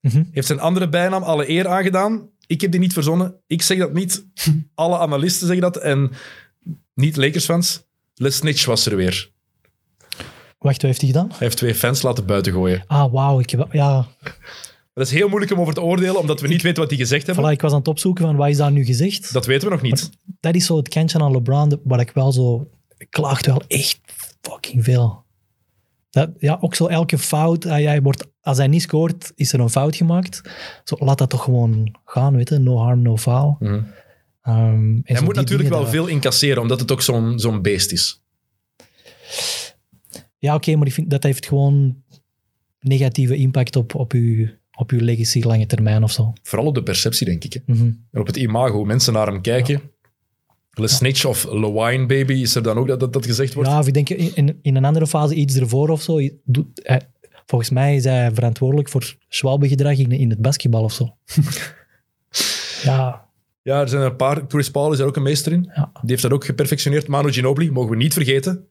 [0.00, 0.22] Mhm.
[0.32, 2.28] Heeft zijn andere bijnaam alle eer aangedaan.
[2.46, 3.34] Ik heb die niet verzonnen.
[3.46, 4.26] Ik zeg dat niet.
[4.74, 5.76] Alle analisten zeggen dat.
[5.76, 6.10] En
[6.94, 7.82] niet Lakers-fans.
[8.14, 9.30] Les Snitch was er weer.
[10.58, 11.28] Wacht, wat heeft hij gedaan?
[11.28, 12.84] Hij heeft twee fans laten buiten gooien.
[12.86, 13.40] Ah, wauw.
[13.40, 14.06] Ik, heb- ja,
[14.94, 17.26] Dat is heel moeilijk om over te oordelen, omdat we niet weten wat die gezegd
[17.26, 17.44] hebben.
[17.44, 19.32] voilà, ik was aan het opzoeken van wat is daar nu gezegd.
[19.32, 20.10] Dat weten we nog niet.
[20.40, 22.70] dat is zo het kantje aan LeBron, waar ik wel zo...
[22.98, 24.00] ik Klaagt wel echt
[24.50, 25.24] fucking veel.
[26.10, 27.64] Dat, ja, ook zo elke fout.
[27.64, 30.40] Hij, hij wordt, als hij niet scoort, is er een fout gemaakt.
[30.84, 32.58] Zo, laat dat toch gewoon gaan, weet je.
[32.58, 33.56] No harm, no foul.
[33.60, 38.22] En Hij moet natuurlijk wel veel incasseren, omdat het ook zo'n zo'n beest is.
[40.38, 42.02] Ja, oké, maar ik vind dat heeft gewoon
[42.80, 46.32] negatieve impact op, op, uw, op uw legacy lange termijn of zo.
[46.42, 47.52] Vooral op de perceptie, denk ik.
[47.52, 47.60] Hè.
[47.66, 47.82] Mhm.
[48.12, 49.80] En op het imago, hoe mensen naar hem kijken.
[50.78, 53.70] Les Snitch of Le Wine Baby, is er dan ook dat dat, dat gezegd wordt?
[53.70, 56.28] Ja, of ik denk in, in, een andere fase, iets ervoor of zo.
[56.44, 57.08] doet- hij-
[57.46, 61.16] volgens mij is hij verantwoordelijk voor Schwalbe-gedrag in, in het basketbal of zo.
[62.82, 63.24] ja,
[63.62, 64.42] Ja, er zijn er een paar.
[64.48, 65.70] Chris Paul is er ook een meester in.
[65.74, 65.90] Ja.
[65.92, 67.06] Die heeft dat ook geperfectioneerd.
[67.08, 68.68] Manu Ginobili, mogen we niet vergeten.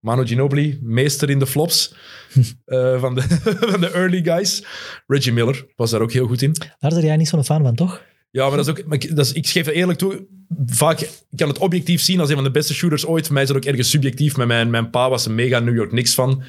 [0.00, 1.94] Manu Ginobili, meester in de flops
[2.64, 3.22] eh, van, de,
[3.70, 4.64] van de early guys.
[5.06, 6.52] Reggie Miller was daar ook heel goed in.
[6.78, 8.02] daar ben jij niet zo'n fan van, toch?
[8.32, 10.26] Ja, maar dat is ook, maar ik, dat is, ik geef het eerlijk toe.
[10.66, 13.30] Vaak ik kan het objectief zien als een van de beste shooters ooit.
[13.30, 14.36] Mij is het ook ergens subjectief.
[14.36, 16.42] Met mijn, mijn pa was een mega New York Knicks fan.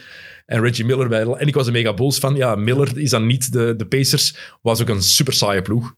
[0.46, 1.38] En Reggie Miller wel.
[1.38, 2.36] En ik was een mega Bulls fan.
[2.36, 4.36] Ja, Miller is dan niet de, de Pacers.
[4.62, 5.96] Was ook een super saaie ploeg.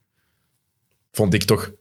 [1.12, 1.72] Vond ik toch.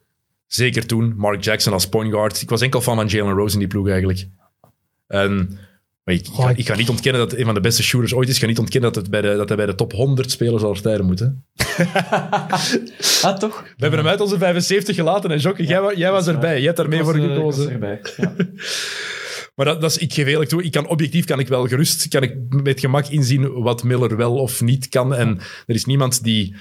[0.46, 1.14] Zeker toen.
[1.16, 2.42] Mark Jackson als point guard.
[2.42, 4.26] Ik was enkel fan van Jalen Rose in die ploeg eigenlijk.
[5.06, 5.58] En,
[6.04, 8.14] maar ik, ik, ga, ik ga niet ontkennen dat het een van de beste shooters
[8.14, 8.34] ooit is.
[8.34, 10.62] Ik ga niet ontkennen dat, het bij de, dat hij bij de top 100 spelers
[10.62, 11.18] aller tijden moet.
[11.18, 11.26] Hè.
[13.22, 13.62] Ah, toch?
[13.62, 15.30] We hebben hem uit onze 75 gelaten.
[15.30, 16.56] En Jokke, jij, jij was erbij.
[16.56, 17.72] Jij hebt daarmee voor eh, ik was gekozen.
[17.72, 18.00] erbij.
[18.16, 18.34] Ja.
[19.54, 22.08] Maar dat, dat is, ik geef eerlijk toe, ik kan objectief kan ik wel gerust,
[22.08, 25.14] kan ik met gemak inzien wat Miller wel of niet kan.
[25.14, 26.56] En er is niemand die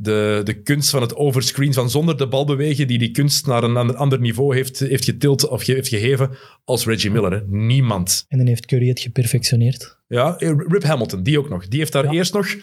[0.00, 3.62] de, de kunst van het overscreen, van zonder de bal bewegen, die die kunst naar
[3.62, 6.30] een ander, ander niveau heeft, heeft getild of ge- heeft gegeven
[6.64, 7.32] als Reggie Miller.
[7.32, 7.40] Hè.
[7.46, 8.24] Niemand.
[8.28, 9.98] En dan heeft Curry het geperfectioneerd.
[10.08, 11.68] Ja, eh, Rip Hamilton, die ook nog.
[11.68, 12.10] Die heeft daar Ja.
[12.10, 12.54] eerst nog,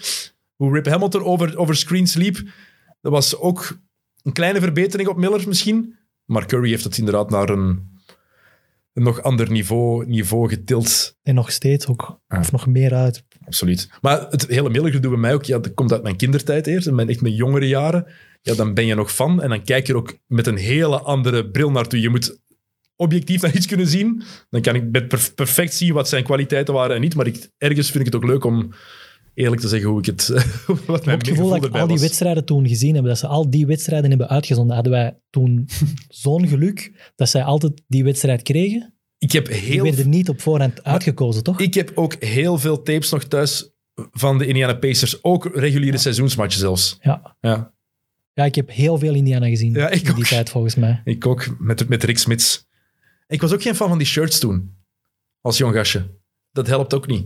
[0.56, 2.36] hoe Rip Hamilton over, over screens liep,
[3.02, 3.80] dat was ook
[4.24, 5.96] een kleine verbetering op Miller misschien.
[6.26, 7.95] Maar Curry heeft het inderdaad naar een,
[8.96, 11.18] een nog ander niveau, niveau getild.
[11.24, 12.40] En nog steeds ook, Ja.
[12.40, 13.24] of nog meer uit.
[13.46, 13.90] Absoluut.
[14.02, 16.88] Maar het hele Miller gedoe bij mij ook, ja, dat komt uit mijn kindertijd eerst,
[16.88, 18.08] en mijn, echt mijn jongere jaren.
[18.42, 21.00] Ja, dan ben je nog fan en dan kijk je er ook met een hele
[21.00, 22.00] andere bril naartoe.
[22.02, 22.40] Je moet
[22.96, 24.24] objectief naar iets kunnen zien.
[24.50, 24.92] Dan kan ik
[25.36, 27.16] perfect zien wat zijn kwaliteiten waren en niet.
[27.16, 28.72] Maar ik, ergens vind ik het ook leuk om
[29.36, 30.28] eerlijk te zeggen hoe ik het...
[30.88, 33.50] wat mijn het gevoel dat ik al die wedstrijden toen gezien hebben, dat ze al
[33.50, 34.76] die wedstrijden hebben uitgezonden.
[34.76, 35.68] Hadden wij toen
[36.10, 38.94] zo'n geluk dat zij altijd die wedstrijd kregen.
[39.18, 41.60] Ik heb, Die heel, werden niet op voorhand uitgekozen, toch?
[41.60, 43.74] ik heb ook heel veel tapes nog thuis
[44.12, 45.24] van de Indiana Pacers.
[45.24, 46.98] Ook reguliere seizoensmatchen zelfs.
[47.02, 47.36] Ja.
[47.42, 47.74] Ja,
[48.34, 50.24] ja, ik heb heel veel Indiana gezien Ja, in die ook.
[50.24, 51.02] tijd, volgens mij.
[51.04, 51.60] ik ook.
[51.60, 52.66] Met, met Rick Smits.
[53.28, 54.76] Ik was ook geen fan van die shirts toen.
[55.42, 56.10] Als jong gastje.
[56.52, 57.26] Dat helpt ook niet.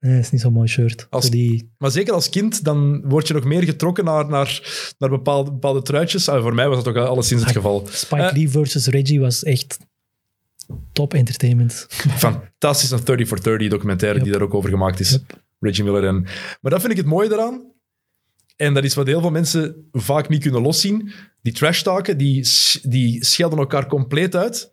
[0.00, 1.06] Nee, dat is niet zo'n mooi shirt.
[1.10, 4.62] Als- die, Maar zeker als kind, dan word je nog meer getrokken naar, naar,
[4.98, 6.28] naar bepaalde, bepaalde truitjes.
[6.28, 7.86] Ah, voor mij was dat ook alleszins het geval.
[7.90, 8.32] Spike Eh.
[8.36, 9.78] Lee versus Reggie was echt
[10.92, 11.86] top entertainment.
[12.16, 14.24] Fantastisch, een 30 for 30 documentaire Yep.
[14.28, 15.10] die daar ook over gemaakt is.
[15.10, 15.40] Yep.
[15.60, 16.04] Reggie Miller.
[16.04, 16.22] En,
[16.60, 17.62] maar dat vind ik het mooie daaraan.
[18.56, 21.12] En dat is wat heel veel mensen vaak niet kunnen loszien.
[21.42, 22.48] Die trash talken, die,
[22.82, 24.72] die schelden elkaar compleet uit.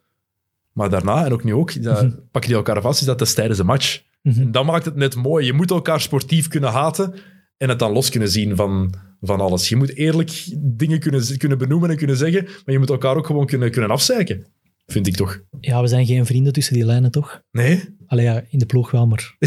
[0.72, 2.16] Maar daarna, en ook nu ook, dat, Mhm.
[2.32, 4.02] pakken die elkaar vast, is dat dus tijdens een match.
[4.26, 4.52] Mhm.
[4.52, 5.46] Dat maakt het net mooi.
[5.46, 7.14] Je moet elkaar sportief kunnen haten
[7.58, 9.70] en het dan los kunnen zien van, van alles.
[9.70, 13.26] Je moet eerlijk dingen kunnen, kunnen benoemen en kunnen zeggen, maar je moet elkaar ook
[13.26, 14.46] gewoon kunnen, kunnen afzeiken.
[14.86, 15.42] Vind ik toch?
[15.60, 17.42] Ja, we zijn geen vrienden tussen die lijnen, toch?
[17.52, 17.95] Nee?
[18.08, 19.36] Allee, ja, in de ploeg wel, maar...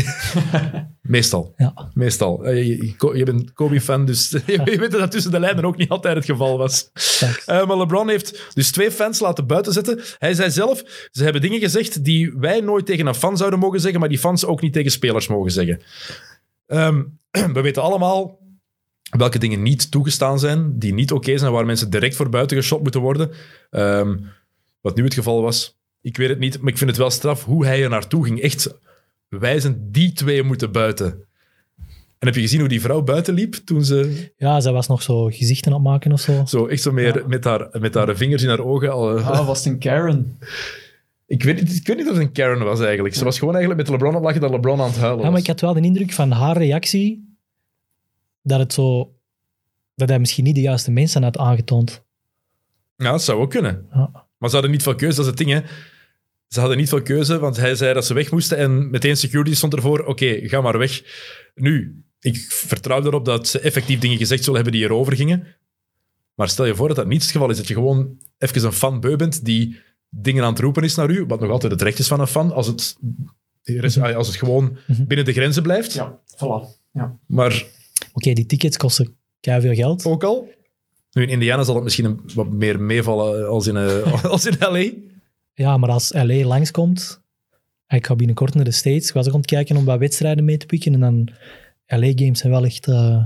[1.02, 1.54] Meestal.
[1.56, 1.90] Ja.
[1.94, 2.44] Meestal.
[2.44, 5.76] Eh, Je, je- je bent Kobe-fan, dus je weet dat dat tussen de lijnen ook
[5.76, 6.90] niet altijd het geval was.
[7.46, 10.00] Eh, maar LeBron heeft dus twee fans laten buiten zetten.
[10.18, 13.80] Hij zei zelf, ze hebben dingen gezegd die wij nooit tegen een fan zouden mogen
[13.80, 15.80] zeggen, maar die fans ook niet tegen spelers mogen zeggen.
[16.66, 17.02] Ehm,
[17.54, 18.38] we weten allemaal
[19.16, 22.82] welke dingen niet toegestaan zijn, die niet oké zijn, waar mensen direct voor buiten geschot
[22.82, 23.30] moeten worden.
[23.70, 24.16] Ehm,
[24.80, 25.77] wat nu het geval was,
[26.08, 28.40] ik weet het niet, maar ik vind het wel straf hoe hij er naartoe ging.
[28.40, 28.74] Echt
[29.28, 31.26] wijzen, die twee moeten buiten.
[32.18, 35.02] En heb je gezien hoe die vrouw buiten liep toen ze Ja, zij was nog
[35.02, 36.42] zo gezichten aan het maken of zo.
[36.46, 37.26] zo echt zo meer Ja.
[37.26, 40.38] met, haar, met haar vingers in haar ogen al, Ah, was het een Karen?
[41.26, 43.14] Ik weet, niet, ik weet niet of het een Karen was eigenlijk.
[43.14, 45.22] Ze was gewoon eigenlijk met LeBron aan het lachen dat LeBron aan het huilen Ja,
[45.22, 45.30] was.
[45.32, 47.36] maar ik had wel de indruk van haar reactie
[48.42, 49.12] dat het zo...
[49.94, 52.02] Dat hij misschien niet de juiste mensen had aangetoond.
[52.96, 53.86] Ja, dat zou ook kunnen.
[53.92, 54.10] Ja.
[54.38, 55.50] Maar ze hadden niet veel keuze, dat is het ding.
[55.50, 55.60] Hè.
[56.48, 59.54] Ze hadden niet veel keuze, want hij zei dat ze weg moesten en meteen security
[59.54, 60.04] stond ervoor.
[60.04, 61.02] Oké, ga maar weg.
[61.54, 65.46] Nu, ik vertrouw erop dat ze effectief dingen gezegd zullen hebben die erover gingen.
[66.34, 67.56] Maar stel je voor dat dat niet het geval is.
[67.56, 69.80] Dat je gewoon even een fan beu bent die
[70.10, 72.26] dingen aan het roepen is naar u, wat nog altijd het recht is van een
[72.26, 72.96] fan, als het,
[74.14, 75.04] als het gewoon Mhm.
[75.04, 75.92] binnen de grenzen blijft.
[75.92, 76.80] Ja, voilà.
[76.92, 77.18] Ja.
[77.26, 77.64] Maar
[78.12, 80.04] Oké, die tickets kosten veel geld.
[80.04, 80.48] ook al.
[81.12, 84.56] Nu, in Indiana zal het misschien een, wat meer meevallen als in, eh, als in
[84.58, 84.90] LA.
[85.58, 87.20] Ja, maar als LA langskomt...
[87.88, 89.08] Ik ga binnenkort naar de States.
[89.08, 90.94] Ik was ook aan het kijken om wat wedstrijden mee te pikken.
[90.94, 91.28] En dan...
[91.86, 92.86] LA-games zijn wel echt...
[92.86, 93.24] eh,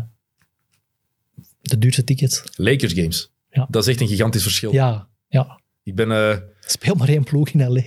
[1.60, 2.42] de duurste tickets.
[2.56, 3.32] Lakers games.
[3.50, 3.66] Ja.
[3.70, 4.72] Dat is echt een gigantisch verschil.
[4.72, 5.60] Ja, ja.
[5.82, 6.10] Ik ben...
[6.12, 7.82] eh Speel maar één ploeg in LA.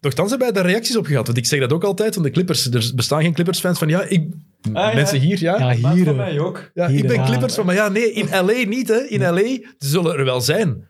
[0.00, 1.26] Nochtans hebben wij daar reacties op gehad.
[1.26, 2.66] Want ik zeg dat ook altijd van de Clippers.
[2.70, 3.88] Er bestaan geen Clippers-fans van...
[3.88, 4.26] Ja, ik...
[4.72, 4.94] ja.
[4.94, 5.58] Mensen hier, ja.
[5.58, 6.04] Ja, Maar hier...
[6.04, 6.70] voor eh, mij ook.
[6.74, 7.26] Ja, Hier, ik ben ja.
[7.26, 7.66] Clippers van...
[7.66, 9.00] Maar ja, nee, in LA niet, hè.
[9.08, 9.36] In LA
[9.78, 10.88] ze zullen er wel zijn.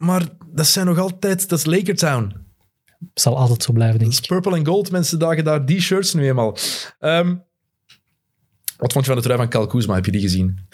[0.00, 1.48] Maar dat zijn nog altijd...
[1.48, 2.36] Dat is Lakertown.
[3.14, 4.34] zal altijd zo blijven, denk Dat is ik.
[4.36, 4.90] purple en gold.
[4.90, 6.56] Mensen dragen daar die shirts nu eenmaal.
[6.98, 7.36] Ehm,
[8.76, 9.94] wat vond je van de trui van Kyle Kuzma?
[9.94, 10.66] Heb je die gezien?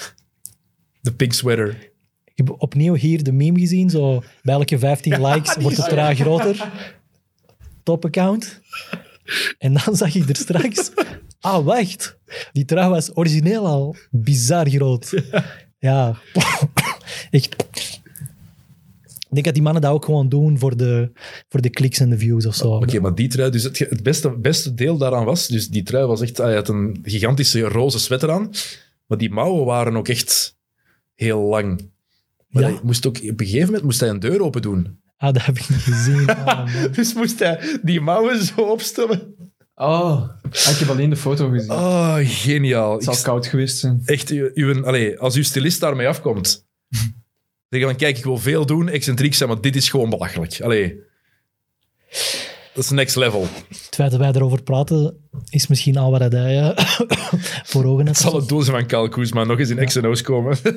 [1.01, 1.93] De pink sweater.
[2.25, 3.91] Ik heb opnieuw hier de meme gezien.
[3.91, 6.71] Zo, bij elke 15 likes wordt het trui groter.
[7.83, 8.61] Top account.
[9.59, 10.91] En dan zag ik er straks...
[11.41, 12.19] Ah, wacht.
[12.53, 15.23] Die trui was origineel al bizar groot.
[15.79, 16.17] Ja,
[17.31, 17.57] echt.
[19.37, 21.11] Ik denk dat die mannen dat ook gewoon doen voor de,
[21.49, 22.69] voor de kliks en de views of zo.
[22.69, 26.07] Oké, maar die trui, dus het, het beste, beste deel daaraan was, dus die trui
[26.07, 28.51] was echt, hij had een gigantische roze sweater aan,
[29.07, 30.57] maar die mouwen waren ook echt
[31.15, 31.91] heel lang.
[32.49, 32.69] Maar Ja.
[32.69, 35.01] hij moest ook, op een gegeven moment moest hij een deur open doen.
[35.17, 36.27] Ah, dat heb ik niet gezien.
[36.45, 36.93] Ah.
[36.93, 39.35] Dus moest hij die mouwen zo opstellen.
[39.75, 41.71] Oh, ik heb alleen de foto gezien.
[41.71, 42.93] Oh, geniaal.
[42.95, 44.01] Het zal Ik- koud geweest zijn.
[44.05, 46.67] echt, uw, als uw stylist daarmee afkomt,
[47.69, 50.61] zeggen van, kijk, ik wil veel doen, excentriek zijn, maar dit is gewoon belachelijk.
[50.61, 51.01] Allee,
[52.75, 53.47] dat is next level.
[53.69, 56.87] Het feit dat wij erover praten, is misschien al wat hij eh,
[57.71, 58.31] voor ogen Het had.
[58.31, 60.59] zal het doel zijn van Kyle Kuzma, nog eens in X&O's komen.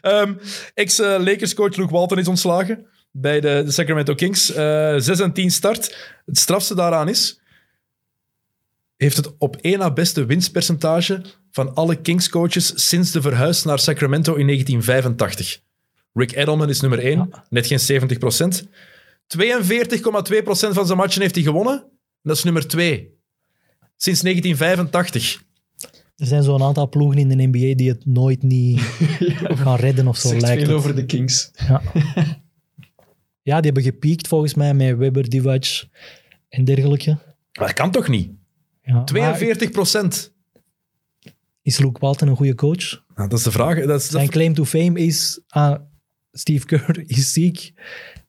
[0.00, 0.34] Ehm,
[0.74, 4.52] Ex-Lakers-coach Luke Walton is ontslagen bij de, de Sacramento Kings.
[4.52, 6.12] Eh 6 en 10 start.
[6.26, 7.40] Het strafste daaraan is,
[8.96, 14.34] heeft het op één na beste winstpercentage van alle Kings-coaches sinds de verhuis naar Sacramento
[14.34, 15.60] in 1985.
[16.14, 18.02] Rick Edelman is nummer 1, net geen
[18.62, 18.68] 70%
[19.36, 21.84] 42,2% van zijn matchen heeft hij gewonnen.
[22.22, 23.18] Dat is nummer 2.
[23.96, 25.42] Sinds 1985.
[26.16, 28.80] Er zijn zo'n aantal ploegen in de NBA die het nooit niet
[29.62, 30.78] gaan redden of zo, Zegt lijkt veel het.
[30.78, 31.50] over de Kings.
[31.68, 31.82] Ja.
[33.42, 35.64] ja, die hebben gepiekt volgens mij met Webber, Divac
[36.48, 37.10] en dergelijke.
[37.52, 38.30] Maar dat kan toch niet?
[38.82, 40.32] Ja, 42 procent.
[41.62, 43.02] Is Luke Walton een goede coach?
[43.14, 43.74] Nou, dat is de vraag.
[43.86, 45.80] Dat is, dat- Zijn claim to fame is, ah,
[46.36, 47.72] Steve Kerr is ziek.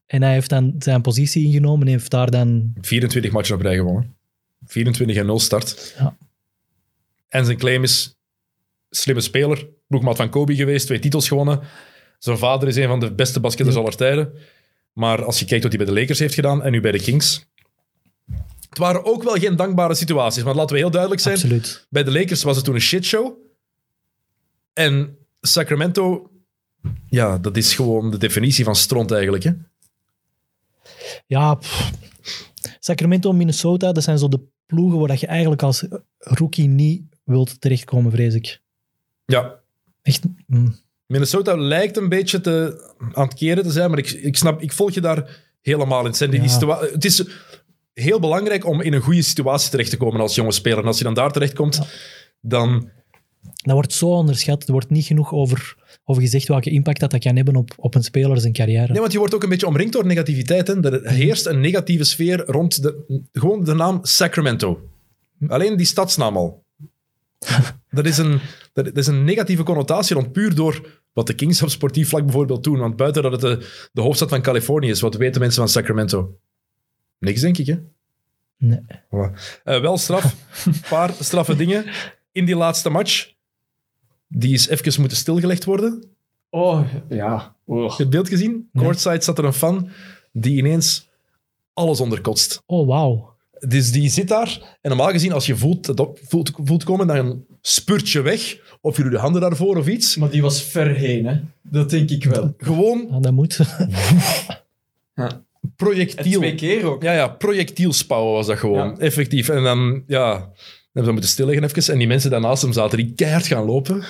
[0.06, 2.74] En hij heeft dan zijn positie ingenomen en heeft daar dan...
[2.82, 4.16] 24 matchen op rij gewonnen.
[4.66, 5.95] 24 en 0 start.
[5.97, 6.18] Ja.
[7.28, 8.16] En zijn claim is
[8.89, 9.68] slimme speler.
[9.88, 11.60] Ploegmaat van Kobe geweest, twee titels gewonnen.
[12.20, 14.34] Zijn vader is een van de beste basketters aller tijden.
[14.93, 17.01] Maar als je kijkt wat hij bij de Lakers heeft gedaan en nu bij de
[17.01, 17.45] Kings...
[18.70, 21.36] Het waren ook wel geen dankbare situaties, maar laten we heel duidelijk zijn.
[21.36, 21.88] Absoluut.
[21.89, 23.38] Bij de Lakers was het toen een shitshow.
[24.74, 26.32] En Sacramento,
[27.10, 29.44] ja, dat is gewoon de definitie van stront eigenlijk.
[29.44, 29.52] Hè?
[31.28, 31.92] Ja, pff.
[32.80, 35.86] Sacramento, Minnesota, dat zijn zo de ploegen waar dat je eigenlijk als
[36.18, 38.62] rookie niet wilt terechtkomen, vrees ik.
[39.26, 39.64] Ja,
[40.06, 40.76] Echt, mm.
[41.06, 42.84] Minnesota lijkt een beetje te,
[43.14, 46.06] aan het keren te zijn, maar ik, ik snap, ik volg je daar helemaal in.
[46.06, 46.80] Het, zijn die Ja.
[46.80, 47.26] het is
[47.94, 50.80] heel belangrijk om in een goede situatie terecht te komen als jonge speler.
[50.80, 51.82] En als je dan daar terechtkomt,
[52.42, 52.90] dan...
[53.54, 54.66] dat wordt zo onderschat.
[54.66, 57.96] Er wordt niet genoeg over, over gezegd welke impact dat, dat kan hebben op, op
[57.96, 58.91] een speler zijn carrière.
[58.91, 60.68] Nee, want je wordt ook een beetje omringd door negativiteit.
[60.68, 60.91] Hè.
[60.91, 64.89] Er heerst een negatieve sfeer rond de, gewoon de naam Sacramento.
[65.48, 66.64] Alleen die stadsnaam al.
[67.89, 68.39] dat, is een,
[68.74, 72.64] dat is een negatieve connotatie rond puur door wat de Kings op sportief vlak bijvoorbeeld
[72.64, 72.80] doen.
[72.80, 76.38] Want buiten dat het de, de hoofdstad van Californië is, wat weten mensen van Sacramento?
[77.20, 77.76] Niks, denk ik, hè?
[78.58, 78.80] Nee.
[78.88, 79.62] Voilà.
[79.64, 80.36] Eh, wel straf.
[80.66, 81.86] Een paar straffe dingen.
[82.32, 83.34] In die laatste match,
[84.28, 86.03] die is even moeten stilgelegd worden.
[86.49, 87.55] Oh, ja.
[87.65, 87.97] Oh.
[87.97, 88.69] Het beeld gezien?
[88.73, 89.89] Courtside zat er een fan
[90.32, 91.07] die ineens
[91.73, 92.61] alles onderkotst.
[92.65, 93.34] Oh, wauw.
[93.67, 94.78] Dus die zit daar.
[94.82, 98.57] En normaal gezien, als je voelt, dat op- voelt, voelt komen, dan spurt je weg.
[98.82, 100.15] Of je doet je handen daarvoor of iets.
[100.15, 101.39] Maar die was ver heen, hè.
[101.61, 102.53] Dat denk ik wel.
[102.57, 103.59] Gewoon Ja, dat moet.
[105.15, 105.43] Ja.
[105.76, 106.39] projectiel.
[106.39, 107.03] Twee keer ook.
[107.03, 108.88] Ja, ja, projectielspouwen was dat gewoon.
[108.88, 108.97] Ja.
[108.97, 109.49] Effectief.
[109.49, 110.51] En dan, ja,
[110.96, 111.93] hebben we moeten stilleggen even.
[111.93, 114.04] En die mensen daarnaast hem zaten, die keihard gaan lopen.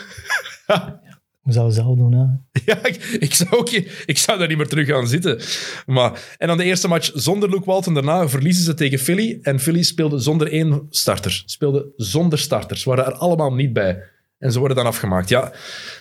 [1.42, 2.26] Hoe zou zelf doen, hè?
[2.72, 3.70] Ja, ik, ik, zou ook,
[4.06, 5.40] ik zou daar niet meer terug gaan zitten.
[5.86, 7.94] Maar, en dan de eerste match zonder Luke Walton.
[7.94, 9.40] Daarna verliezen ze tegen Philly.
[9.42, 11.44] En Philly speelde zonder één starter.
[11.46, 12.84] Speelde zonder starters.
[12.84, 14.04] Waren er allemaal niet bij.
[14.38, 15.30] En ze worden dan afgemaakt.
[15.30, 15.54] Ja,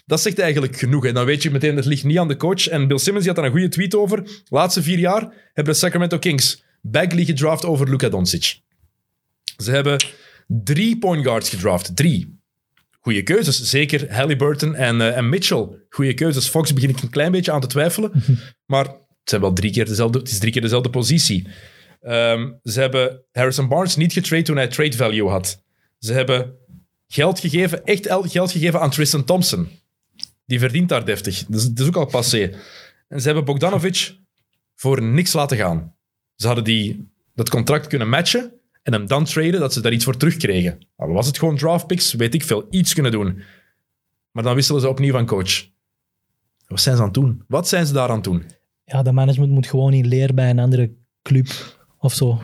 [0.06, 1.06] dat zegt eigenlijk genoeg.
[1.06, 2.68] En dan weet je meteen, het ligt niet aan de coach.
[2.68, 4.22] En Bill Simmons die had daar een goede tweet over.
[4.22, 8.60] De laatste vier jaar hebben de Sacramento Kings Bagley gedraft over Luka Doncic.
[9.56, 10.04] Ze hebben
[10.46, 11.96] drie point guards gedraft.
[11.96, 12.42] Drie.
[13.00, 15.68] Goede keuzes, zeker Halliburton en, eh, en Mitchell.
[15.88, 16.48] Goede keuzes.
[16.48, 18.12] Fox begin ik een klein beetje aan te twijfelen.
[18.66, 21.48] Maar het, zijn wel drie keer dezelfde, het is drie keer dezelfde positie.
[22.00, 25.62] Ehm, ze hebben Harrison Barnes niet getrade toen hij trade value had.
[25.98, 26.54] Ze hebben
[27.06, 29.68] geld gegeven, echt el- geld gegeven aan Tristan Thompson.
[30.46, 31.44] Die verdient daar deftig.
[31.48, 32.54] Dat is, dat is ook al passé.
[33.08, 34.16] En ze hebben Bogdanovic
[34.74, 35.94] voor niks laten gaan.
[36.36, 38.52] Ze hadden die, dat contract kunnen matchen
[38.84, 40.78] en hem dan traden, dat ze daar iets voor terugkregen.
[40.96, 43.42] Al was het gewoon draft picks, weet ik veel, iets kunnen doen.
[44.30, 45.68] Maar dan wisselen ze opnieuw van coach.
[46.66, 47.42] Wat zijn ze aan het doen?
[47.48, 48.44] Wat zijn ze daar aan het doen?
[48.84, 50.90] Ja, dat management moet gewoon in leer bij een andere
[51.22, 52.42] club of zo.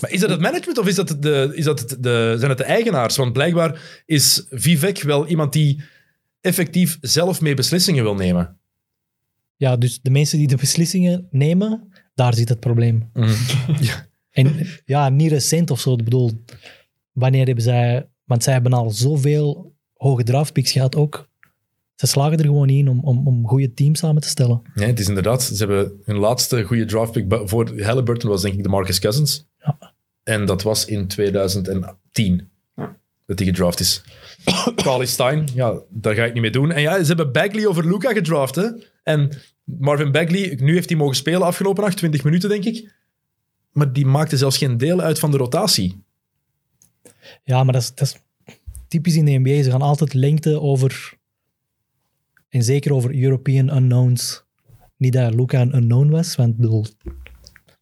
[0.00, 2.64] Maar is dat het management of is dat de, is dat de, zijn het de
[2.64, 3.16] eigenaars?
[3.16, 5.82] Want blijkbaar is Vivek wel iemand die
[6.40, 8.58] effectief zelf mee beslissingen wil nemen.
[9.56, 13.10] Ja, dus de mensen die de beslissingen nemen, daar zit het probleem.
[14.38, 15.92] En ja, niet recent of zo.
[15.92, 16.44] Ik bedoel,
[17.12, 18.08] wanneer hebben zij...
[18.24, 21.28] Want zij hebben al zoveel hoge draftpicks gehad ook.
[21.94, 24.62] ze slagen er gewoon in om, om, om goede teams samen te stellen.
[24.74, 25.42] Ja, het is inderdaad.
[25.42, 29.46] Ze hebben hun laatste goede draftpick voor Halliburton was denk ik de Marcus Cousins.
[29.58, 29.94] Ja.
[30.22, 32.50] En dat was in 2010
[33.26, 34.02] dat hij gedraft is.
[34.84, 36.72] Carly Stein, ja, daar ga ik niet mee doen.
[36.72, 38.54] En ja, ze hebben Bagley over Luca gedraft.
[38.54, 38.68] Hè?
[39.02, 39.30] En
[39.64, 42.96] Marvin Bagley, nu heeft hij mogen spelen afgelopen nacht, 20 minuten denk ik.
[43.78, 46.04] Maar die maakte zelfs geen deel uit van de rotatie.
[47.44, 48.16] Ja, maar dat is, dat is
[48.88, 49.62] typisch in de NBA.
[49.62, 51.16] Ze gaan altijd lengte over...
[52.48, 54.44] En zeker over European unknowns.
[54.96, 56.86] Niet dat Luca een unknown was, want bedoel...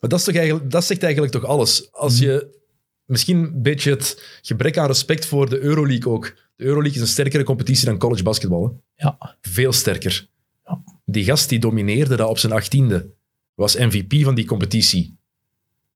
[0.01, 1.93] Maar dat, is toch eigenlijk, dat zegt eigenlijk toch alles.
[1.93, 2.59] Als je
[3.05, 6.36] misschien een beetje het gebrek aan respect voor de Euroleague ook.
[6.56, 8.82] De Euroleague is een sterkere competitie dan college basketbal.
[8.94, 9.05] Hè?
[9.05, 10.28] Ja, Veel sterker.
[10.64, 10.82] Ja.
[11.05, 13.14] Die gast die domineerde dat op zijn achttiende.
[13.55, 15.16] Was MVP van die competitie.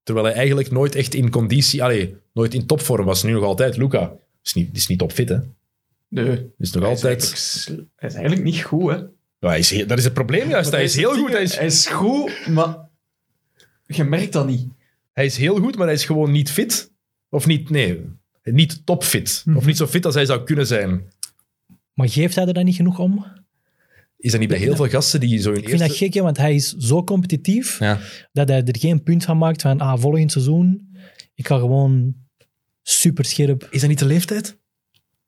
[0.03, 3.23] Terwijl hij eigenlijk nooit echt in conditie, allee, nooit in topvorm was.
[3.23, 4.13] Nu nog altijd Luca.
[4.43, 5.37] Is niet, is niet topfit, hè?
[6.07, 6.51] Nee.
[6.57, 7.03] Is nog Hij is, altijd.
[7.21, 8.95] eigenlijk, sl- hij is eigenlijk niet goed, hè.
[9.39, 10.71] Ja, hij is, heel- dat is het probleem juist.
[10.71, 11.31] Hij is heel goed.
[11.31, 12.77] Hij is, Hij is goed, maar
[13.85, 14.67] je merkt dat niet.
[15.13, 16.91] hij is heel goed, maar hij is gewoon niet fit.
[17.29, 18.05] Of niet, nee,
[18.43, 19.43] niet topfit.
[19.55, 21.01] Of niet zo fit als hij zou kunnen zijn.
[21.93, 23.25] maar geeft hij er dan niet genoeg om?
[24.21, 26.03] Is dat niet bij heel veel gasten die zo in Ik vind dat eerste...
[26.03, 27.99] gek, hè, want hij is zo competitief Ja.
[28.31, 30.89] dat hij er geen punt van maakt van ah, volgend seizoen,
[31.35, 32.15] ik ga gewoon
[32.81, 33.67] super scherp.
[33.71, 34.59] Is dat niet de leeftijd?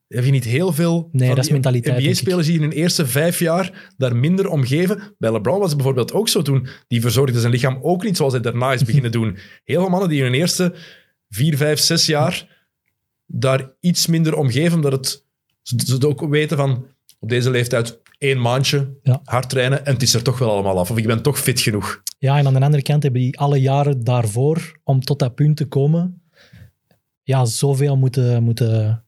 [0.08, 1.98] Heb je niet heel veel Nee, van dat is die mentaliteit.
[2.04, 5.14] NBA-spelers die in hun eerste vijf jaar daar minder om geven?
[5.18, 6.66] Bij LeBron was het bijvoorbeeld ook zo toen.
[6.88, 9.36] Die verzorgde zijn lichaam ook niet zoals hij daarna is beginnen doen.
[9.64, 10.74] Heel veel mannen die in hun eerste
[11.28, 12.66] vier, vijf, zes jaar
[13.26, 15.24] daar iets minder om geven, omdat het,
[15.62, 16.86] ze, ze het ook weten van
[17.18, 19.20] op deze leeftijd één maandje Ja.
[19.24, 20.90] hard trainen en het is er toch wel allemaal af.
[20.90, 22.02] Of ik ben toch fit genoeg.
[22.18, 25.56] Ja, en aan de andere kant hebben die alle jaren daarvoor, om tot dat punt
[25.56, 26.22] te komen,
[27.22, 29.04] ja, zoveel moeten, moeten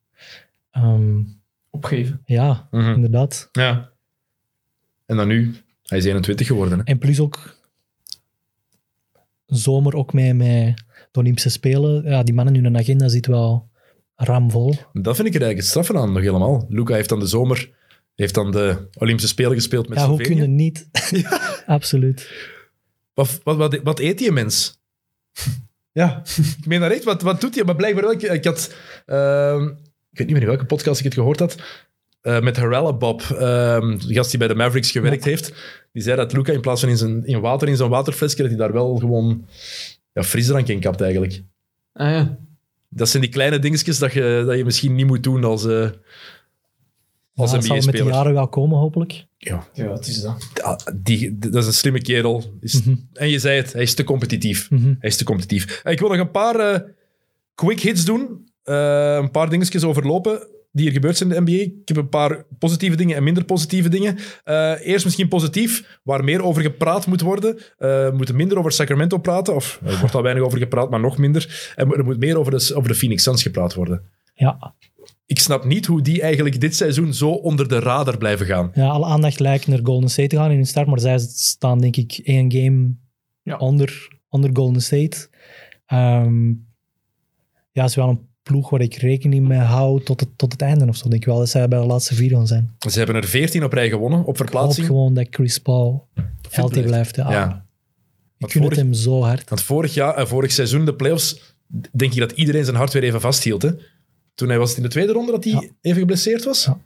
[0.70, 1.22] ehm,
[1.70, 2.22] Opgeven.
[2.24, 2.92] ja, Mhm.
[2.94, 3.48] inderdaad.
[3.52, 3.90] Ja.
[5.06, 6.78] En dan nu, hij is 21 geworden.
[6.78, 6.84] Hè?
[6.84, 7.56] En plus ook
[9.46, 12.02] zomer ook met, met de Olympische Spelen.
[12.04, 13.68] Ja, die mannen in hun agenda zit wel
[14.14, 14.74] ramvol.
[14.92, 16.64] Dat vind ik er eigenlijk het straffen aan nog helemaal.
[16.68, 17.70] Luca heeft dan de zomer
[18.16, 20.40] heeft dan de Olympische Spelen gespeeld met ja, hoe Slovenië.
[20.40, 20.88] kun je niet?
[21.66, 22.30] Absoluut.
[23.14, 24.80] Wat, wat, wat, wat eet die mens?
[25.92, 26.22] ja,
[26.60, 27.04] ik meen dat echt.
[27.04, 27.64] Wat, wat doet hij?
[27.64, 28.12] Maar blijkbaar wel.
[28.12, 28.74] Ik, ik had...
[29.06, 29.62] ehm,
[30.10, 31.56] ik weet niet meer in welke podcast ik het gehoord had.
[32.20, 35.52] eh, met Harella Bob, ehm, de gast die bij de Mavericks gewerkt heeft.
[35.92, 38.46] Die zei dat Luca in plaats van in, zijn, in water in zo'n waterflesje, dat
[38.46, 39.46] hij daar wel gewoon
[40.12, 41.42] ja, frisdrank in kapt eigenlijk.
[41.92, 42.38] Ah ja.
[42.88, 45.88] Dat zijn die kleine dingetjes dat je, dat je misschien niet moet doen als, eh
[47.36, 49.26] als Ja, dat zal met de jaren wel komen, hopelijk.
[49.36, 50.92] Ja, Ja, het is dat.
[50.94, 52.44] Die, dat is een slimme kerel.
[52.60, 52.80] Is,
[53.12, 54.70] En je zei het, hij is te competitief.
[54.70, 54.94] Mhm.
[54.98, 55.80] Hij is te competitief.
[55.84, 56.80] Ik wil nog een paar eh,
[57.54, 58.48] quick hits doen.
[58.62, 60.46] Eh, een paar dingetjes overlopen
[60.76, 61.62] die er gebeurd zijn in de NBA.
[61.62, 64.16] Ik heb een paar positieve dingen en minder positieve dingen.
[64.44, 67.56] Eh, eerst misschien positief, waar meer over gepraat moet worden.
[67.56, 69.54] Eh, we moeten minder over Sacramento praten.
[69.54, 71.72] Of er wordt al weinig over gepraat, maar nog minder.
[71.76, 74.02] En er moet meer over de, over de Phoenix Suns gepraat worden.
[74.34, 74.74] Ja,
[75.26, 78.70] Ik snap niet hoe die eigenlijk dit seizoen zo onder de radar blijven gaan.
[78.74, 81.78] ja, alle aandacht lijkt naar Golden State te gaan in hun start, maar zij staan
[81.80, 82.94] denk ik één game
[83.42, 83.56] Ja.
[83.56, 85.28] onder, onder Golden State.
[85.86, 86.48] Ehm,
[87.72, 90.62] ja, het is wel een ploeg waar ik rekening mee hou tot het, tot het
[90.62, 91.08] einde of zo.
[91.08, 92.76] Denk ik wel dat zij bij de laatste vier gaan zijn.
[92.90, 94.86] Ze hebben er 14 op rij gewonnen op Ik hoop verplaatsing.
[94.86, 96.08] gewoon dat Chris Paul
[96.50, 97.12] healthy blijft.
[97.12, 97.16] blijft.
[97.32, 97.66] Ja.
[98.38, 99.48] Ik gun het hem zo hard.
[99.48, 101.54] Want vorig, jaar, vorig seizoen, de playoffs,
[101.92, 103.62] denk ik dat iedereen zijn hart weer even vasthield.
[103.62, 103.70] Hè?
[104.36, 105.62] Toen hij was het in de tweede ronde dat hij Ja.
[105.80, 106.64] even geblesseerd was.
[106.64, 106.78] Ja.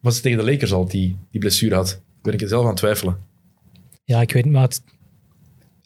[0.00, 1.86] Was het tegen de Lakers al die die blessure had?
[1.88, 3.18] Daar ben ik er zelf aan het twijfelen.
[4.04, 4.82] Ja, ik weet niet, maar het,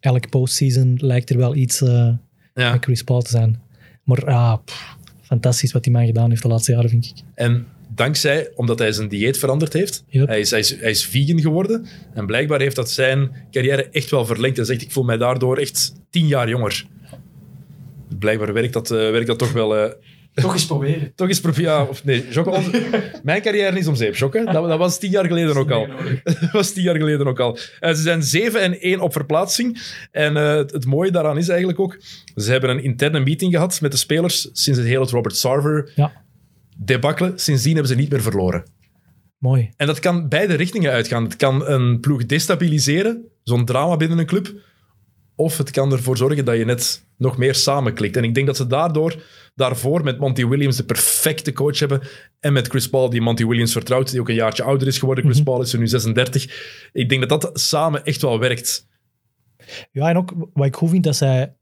[0.01, 2.13] elke postseason lijkt er wel iets eh
[2.55, 2.73] Ja.
[2.73, 3.61] met Chris Paul te zijn.
[4.05, 7.13] Maar ah, pff, fantastisch wat die man gedaan heeft de laatste jaren, vind ik.
[7.35, 10.27] En dankzij, omdat hij zijn dieet veranderd heeft, Yep.
[10.29, 11.87] hij, is, hij, is, hij is vegan geworden.
[12.15, 14.57] En blijkbaar heeft dat zijn carrière echt wel verlengd.
[14.57, 16.87] Hij zegt, ik voel mij daardoor echt tien jaar jonger.
[18.19, 19.77] Blijkbaar werkt dat, eh, werkt dat toch wel...
[19.77, 19.93] eh,
[20.35, 21.13] Toch eens proberen.
[21.15, 21.71] toch eens proberen.
[21.73, 22.83] Ja, of nee, Jocke, onze-
[23.23, 24.45] mijn carrière is om zeep, Jocke.
[24.45, 25.89] Dat, dat was tien jaar geleden ook al.
[26.25, 27.59] Dat was tien jaar geleden ook al.
[27.81, 29.79] En ze zijn 7 en 1 op verplaatsing.
[30.11, 31.97] En eh, het, het mooie daaraan is eigenlijk ook...
[32.37, 36.13] Ze hebben een interne meeting gehad met de spelers sinds het hele Robert Sarver Ja,
[36.79, 37.39] debakkelen.
[37.39, 38.65] Sindsdien hebben ze niet meer verloren.
[39.39, 39.71] mooi.
[39.77, 41.25] En dat kan beide richtingen uitgaan.
[41.25, 44.53] Het kan een ploeg destabiliseren, zo'n drama binnen een club.
[45.37, 48.17] Of het kan ervoor zorgen dat je net nog meer samenklikt.
[48.17, 49.23] En ik denk dat ze daardoor,
[49.55, 52.01] daarvoor met Monty Williams de perfecte coach hebben.
[52.41, 55.25] En met Chris Paul, die Monty Williams vertrouwt, die ook een jaartje ouder is geworden.
[55.25, 56.89] Chris Paul is er nu 36.
[56.93, 58.87] Ik denk dat dat samen echt wel werkt.
[59.93, 61.55] Ja, en ook wat ik goed vind, dat zij...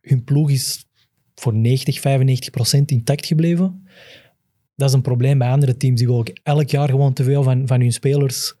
[0.00, 0.86] Hun ploeg is
[1.34, 3.86] voor 90, 95 procent intact gebleven.
[4.74, 5.98] dat is een probleem bij andere teams.
[5.98, 8.54] Die willen elk jaar gewoon te veel van, van hun spelers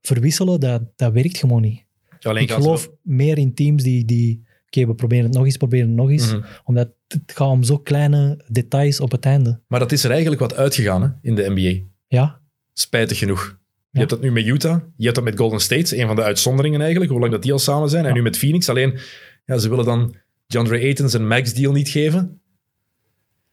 [0.00, 0.60] verwisselen.
[0.60, 1.84] Dat, dat werkt gewoon niet.
[2.22, 4.04] Alleen Ik geloof meer in teams die...
[4.04, 6.32] die Oké, we proberen het nog eens, proberen het nog eens.
[6.32, 6.42] Mhm.
[6.64, 9.60] Omdat het gaat om zo kleine details op het einde.
[9.66, 11.84] Maar dat is er eigenlijk wat uitgegaan hè, in de NBA.
[12.08, 12.40] Ja,
[12.72, 13.44] Spijtig genoeg.
[13.44, 13.54] Je
[13.90, 13.98] Ja.
[13.98, 16.80] hebt dat nu met Utah, je hebt dat met Golden State, een van de uitzonderingen
[16.80, 18.02] eigenlijk, hoe lang dat die al samen zijn.
[18.02, 18.14] En Ja.
[18.16, 18.68] nu met Phoenix.
[18.68, 18.98] Alleen,
[19.44, 20.14] ja, ze willen dan
[20.46, 22.40] DeAndre Ayton zijn max-deal niet geven.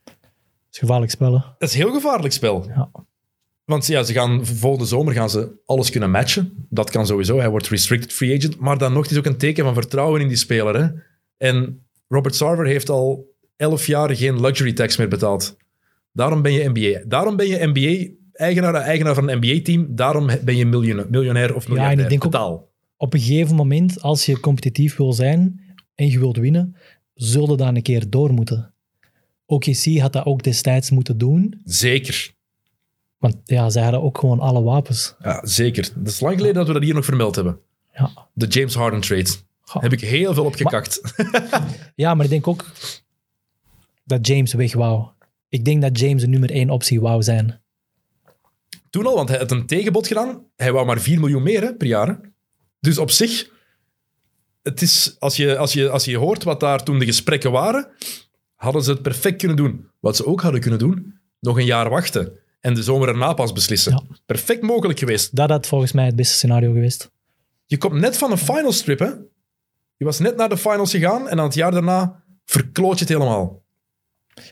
[0.04, 0.14] het
[0.70, 1.44] is gevaarlijk spellen.
[1.58, 2.66] Dat is een heel gevaarlijk spel.
[2.68, 2.90] Ja.
[3.70, 6.66] Want ja, ze gaan, volgende zomer gaan ze alles kunnen matchen.
[6.68, 7.38] Dat kan sowieso.
[7.38, 8.58] Hij wordt restricted free agent.
[8.58, 10.76] Maar dan nog, het is ook een teken van vertrouwen in die speler.
[10.82, 10.88] Hè?
[11.36, 15.56] En Robert Sarver heeft al elf jaar geen luxury tax meer betaald.
[16.12, 17.00] Daarom ben je NBA.
[17.08, 19.86] Daarom ben je NBA, eigenaar, eigenaar van een NBA-team.
[19.94, 22.08] Daarom ben je miljonair, miljonair of en ik miljardair.
[22.08, 22.68] denk ook- Totaal.
[22.96, 25.60] Op een gegeven moment, als je competitief wil zijn
[25.94, 26.76] en je wilt winnen,
[27.14, 28.74] zul je dan een keer door moeten.
[29.46, 32.32] OKC had dat ook destijds moeten doen, Zeker.
[33.20, 35.14] Want ja, zij hadden ook gewoon alle wapens.
[35.22, 35.90] Ja, zeker.
[35.98, 37.58] Het is lang geleden dat we dat hier nog vermeld hebben.
[37.94, 38.28] Ja.
[38.32, 39.30] De James Harden trade.
[39.64, 41.00] Heb ik heel veel op gekakt.
[41.94, 42.64] Ja, maar ik denk ook
[44.04, 45.06] dat James weg wou.
[45.48, 47.60] Ik denk dat James de nummer één optie wou zijn.
[48.90, 50.44] Toen al, want hij had een tegenbod gedaan.
[50.56, 52.06] Hij wou maar 4 miljoen meer hè, per jaar.
[52.06, 52.14] hè.
[52.80, 53.50] Dus op zich,
[54.62, 57.88] het is, als, je, als, je, als je hoort wat daar toen de gesprekken waren,
[58.54, 59.88] hadden ze het perfect kunnen doen.
[60.00, 62.32] Wat ze ook hadden kunnen doen, nog een jaar wachten.
[62.60, 63.92] En de zomer erna pas beslissen.
[63.92, 64.16] Ja.
[64.26, 65.36] Perfect mogelijk geweest.
[65.36, 67.10] Dat had volgens mij het beste scenario geweest.
[67.66, 69.10] Je komt net van een finals strip, hè?
[69.96, 73.08] Je was net naar de finals gegaan en dan het jaar daarna verkloot je het
[73.08, 73.62] helemaal.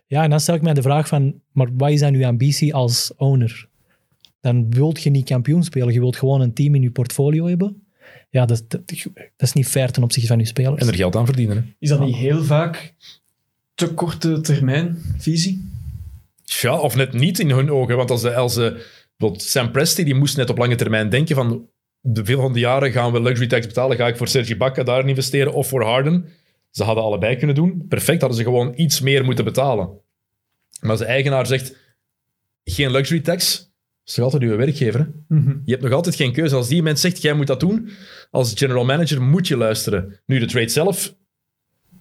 [0.07, 2.75] Ja, en dan stel ik mij de vraag van, maar wat is dan uw ambitie
[2.75, 3.69] als owner?
[4.41, 7.87] Dan wilt je niet kampioen spelen, je wilt gewoon een team in je portfolio hebben.
[8.31, 10.83] Ja, dat, dat, dat is niet fair ten opzichte van je spelers.
[10.83, 11.57] En er geld aan verdienen.
[11.57, 11.63] Hè?
[11.79, 12.95] Is dat niet heel vaak
[13.75, 15.71] te korte termijn visie?
[16.49, 17.97] Ja, of net niet in hun ogen.
[17.97, 18.85] Want als, de, als de,
[19.17, 21.69] bijvoorbeeld Sam Presti, die moest net op lange termijn denken van
[22.01, 24.83] de veel van de jaren gaan we luxury tax betalen, ga ik voor Sergi Bakka
[24.83, 26.29] daar investeren of voor Harden.
[26.71, 27.87] Ze hadden allebei kunnen doen.
[27.89, 29.91] Perfect, hadden ze gewoon iets meer moeten betalen.
[30.81, 31.77] Maar als de eigenaar zegt,
[32.65, 33.73] geen luxury tax,
[34.05, 35.01] is toch altijd uw werkgever.
[35.01, 35.37] Hè?
[35.65, 36.55] Je hebt nog altijd geen keuze.
[36.55, 37.91] Als die mens zegt, jij moet dat doen,
[38.31, 40.21] als general manager moet je luisteren.
[40.27, 41.15] Nu, de trade zelf,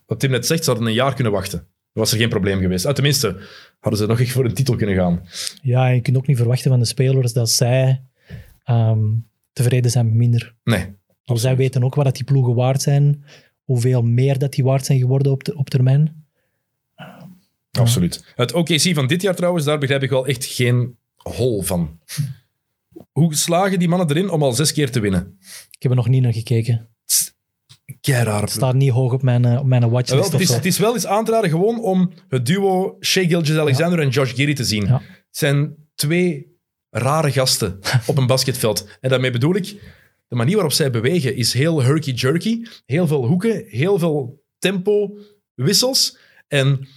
[0.06, 1.68] wat Tim net zegt, ze hadden een jaar kunnen wachten.
[1.98, 2.86] Was er geen probleem geweest.
[2.86, 3.40] Ah, tenminste,
[3.80, 5.28] hadden ze nog echt voor een titel kunnen gaan.
[5.62, 8.02] Ja, en je kunt ook niet verwachten van de spelers dat zij
[8.64, 9.00] ehm,
[9.54, 10.56] tevreden zijn met minder.
[10.64, 10.86] Nee.
[11.24, 13.24] Want zij weten ook wat dat die ploegen waard zijn,
[13.64, 16.26] hoeveel meer dat die waard zijn geworden op, de, op termijn.
[17.72, 18.34] Absoluut.
[18.36, 22.00] Het OKC van dit jaar trouwens, daar begrijp ik wel echt geen hol van.
[23.12, 25.38] Hoe slagen die mannen erin om al zes keer te winnen?
[25.72, 26.88] Ik heb er nog niet naar gekeken.
[28.16, 30.78] Het staat niet hoog op mijn, eh, op mijn watchlist wel, het, is, het is
[30.78, 34.64] wel eens aan te raden gewoon om het duo Shea Gilgeous-Alexander en Josh Giddy te
[34.64, 34.86] zien.
[34.86, 34.94] Ja.
[35.02, 36.56] Het zijn twee
[36.90, 38.88] rare gasten op een basketveld.
[39.02, 39.76] En daarmee bedoel ik,
[40.28, 42.64] de manier waarop zij bewegen is heel herky-jerky.
[42.86, 45.18] Heel veel hoeken, heel veel tempo,
[45.54, 46.18] wissels.
[46.48, 46.88] En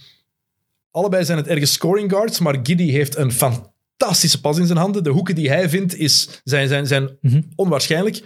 [0.91, 5.03] allebei zijn het ergens scoring guards, maar Giddy heeft een fantastische pas in zijn handen.
[5.03, 7.41] De hoeken die hij vindt is, zijn, zijn, zijn Mhm.
[7.55, 8.23] onwaarschijnlijk.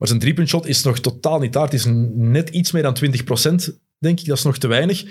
[0.00, 1.64] Maar zijn driepuntshot is nog totaal niet daar.
[1.64, 3.04] Het is net iets meer dan 20%,
[3.98, 4.26] denk ik.
[4.26, 5.04] Dat is nog te weinig.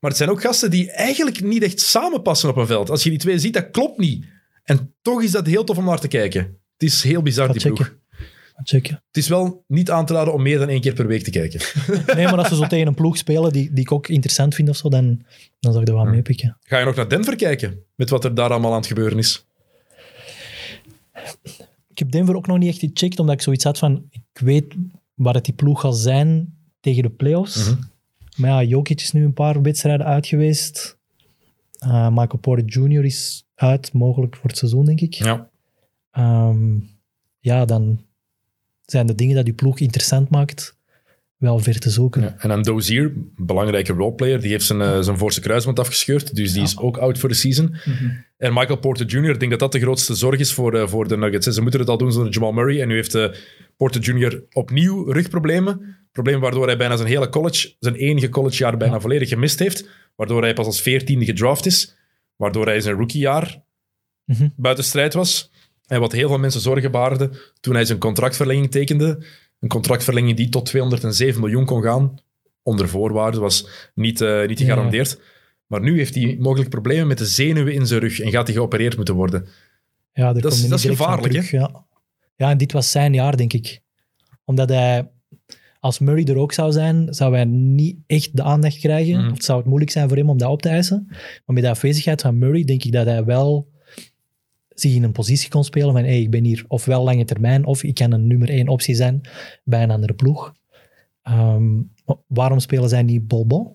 [0.00, 2.90] Maar het zijn ook gasten die eigenlijk niet echt samenpassen op een veld.
[2.90, 4.26] Als je die twee ziet, dat klopt niet.
[4.64, 6.40] En toch is dat heel tof om naar te kijken.
[6.72, 7.74] Het is heel bizar, die checken.
[7.74, 7.96] ploeg.
[8.62, 9.02] Checken.
[9.06, 11.30] Het is wel niet aan te raden om meer dan één keer per week te
[11.30, 11.60] kijken.
[12.16, 14.68] Nee, maar als ze zo tegen een ploeg spelen die, die ik ook interessant vind
[14.68, 15.22] of zo, dan,
[15.60, 16.58] dan zou ik er wel mee pikken.
[16.62, 17.82] Ga je nog naar Denver kijken?
[17.94, 19.46] Met wat er daar allemaal aan het gebeuren is.
[21.98, 24.74] Ik heb Denver ook nog niet echt gecheckt, omdat ik zoiets had van, ik weet
[25.14, 27.70] waar het die ploeg gaat zijn tegen de playoffs.
[27.70, 27.80] Mhm.
[28.36, 30.98] Maar ja, Jokic is nu een paar wedstrijden uit geweest.
[31.78, 33.04] Eh, Michael Porter Jr.
[33.04, 35.14] is uit, mogelijk voor het seizoen, denk ik.
[35.14, 35.50] Ja.
[36.10, 36.80] Ehm,
[37.38, 38.04] ja, dan
[38.84, 40.77] zijn de dingen dat die ploeg interessant maakt
[41.38, 42.22] wel ver te zoeken.
[42.22, 42.34] Ja.
[42.38, 46.34] En dan Dozier, een belangrijke roleplayer, die heeft zijn, eh, zijn voorste kruisband afgescheurd.
[46.36, 47.76] Dus die is ook out voor de season.
[48.36, 51.08] En Michael Porter Jr., ik denk dat dat de grootste zorg is voor, eh, voor
[51.08, 51.46] de Nuggets.
[51.46, 52.80] Ze moeten het al doen zonder Jamal Murray.
[52.80, 53.26] En nu heeft eh,
[53.76, 54.42] Porter Jr.
[54.52, 55.96] opnieuw rugproblemen.
[56.12, 59.88] Problemen waardoor hij bijna zijn hele college, zijn enige collegejaar bijna volledig gemist heeft.
[60.16, 61.96] Waardoor hij pas als veertiende gedraft is.
[62.36, 63.62] Waardoor hij zijn rookiejaar
[64.24, 64.48] Mhm.
[64.56, 65.50] buiten strijd was.
[65.86, 69.24] En wat heel veel mensen zorgen baarde toen hij zijn contractverlenging tekende.
[69.60, 72.14] Een contractverlenging die tot 207 miljoen kon gaan.
[72.62, 75.20] Onder voorwaarden, was niet, eh, niet gegarandeerd.
[75.66, 78.56] Maar nu heeft hij mogelijk problemen met de zenuwen in zijn rug en gaat hij
[78.56, 79.46] geopereerd moeten worden.
[80.12, 81.84] Ja, Dat is- dat gevaarlijk, terug, Ja.
[82.36, 83.80] ja, en dit was zijn jaar, denk ik.
[84.44, 85.08] Omdat hij,
[85.80, 89.20] als Murray er ook zou zijn, zou hij niet echt de aandacht krijgen.
[89.24, 89.30] Mhm.
[89.32, 91.04] Of zou het moeilijk zijn voor hem om dat op te eisen.
[91.08, 93.68] Maar met de afwezigheid van Murray denk ik dat hij wel
[94.80, 97.82] zich in een positie kon spelen van hey, ik ben hier ofwel lange termijn of
[97.82, 99.20] ik kan een nummer één optie zijn
[99.64, 100.54] bij een andere ploeg.
[101.22, 101.64] Ehm,
[102.26, 103.72] waarom spelen zij niet Bolbon?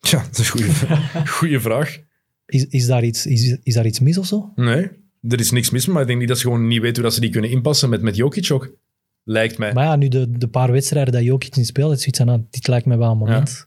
[0.00, 0.96] Tja, dat is een goede,
[1.38, 1.98] goede vraag.
[2.46, 4.52] Is, is, daar iets, is, is daar iets mis of zo?
[4.54, 4.90] Nee,
[5.28, 7.14] er is niks mis, maar ik denk niet dat ze gewoon niet weten hoe dat
[7.14, 8.76] ze die kunnen inpassen met, met Jokic ook.
[9.24, 9.72] Lijkt mij.
[9.72, 12.42] Maar ja, nu de, de paar wedstrijden dat Jokic niet speelt, is zoiets van, ah,
[12.50, 13.66] dit lijkt mij wel een moment.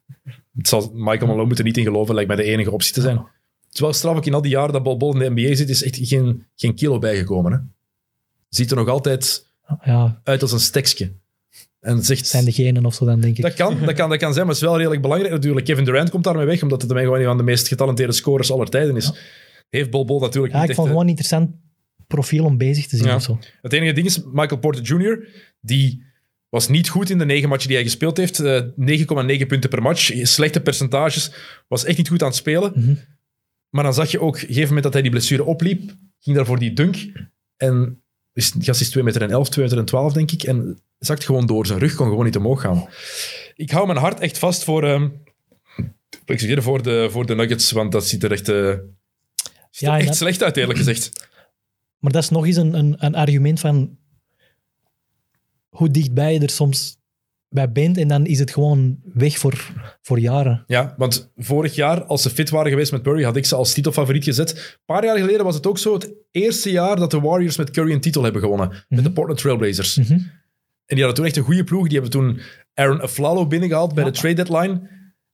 [0.53, 3.02] Het zal Michael Malone moet er niet in geloven, lijkt mij de enige optie te
[3.02, 3.18] zijn.
[3.18, 3.26] Het
[3.73, 5.69] is wel straf ook in al die jaren dat Bol Bol in de NBA zit,
[5.69, 7.52] is echt geen, geen kilo bijgekomen.
[7.52, 7.57] Hè?
[8.49, 9.45] Ziet er nog altijd
[9.84, 11.11] Ja, uit als een stekske.
[11.80, 13.43] En zegt, zijn de genen of zo dan, denk ik.
[13.43, 15.65] dat, kan, dat, kan, dat kan zijn, maar het is wel redelijk belangrijk natuurlijk.
[15.65, 18.52] Kevin Durant komt daarmee weg, omdat het mij gewoon een van de meest getalenteerde scorers
[18.52, 19.11] aller tijden is.
[19.69, 21.49] Heeft Bol Bol natuurlijk ja, ik vond eh, gewoon een interessant
[22.07, 23.15] profiel om bezig te zien Ja.
[23.15, 23.39] of zo.
[23.61, 25.27] Het enige ding is, Michael Porter Jr.,
[25.61, 26.03] die
[26.49, 28.39] was niet goed in de negen matchen die hij gespeeld heeft.
[28.39, 30.11] Eh, 9,9 punten per match.
[30.27, 31.31] Slechte percentages.
[31.68, 32.72] Was echt niet goed aan het spelen.
[32.76, 32.93] Mhm.
[33.72, 36.35] Maar dan zag je ook, op een gegeven moment dat hij die blessure opliep, ging
[36.35, 37.11] daar voor die dunk.
[37.57, 38.02] En
[38.34, 40.43] is, gast is 2 meter en 11, 2 meter en 12, denk ik.
[40.43, 41.65] En zakt gewoon door.
[41.65, 42.88] Zijn rug kon gewoon niet omhoog gaan.
[43.56, 45.11] Ik hou mijn hart echt vast voor...
[46.26, 48.69] excuseer, voor de, voor de Nuggets, want dat ziet er echt, eh,
[49.72, 51.30] ziet Ja, echt dat- slecht uit, eerlijk gezegd.
[51.99, 53.98] Maar dat is nog eens een, een, een argument van
[55.69, 56.98] hoe dichtbij je er soms
[57.53, 59.72] bij bent en dan is het gewoon weg voor,
[60.02, 60.64] voor jaren.
[60.68, 63.73] Ja, want vorig jaar, als ze fit waren geweest met Curry, had ik ze als
[63.73, 64.52] titelfavoriet gezet.
[64.52, 67.72] Een paar jaar geleden was het ook zo, het eerste jaar dat de Warriors met
[67.72, 68.86] Curry een titel hebben gewonnen.
[68.90, 69.95] Met de Portland Trailblazers.
[69.98, 70.11] Mhm.
[70.11, 71.84] En die hadden toen echt een goede ploeg.
[71.84, 72.40] Die hebben toen
[72.73, 74.90] Aaron Aflalo binnengehaald bij de trade deadline.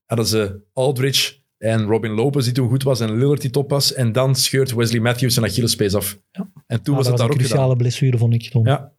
[0.06, 3.94] Hadden ze Aldridge en Robin Lopez, die toen goed was, en Lillard die top was.
[3.94, 6.20] En dan scheurt Wesley Matthews zijn Achillespees af.
[6.32, 6.50] Ja.
[6.68, 7.58] En toen Ja, was het daar was ook een gedaan.
[7.58, 8.66] cruciale blessure, vond ik toen.
[8.66, 8.92] Ja.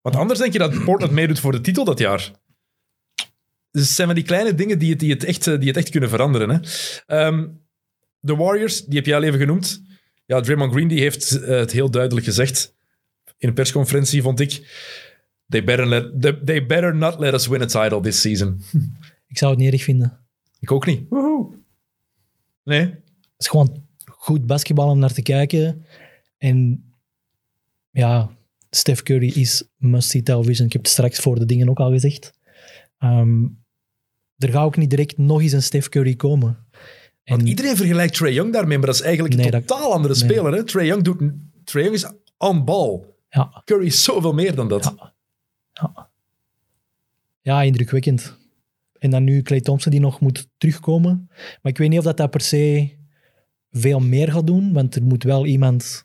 [0.00, 2.30] Want anders denk je dat Portland meedoet voor de titel dat jaar.
[3.74, 5.76] Dus het zijn van die kleine dingen die het, die het, echt, eh, die het
[5.76, 6.50] echt kunnen veranderen.
[6.50, 6.58] Hè.
[7.06, 7.48] Ehm,
[8.20, 9.82] de Warriors, die heb jij al even genoemd.
[10.26, 12.74] Ja, Draymond Green die heeft eh, het heel duidelijk gezegd
[13.38, 14.52] in een persconferentie, vond ik.
[15.48, 18.62] They better, let, they, they better not let us win a title this season.
[19.28, 20.18] Ik zou het niet erg vinden.
[20.60, 21.10] Ik ook niet.
[22.64, 22.80] Nee.
[22.80, 23.02] Het
[23.36, 25.84] is gewoon goed basketbal om naar te kijken.
[26.38, 26.84] En
[27.90, 28.30] ja,
[28.70, 30.66] Steph Curry is must-see television.
[30.66, 32.32] Ik heb het straks voor de dingen ook al gezegd.
[32.98, 33.46] Ehm,
[34.38, 36.66] er gaat ook niet direct nog eens een Steph Curry komen.
[37.24, 39.92] Want En iedereen vergelijkt Trae Young daarmee, maar dat is eigenlijk Nee, een dat- totaal
[39.92, 40.22] andere nee.
[40.22, 40.52] speler.
[40.52, 40.64] Hè?
[40.64, 41.22] Trae Young, doet,
[41.64, 42.06] Trae Young is
[42.38, 43.00] on ball.
[43.28, 44.94] ja, Curry is zoveel meer dan dat.
[47.42, 48.36] ja, indrukwekkend.
[48.98, 51.26] En dan nu Clay Thompson die nog moet terugkomen.
[51.62, 52.90] Maar ik weet niet of dat, dat per se
[53.70, 56.04] veel meer gaat doen, want er moet wel iemand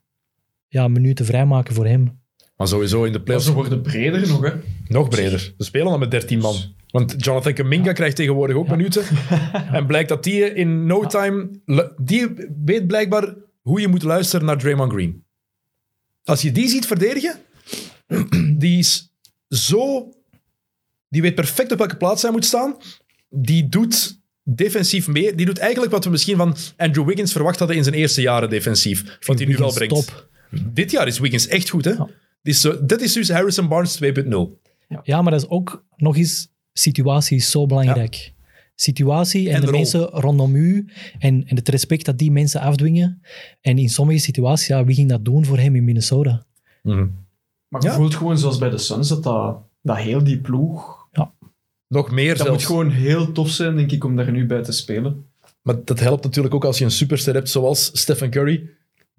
[0.67, 2.18] ja, minuten vrijmaken voor hem.
[2.59, 4.51] Maar sowieso in de playoffs ze worden breder nog, hè.
[4.87, 5.39] nog breder.
[5.39, 6.55] Ze spelen al met 13 man.
[6.91, 9.03] Want Jonathan Kaminga krijgt tegenwoordig ook minuten.
[9.71, 11.49] En blijkt dat die in no time...
[11.97, 12.27] Die
[12.65, 15.23] weet blijkbaar hoe je moet luisteren naar Draymond Green.
[16.23, 17.39] Als je die ziet verdedigen,
[18.61, 19.13] die is
[19.49, 20.13] zo...
[21.09, 22.77] Die weet perfect op welke plaats hij moet staan.
[23.29, 25.35] Die doet defensief meer.
[25.35, 28.49] Die doet eigenlijk wat we misschien van Andrew Wiggins verwacht hadden in zijn eerste jaren
[28.49, 29.17] defensief.
[29.25, 29.93] Wat hij nu wel brengt.
[29.93, 30.29] top.
[30.73, 31.93] Dit jaar is Wiggins echt goed, hè?
[32.47, 34.37] Is, zo, dit is dus Harrison Barnes 2.0.
[35.03, 38.33] Ja, maar dat is ook nog eens, situatie is zo belangrijk.
[38.75, 39.75] Situatie en, En de, rol.
[39.75, 40.89] mensen rondom u
[41.19, 43.21] en, en het respect dat die mensen afdwingen.
[43.61, 46.45] En in sommige situaties, ja, wie ging dat doen voor hem in Minnesota?
[46.81, 47.93] Maar je Ja.
[47.93, 50.97] voelt gewoon, zoals bij de Suns, dat, dat, dat heel die ploeg...
[51.87, 52.51] Nog meer Dat zelfs.
[52.51, 55.25] moet gewoon heel tof zijn, denk ik, om daar nu bij te spelen.
[55.61, 58.69] Maar dat helpt natuurlijk ook als je een superster hebt zoals Stephen Curry.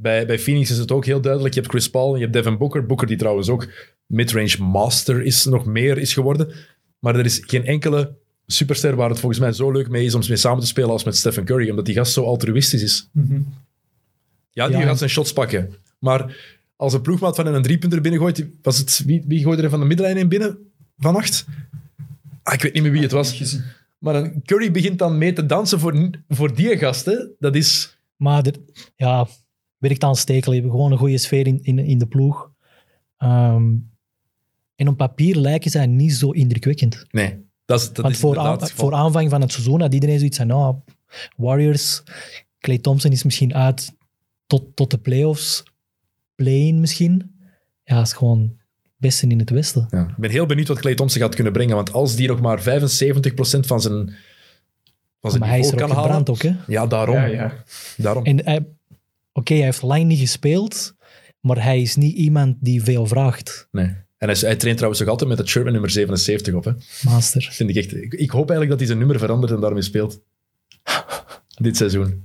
[0.01, 1.55] Bij, bij Phoenix is het ook heel duidelijk.
[1.55, 2.87] Je hebt Chris Paul en je hebt Devin Booker.
[2.87, 3.69] Booker die trouwens ook
[4.07, 6.53] midrange master is, nog meer is geworden.
[6.99, 8.15] Maar er is geen enkele
[8.47, 11.05] superster waar het volgens mij zo leuk mee is om mee samen te spelen als
[11.05, 11.71] met Stephen Curry.
[11.71, 13.09] Omdat die gast zo altruïstisch is.
[14.51, 14.83] Ja, die Ja.
[14.83, 15.75] gaat zijn shots pakken.
[15.99, 16.37] Maar
[16.77, 18.47] als een ploegmaat van hen een driepunter binnengooit...
[18.63, 20.59] Was het, wie, wie gooide er van de middenlijn in binnen
[20.99, 21.47] vannacht?
[22.43, 23.59] Ah, ik weet niet meer wie het was.
[23.99, 27.31] Maar een Curry begint dan mee te dansen voor, voor die gasten.
[27.39, 27.99] Dat is...
[28.17, 28.45] Maar
[28.97, 29.29] ja,
[29.81, 30.47] werkt aanstekelijk.
[30.47, 32.51] We hebben gewoon een goede sfeer in, in, in de ploeg.
[33.17, 33.73] Ehm,
[34.77, 37.05] en op papier lijken zij niet zo indrukwekkend.
[37.11, 40.19] Nee, dat is, dat Want is voor, aan- voor aanvang van het seizoen had iedereen
[40.19, 40.77] zoiets van, nou,
[41.37, 42.03] Warriors,
[42.59, 43.93] Clay Thompson is misschien uit
[44.47, 45.63] tot, tot de playoffs,
[46.35, 47.39] play-in misschien.
[47.85, 48.57] Ja, is gewoon
[48.97, 49.87] beste in het westen.
[49.91, 50.09] Ja.
[50.09, 51.75] Ik ben heel benieuwd wat Clay Thompson gaat kunnen brengen.
[51.75, 52.63] Want als die nog maar 75%
[53.67, 54.15] van zijn,
[55.21, 56.03] van zijn Maar hij is er kan ook halen...
[56.15, 56.55] gebrand ook, hè.
[56.67, 57.15] Ja, daarom.
[57.15, 57.53] Ja, ja.
[57.97, 58.25] daarom.
[58.25, 58.67] En hij-
[59.33, 60.95] oké, hij heeft lang niet gespeeld,
[61.41, 63.87] maar hij is niet iemand die veel vraagt, Nee.
[64.19, 66.65] En hij, hij traint trouwens nog altijd met het shirt met nummer 77 op.
[66.65, 66.73] Hè.
[67.03, 67.49] master.
[67.53, 70.21] Vind ik, echt, ik, ik hoop eigenlijk dat hij zijn nummer verandert en daarmee speelt.
[71.63, 72.23] Dit seizoen.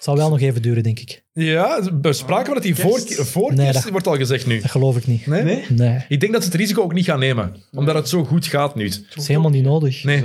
[0.00, 1.24] zal wel nog even duren, denk ik.
[1.32, 3.14] Ja, we spraken dat hij voor, Kerst?
[3.30, 4.60] voor Nee, dat- wordt al gezegd nu.
[4.60, 5.26] Dat geloof ik niet.
[5.26, 5.42] Nee?
[5.42, 5.64] Nee?
[5.68, 8.46] Nee, Ik denk dat ze het risico ook niet gaan nemen, omdat het zo goed
[8.46, 8.88] gaat nu.
[8.88, 10.04] dat is helemaal niet nodig.
[10.04, 10.24] Nee.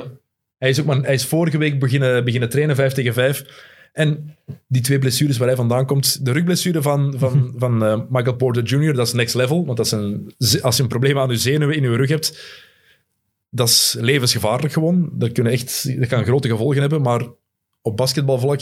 [0.57, 3.45] Hij is, ook maar, hij is vorige week beginnen, beginnen trainen, 5 tegen 5.
[3.91, 4.37] En
[4.67, 6.25] die twee blessures waar hij vandaan komt.
[6.25, 9.65] De rugblessure van, van, van eh, Michael Porter Jr., dat is next level.
[9.65, 12.59] Want dat is een, als je een probleem aan je zenuwen in je rug hebt,
[13.49, 15.09] dat is levensgevaarlijk gewoon.
[15.13, 17.01] Dat, kunnen echt, dat kan grote gevolgen hebben.
[17.01, 17.27] Maar
[17.81, 18.61] op basketbalvlak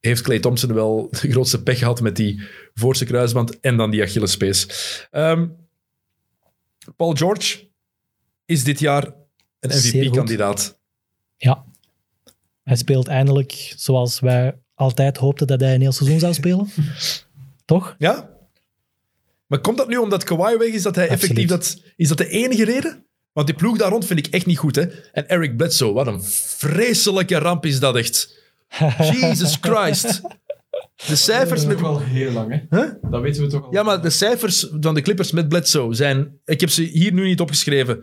[0.00, 2.42] heeft Clay Thompson wel de grootste pech gehad met die
[2.74, 4.68] voorste kruisband en dan die Achillespees.
[5.10, 5.46] Ehm
[6.96, 7.68] Paul George
[8.44, 9.14] is dit jaar
[9.60, 9.70] een.
[9.70, 10.78] MVP-kandidaat.
[11.36, 11.64] Ja.
[12.64, 16.68] Hij speelt eindelijk zoals wij altijd hoopten dat hij een heel seizoen zou spelen.
[17.64, 17.94] Toch?
[17.98, 18.30] Ja?
[19.46, 21.22] Maar komt dat nu omdat Kawhi weg is, dat hij Absoluut.
[21.22, 21.48] effectief...
[21.48, 23.06] Dat, is dat de enige reden?
[23.32, 24.82] Want die ploeg daar rond vind ik echt niet goed, hè?
[25.12, 28.42] En Eric Bledsoe, wat een vreselijke ramp is dat echt.
[29.12, 30.20] Jesus Christ.
[31.06, 31.76] De cijfers Dat met...
[31.76, 32.78] is nog wel heel lang, hè?
[32.78, 32.92] Huh?
[33.10, 33.72] Dat weten we toch al.
[33.72, 36.40] Ja, maar de cijfers van de Clippers met Bledsoe zijn...
[36.44, 37.96] Ik heb ze hier nu niet opgeschreven.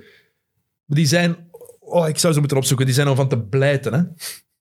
[0.86, 1.50] Maar die zijn...
[1.80, 2.86] Oh, ik zou ze moeten opzoeken.
[2.86, 4.02] Die zijn om van te blijten, hè?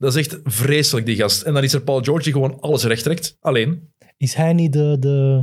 [0.01, 1.43] Dat is echt vreselijk, die gast.
[1.43, 3.37] En dan is er Paul George die gewoon alles recht trekt.
[3.41, 3.89] Alleen.
[4.17, 5.43] Is hij niet de, de...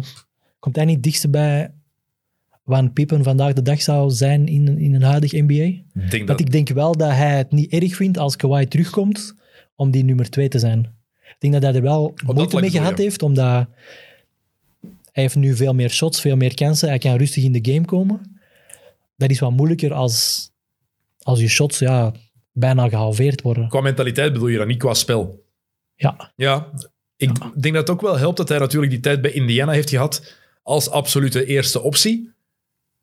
[0.60, 1.72] Komt hij niet dichtst bij
[2.64, 5.56] waar Pippen vandaag de dag zou zijn in, in een huidig NBA?
[5.94, 6.40] Denk Dat dat...
[6.40, 9.36] ik denk wel dat hij het niet erg vindt als Kawhi terugkomt
[9.76, 10.80] om die nummer twee te zijn.
[11.22, 13.68] Ik denk dat hij er wel moeite vlak mee gehad heeft, omdat
[15.12, 16.90] hij heeft nu veel meer shots, veel meer kansen.
[16.90, 18.40] Hij kan rustig in de game komen.
[19.16, 20.50] Dat is wat moeilijker als,
[21.22, 22.14] als je shots ja,
[22.60, 23.68] bijna gehalveerd worden.
[23.70, 25.46] Qua mentaliteit bedoel je dat, niet qua spel.
[25.96, 26.72] Ja, Ja,
[27.16, 27.32] ik
[27.62, 30.36] denk dat het ook wel helpt dat hij natuurlijk die tijd bij Indiana heeft gehad
[30.64, 32.32] als absolute eerste optie.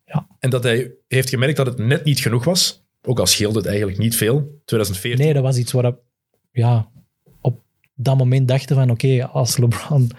[0.05, 0.27] Ja.
[0.39, 2.83] En dat hij heeft gemerkt dat het net niet genoeg was.
[3.01, 4.61] Ook al scheelde het eigenlijk niet veel.
[4.65, 5.25] 2014.
[5.25, 5.93] nee, dat was iets waar
[6.51, 6.89] ja,
[7.41, 7.61] op
[7.95, 10.11] dat moment dachten van oké, als LeBron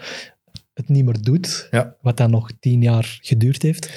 [0.73, 1.95] het niet meer doet, Ja.
[2.01, 3.89] wat dan nog tien jaar geduurd heeft,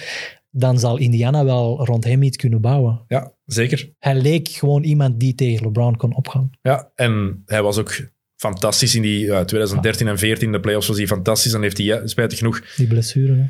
[0.50, 3.04] dan zal Indiana wel rond hem iets kunnen bouwen.
[3.08, 3.92] Ja, zeker.
[3.98, 6.50] Hij leek gewoon iemand die tegen LeBron kon opgaan.
[6.62, 10.96] Ja, en hij was ook fantastisch in die ja, 2013 en 14 de playoffs was
[10.96, 11.52] hij fantastisch.
[11.52, 13.48] Dan heeft hij, ja, spijtig genoeg, Die blessure.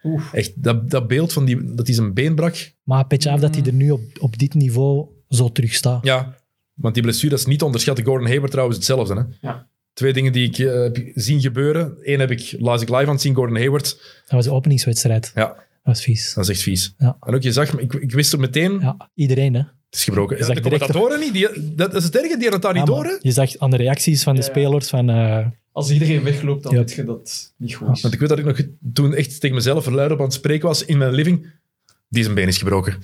[0.00, 0.16] Hè.
[0.32, 2.72] echt dat, dat beeld van die, dat hij zijn been brak.
[2.82, 6.04] Maar petje af dat hij er nu op, op dit niveau zo terug staat.
[6.04, 6.36] Ja,
[6.74, 8.04] want die blessure dat is niet te onderschatten.
[8.04, 9.14] Gordon Hayward trouwens hetzelfde.
[9.14, 9.48] Hè?
[9.48, 9.68] Ja.
[9.92, 11.96] Twee dingen die ik eh, heb zien gebeuren.
[12.02, 13.84] Eén heb ik, las ik live aan het zien, Gordon Hayward.
[14.22, 15.32] Dat was de openingswedstrijd.
[15.34, 16.34] Ja, was vies.
[16.34, 16.94] dat is echt vies.
[16.98, 17.16] Ja.
[17.20, 19.58] En ook, je zag, ik, ik wist er meteen, Ja, iedereen hè.
[19.60, 20.36] het is gebroken.
[20.36, 22.74] Je zag de commentatoren niet, die, dat, dat is het erge, die hadden het daar
[22.74, 23.04] niet door.
[23.04, 23.16] Hè?
[23.20, 24.52] Je zag aan de reacties van de Ja, ja.
[24.52, 25.10] spelers van...
[25.10, 26.78] eh, Als iedereen wegloopt, dan Ja.
[26.78, 28.02] weet je dat niet goed is.
[28.02, 28.60] Want ik weet dat ik nog
[28.92, 31.56] toen echt tegen mezelf verluid op aan het spreken was in mijn living.
[32.08, 32.96] Die zijn been is gebroken.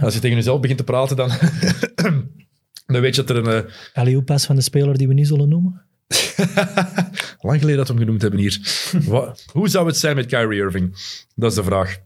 [0.00, 1.28] Als je tegen jezelf begint te praten, dan,
[2.92, 3.64] dan weet je dat er een...
[3.64, 5.82] eh, alley pas van de speler die we niet zullen noemen.
[7.40, 8.60] lang geleden dat we hem genoemd hebben hier.
[9.06, 10.90] Wat, hoe zou het zijn met Kyrie Irving?
[11.34, 11.98] Dat is de vraag.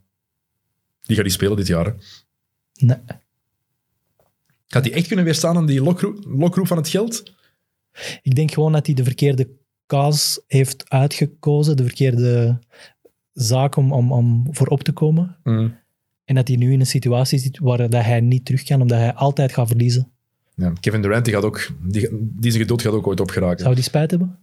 [1.07, 1.85] Die gaat die spelen dit jaar.
[1.85, 1.93] Hè?
[2.87, 2.99] Nee.
[4.67, 7.35] Gaat hij echt kunnen weerstaan aan die lokroep, lokroep van het geld?
[8.23, 9.49] Ik denk gewoon dat hij de verkeerde
[9.87, 12.59] kaas heeft uitgekozen, de verkeerde
[13.33, 15.37] zaak om, om, om voor op te komen.
[15.43, 15.79] Mm.
[16.25, 18.99] En dat hij nu in een situatie zit waar dat hij niet terug kan, omdat
[18.99, 20.11] hij altijd gaat verliezen.
[20.55, 23.63] Ja, Kevin Durant die gaat ook, die, die zijn geduld gaat ook ooit opgeraken.
[23.63, 24.39] Zou die spijt hebben?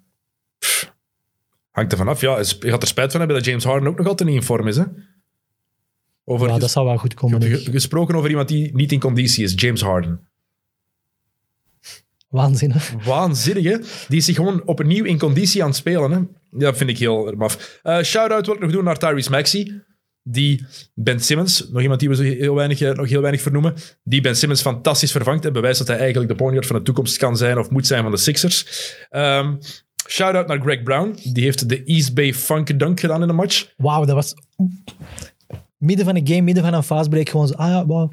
[1.72, 2.22] Hangt er vanaf.
[2.22, 4.44] Ja, je gaat er spijt van hebben dat James Harden ook nog altijd niet in
[4.44, 4.77] vorm is.
[4.77, 4.84] Hè?
[6.26, 7.41] Over, Ja, dat zou wel goed komen.
[7.41, 10.28] ge- gesproken over iemand die niet in conditie is, James Harden.
[12.30, 12.80] Waanzin, hè?
[13.06, 13.78] Waanzinnig, hè?
[14.08, 16.12] Die is zich gewoon opnieuw in conditie aan het spelen.
[16.12, 16.20] Hè?
[16.60, 17.80] Dat vind ik heel maf.
[17.84, 19.82] Eh shout-out wil ik nog doen naar Tyrese Maxey.
[20.24, 23.74] Die Ben Simmons, nog iemand die we zo heel weinig, eh, nog heel weinig vernoemen,
[24.04, 26.82] die Ben Simmons fantastisch vervangt en bewijst dat hij eigenlijk de point guard van de
[26.84, 28.66] toekomst kan zijn of moet zijn van de Sixers.
[29.10, 29.56] Ehm
[30.10, 31.16] shout-out naar Greg Brown.
[31.34, 33.74] Die heeft de East Bay Funk Dunk gedaan in de match.
[33.78, 34.34] Wauw, dat was...
[35.84, 37.53] Midden van een game, midden van een fastbreak, gewoon zo...
[37.53, 38.11] Ah ja, wauw.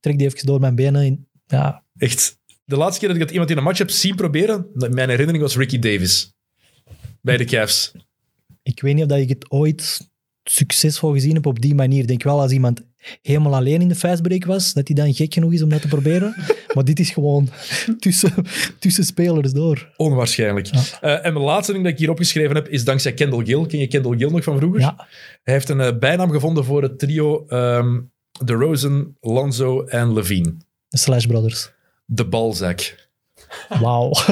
[0.00, 1.04] Trek die even door mijn benen.
[1.04, 1.26] In.
[1.46, 2.38] Ja, Echt.
[2.64, 5.42] De laatste keer dat ik dat iemand in een match heb zien proberen, mijn herinnering
[5.42, 6.32] was Ricky Davis.
[7.20, 7.92] Bij de Cavs.
[8.62, 10.08] ik weet niet of dat ik het ooit
[10.44, 12.00] succesvol gezien heb op die manier.
[12.00, 12.82] Ik denk wel als iemand
[13.22, 15.88] helemaal alleen in de fastbreak was, dat hij dan gek genoeg is om dat te
[15.88, 16.34] proberen.
[16.74, 17.48] maar dit is gewoon
[17.98, 18.32] tussen,
[18.78, 19.92] tussen spelers door.
[19.96, 20.70] Onwaarschijnlijk.
[21.00, 23.66] Eh, en de laatste ding dat ik hier opgeschreven heb, is dankzij Kendall Gill.
[23.66, 24.80] Ken je Kendall Gill nog van vroeger?
[24.80, 24.94] Ja,
[25.42, 28.00] Hij heeft een eh, bijnaam gevonden voor het trio ehm
[28.40, 30.54] de Rosen, Lonzo en Levine.
[30.88, 31.70] de Slash Brothers.
[32.04, 32.94] De Balzac.
[33.80, 34.12] Wauw.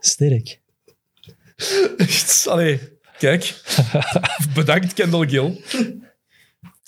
[0.00, 0.60] Sterk.
[1.96, 2.80] Echt, Allee,
[3.18, 3.54] kijk.
[4.54, 5.60] Bedankt, Kendall Gill.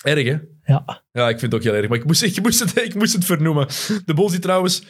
[0.07, 0.37] Erg, hè?
[0.73, 1.03] Ja.
[1.11, 1.87] Ja, ik vind het ook heel erg.
[1.89, 3.67] Maar ik moest, ik moest, het, ik moest het vernoemen.
[4.05, 4.83] De Bulls die trouwens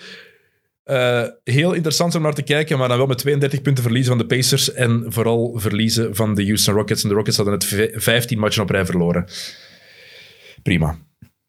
[0.84, 4.28] Eh, heel interessant om naar te kijken, maar dan wel met 32 punten verliezen van
[4.28, 7.04] de Pacers en vooral verliezen van de Houston Rockets.
[7.04, 9.26] En de Rockets hadden het v- 15 matchen op rij verloren.
[10.64, 10.98] Prima.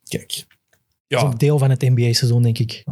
[0.09, 0.45] Kijk.
[1.09, 2.83] Dat is ook deel van het NBA-seizoen, denk ik.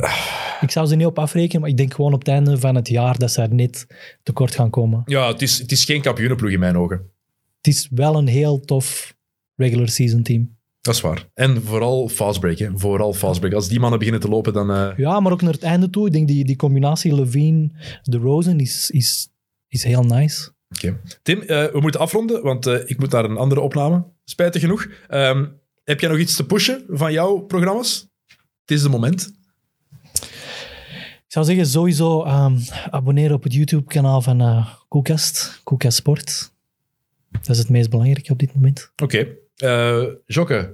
[0.61, 2.89] Ik zou ze niet op afrekenen, maar ik denk gewoon op het einde van het
[2.89, 3.87] jaar dat ze er net
[4.23, 5.03] tekort gaan komen.
[5.07, 7.11] ja het, is, het is geen kampioenenploeg in mijn ogen.
[7.57, 9.15] Het is wel een heel tof
[9.57, 10.56] regular season team.
[10.87, 11.29] Dat is waar.
[11.35, 12.59] En vooral fastbreak.
[12.59, 12.69] Hè.
[12.75, 13.55] Vooral fastbreak.
[13.55, 14.71] Als die mannen beginnen te lopen, dan...
[14.71, 16.07] eh, Ja, maar ook naar het einde toe.
[16.07, 17.71] Ik denk die, die combinatie Levine,
[18.03, 19.29] de Rosen is, is,
[19.69, 20.51] is heel nice.
[20.71, 21.01] Oké.
[21.23, 24.05] Tim, eh, we moeten afronden, want eh, ik moet naar een andere opname.
[24.25, 24.87] Spijtig genoeg.
[25.09, 25.47] Ehm,
[25.85, 28.09] heb jij nog iets te pushen van jouw programma's?
[28.61, 29.33] Het is de moment.
[31.27, 32.57] Ik zou zeggen, sowieso ehm,
[32.91, 36.53] abonneren op het YouTube-kanaal van Koelkast, Koelkast Sport.
[37.31, 38.93] Dat is het meest belangrijke op dit moment.
[39.03, 39.27] Oké.
[39.57, 40.71] Eh Jokke,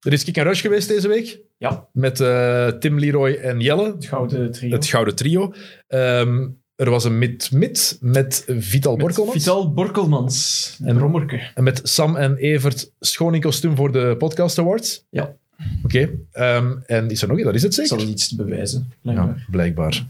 [0.00, 1.38] er is Kick en Rush geweest deze week.
[1.58, 3.92] Ja, Met eh, Tim, Leroy en Jelle.
[3.92, 4.70] het gouden trio.
[4.70, 5.52] Het gouden trio.
[5.88, 9.36] Ehm, er was een mid-mid met Vital Met Borkelmans.
[9.38, 10.76] Vital Borkelmans.
[10.84, 11.50] En- Brommerke.
[11.54, 15.04] En met Sam en Evert schoon in kostuum voor de Podcast Awards.
[15.10, 15.34] Ja,
[15.84, 16.10] Oké.
[16.32, 17.46] Ehm, en is er nog iets?
[17.46, 18.00] Dat is het ik zeker?
[18.00, 18.92] zal iets te bewijzen.
[19.02, 19.44] Ja, blijkbaar.
[19.50, 20.06] blijkbaar.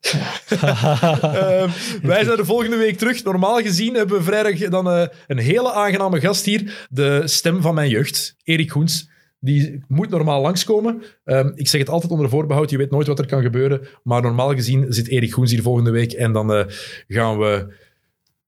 [0.00, 1.70] Ehm,
[2.02, 3.24] wij zijn de volgende week terug.
[3.24, 6.86] Normaal gezien hebben we vrijdag dan eh, een hele aangename gast hier.
[6.90, 9.10] De stem van mijn jeugd, Erik Goens.
[9.40, 11.02] Die moet normaal langskomen.
[11.24, 12.70] Ehm, ik zeg het altijd onder voorbehoud.
[12.70, 13.88] Je weet nooit wat er kan gebeuren.
[14.02, 16.12] Maar normaal gezien zit Erik Goens hier volgende week.
[16.12, 16.64] En dan eh,
[17.08, 17.74] gaan we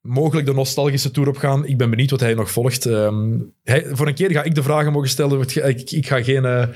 [0.00, 1.66] mogelijk de nostalgische tour op gaan.
[1.66, 2.86] Ik ben benieuwd wat hij nog volgt.
[2.86, 5.40] Ehm, hij, voor een keer ga ik de vragen mogen stellen.
[5.40, 6.68] Ik, ik ga geen, eh,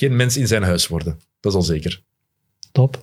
[0.00, 1.20] geen mens in zijn huis worden.
[1.40, 2.02] Dat is al zeker.
[2.72, 3.02] Top,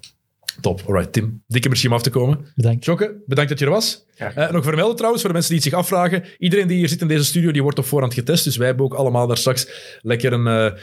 [0.60, 0.82] Top.
[0.88, 1.44] Alright, Tim.
[1.48, 2.45] Dikke merci om af te komen.
[2.56, 2.86] bedankt.
[2.86, 4.06] Jokke, bedankt dat je er was.
[4.22, 6.23] Eh, nog vermelden trouwens, voor de mensen die het zich afvragen.
[6.38, 8.43] Iedereen die hier zit in deze studio, die wordt op voorhand getest.
[8.43, 9.68] Dus wij hebben ook allemaal daar straks
[10.02, 10.80] lekker een, eh,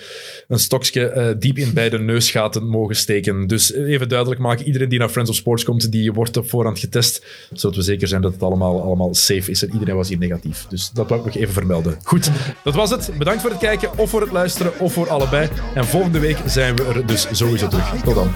[0.49, 3.47] een stokje eh, diep in bij de neusgaten mogen steken.
[3.47, 6.79] Dus even duidelijk maken, iedereen die naar Friends of Sports komt, die wordt op voorhand
[6.79, 7.25] getest.
[7.53, 9.63] Zodat we zeker zijn dat het allemaal, allemaal safe is.
[9.63, 10.67] En iedereen was hier negatief.
[10.69, 11.97] Dus dat wou ik nog even vermelden.
[12.03, 12.31] Goed,
[12.65, 13.11] dat was het.
[13.19, 15.49] Bedankt voor het kijken, of voor het luisteren, of voor allebei.
[15.75, 18.03] En volgende week zijn we er dus sowieso terug.
[18.05, 18.31] Tot dan.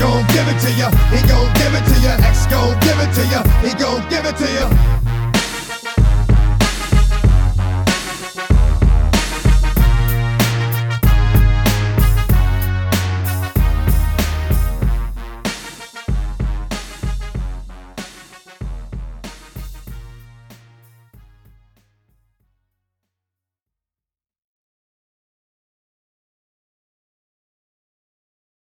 [0.00, 2.16] Gon' give it to ya, he gon' give it to ya.
[2.26, 4.99] X gon' give it to ya, he gon' give it to ya.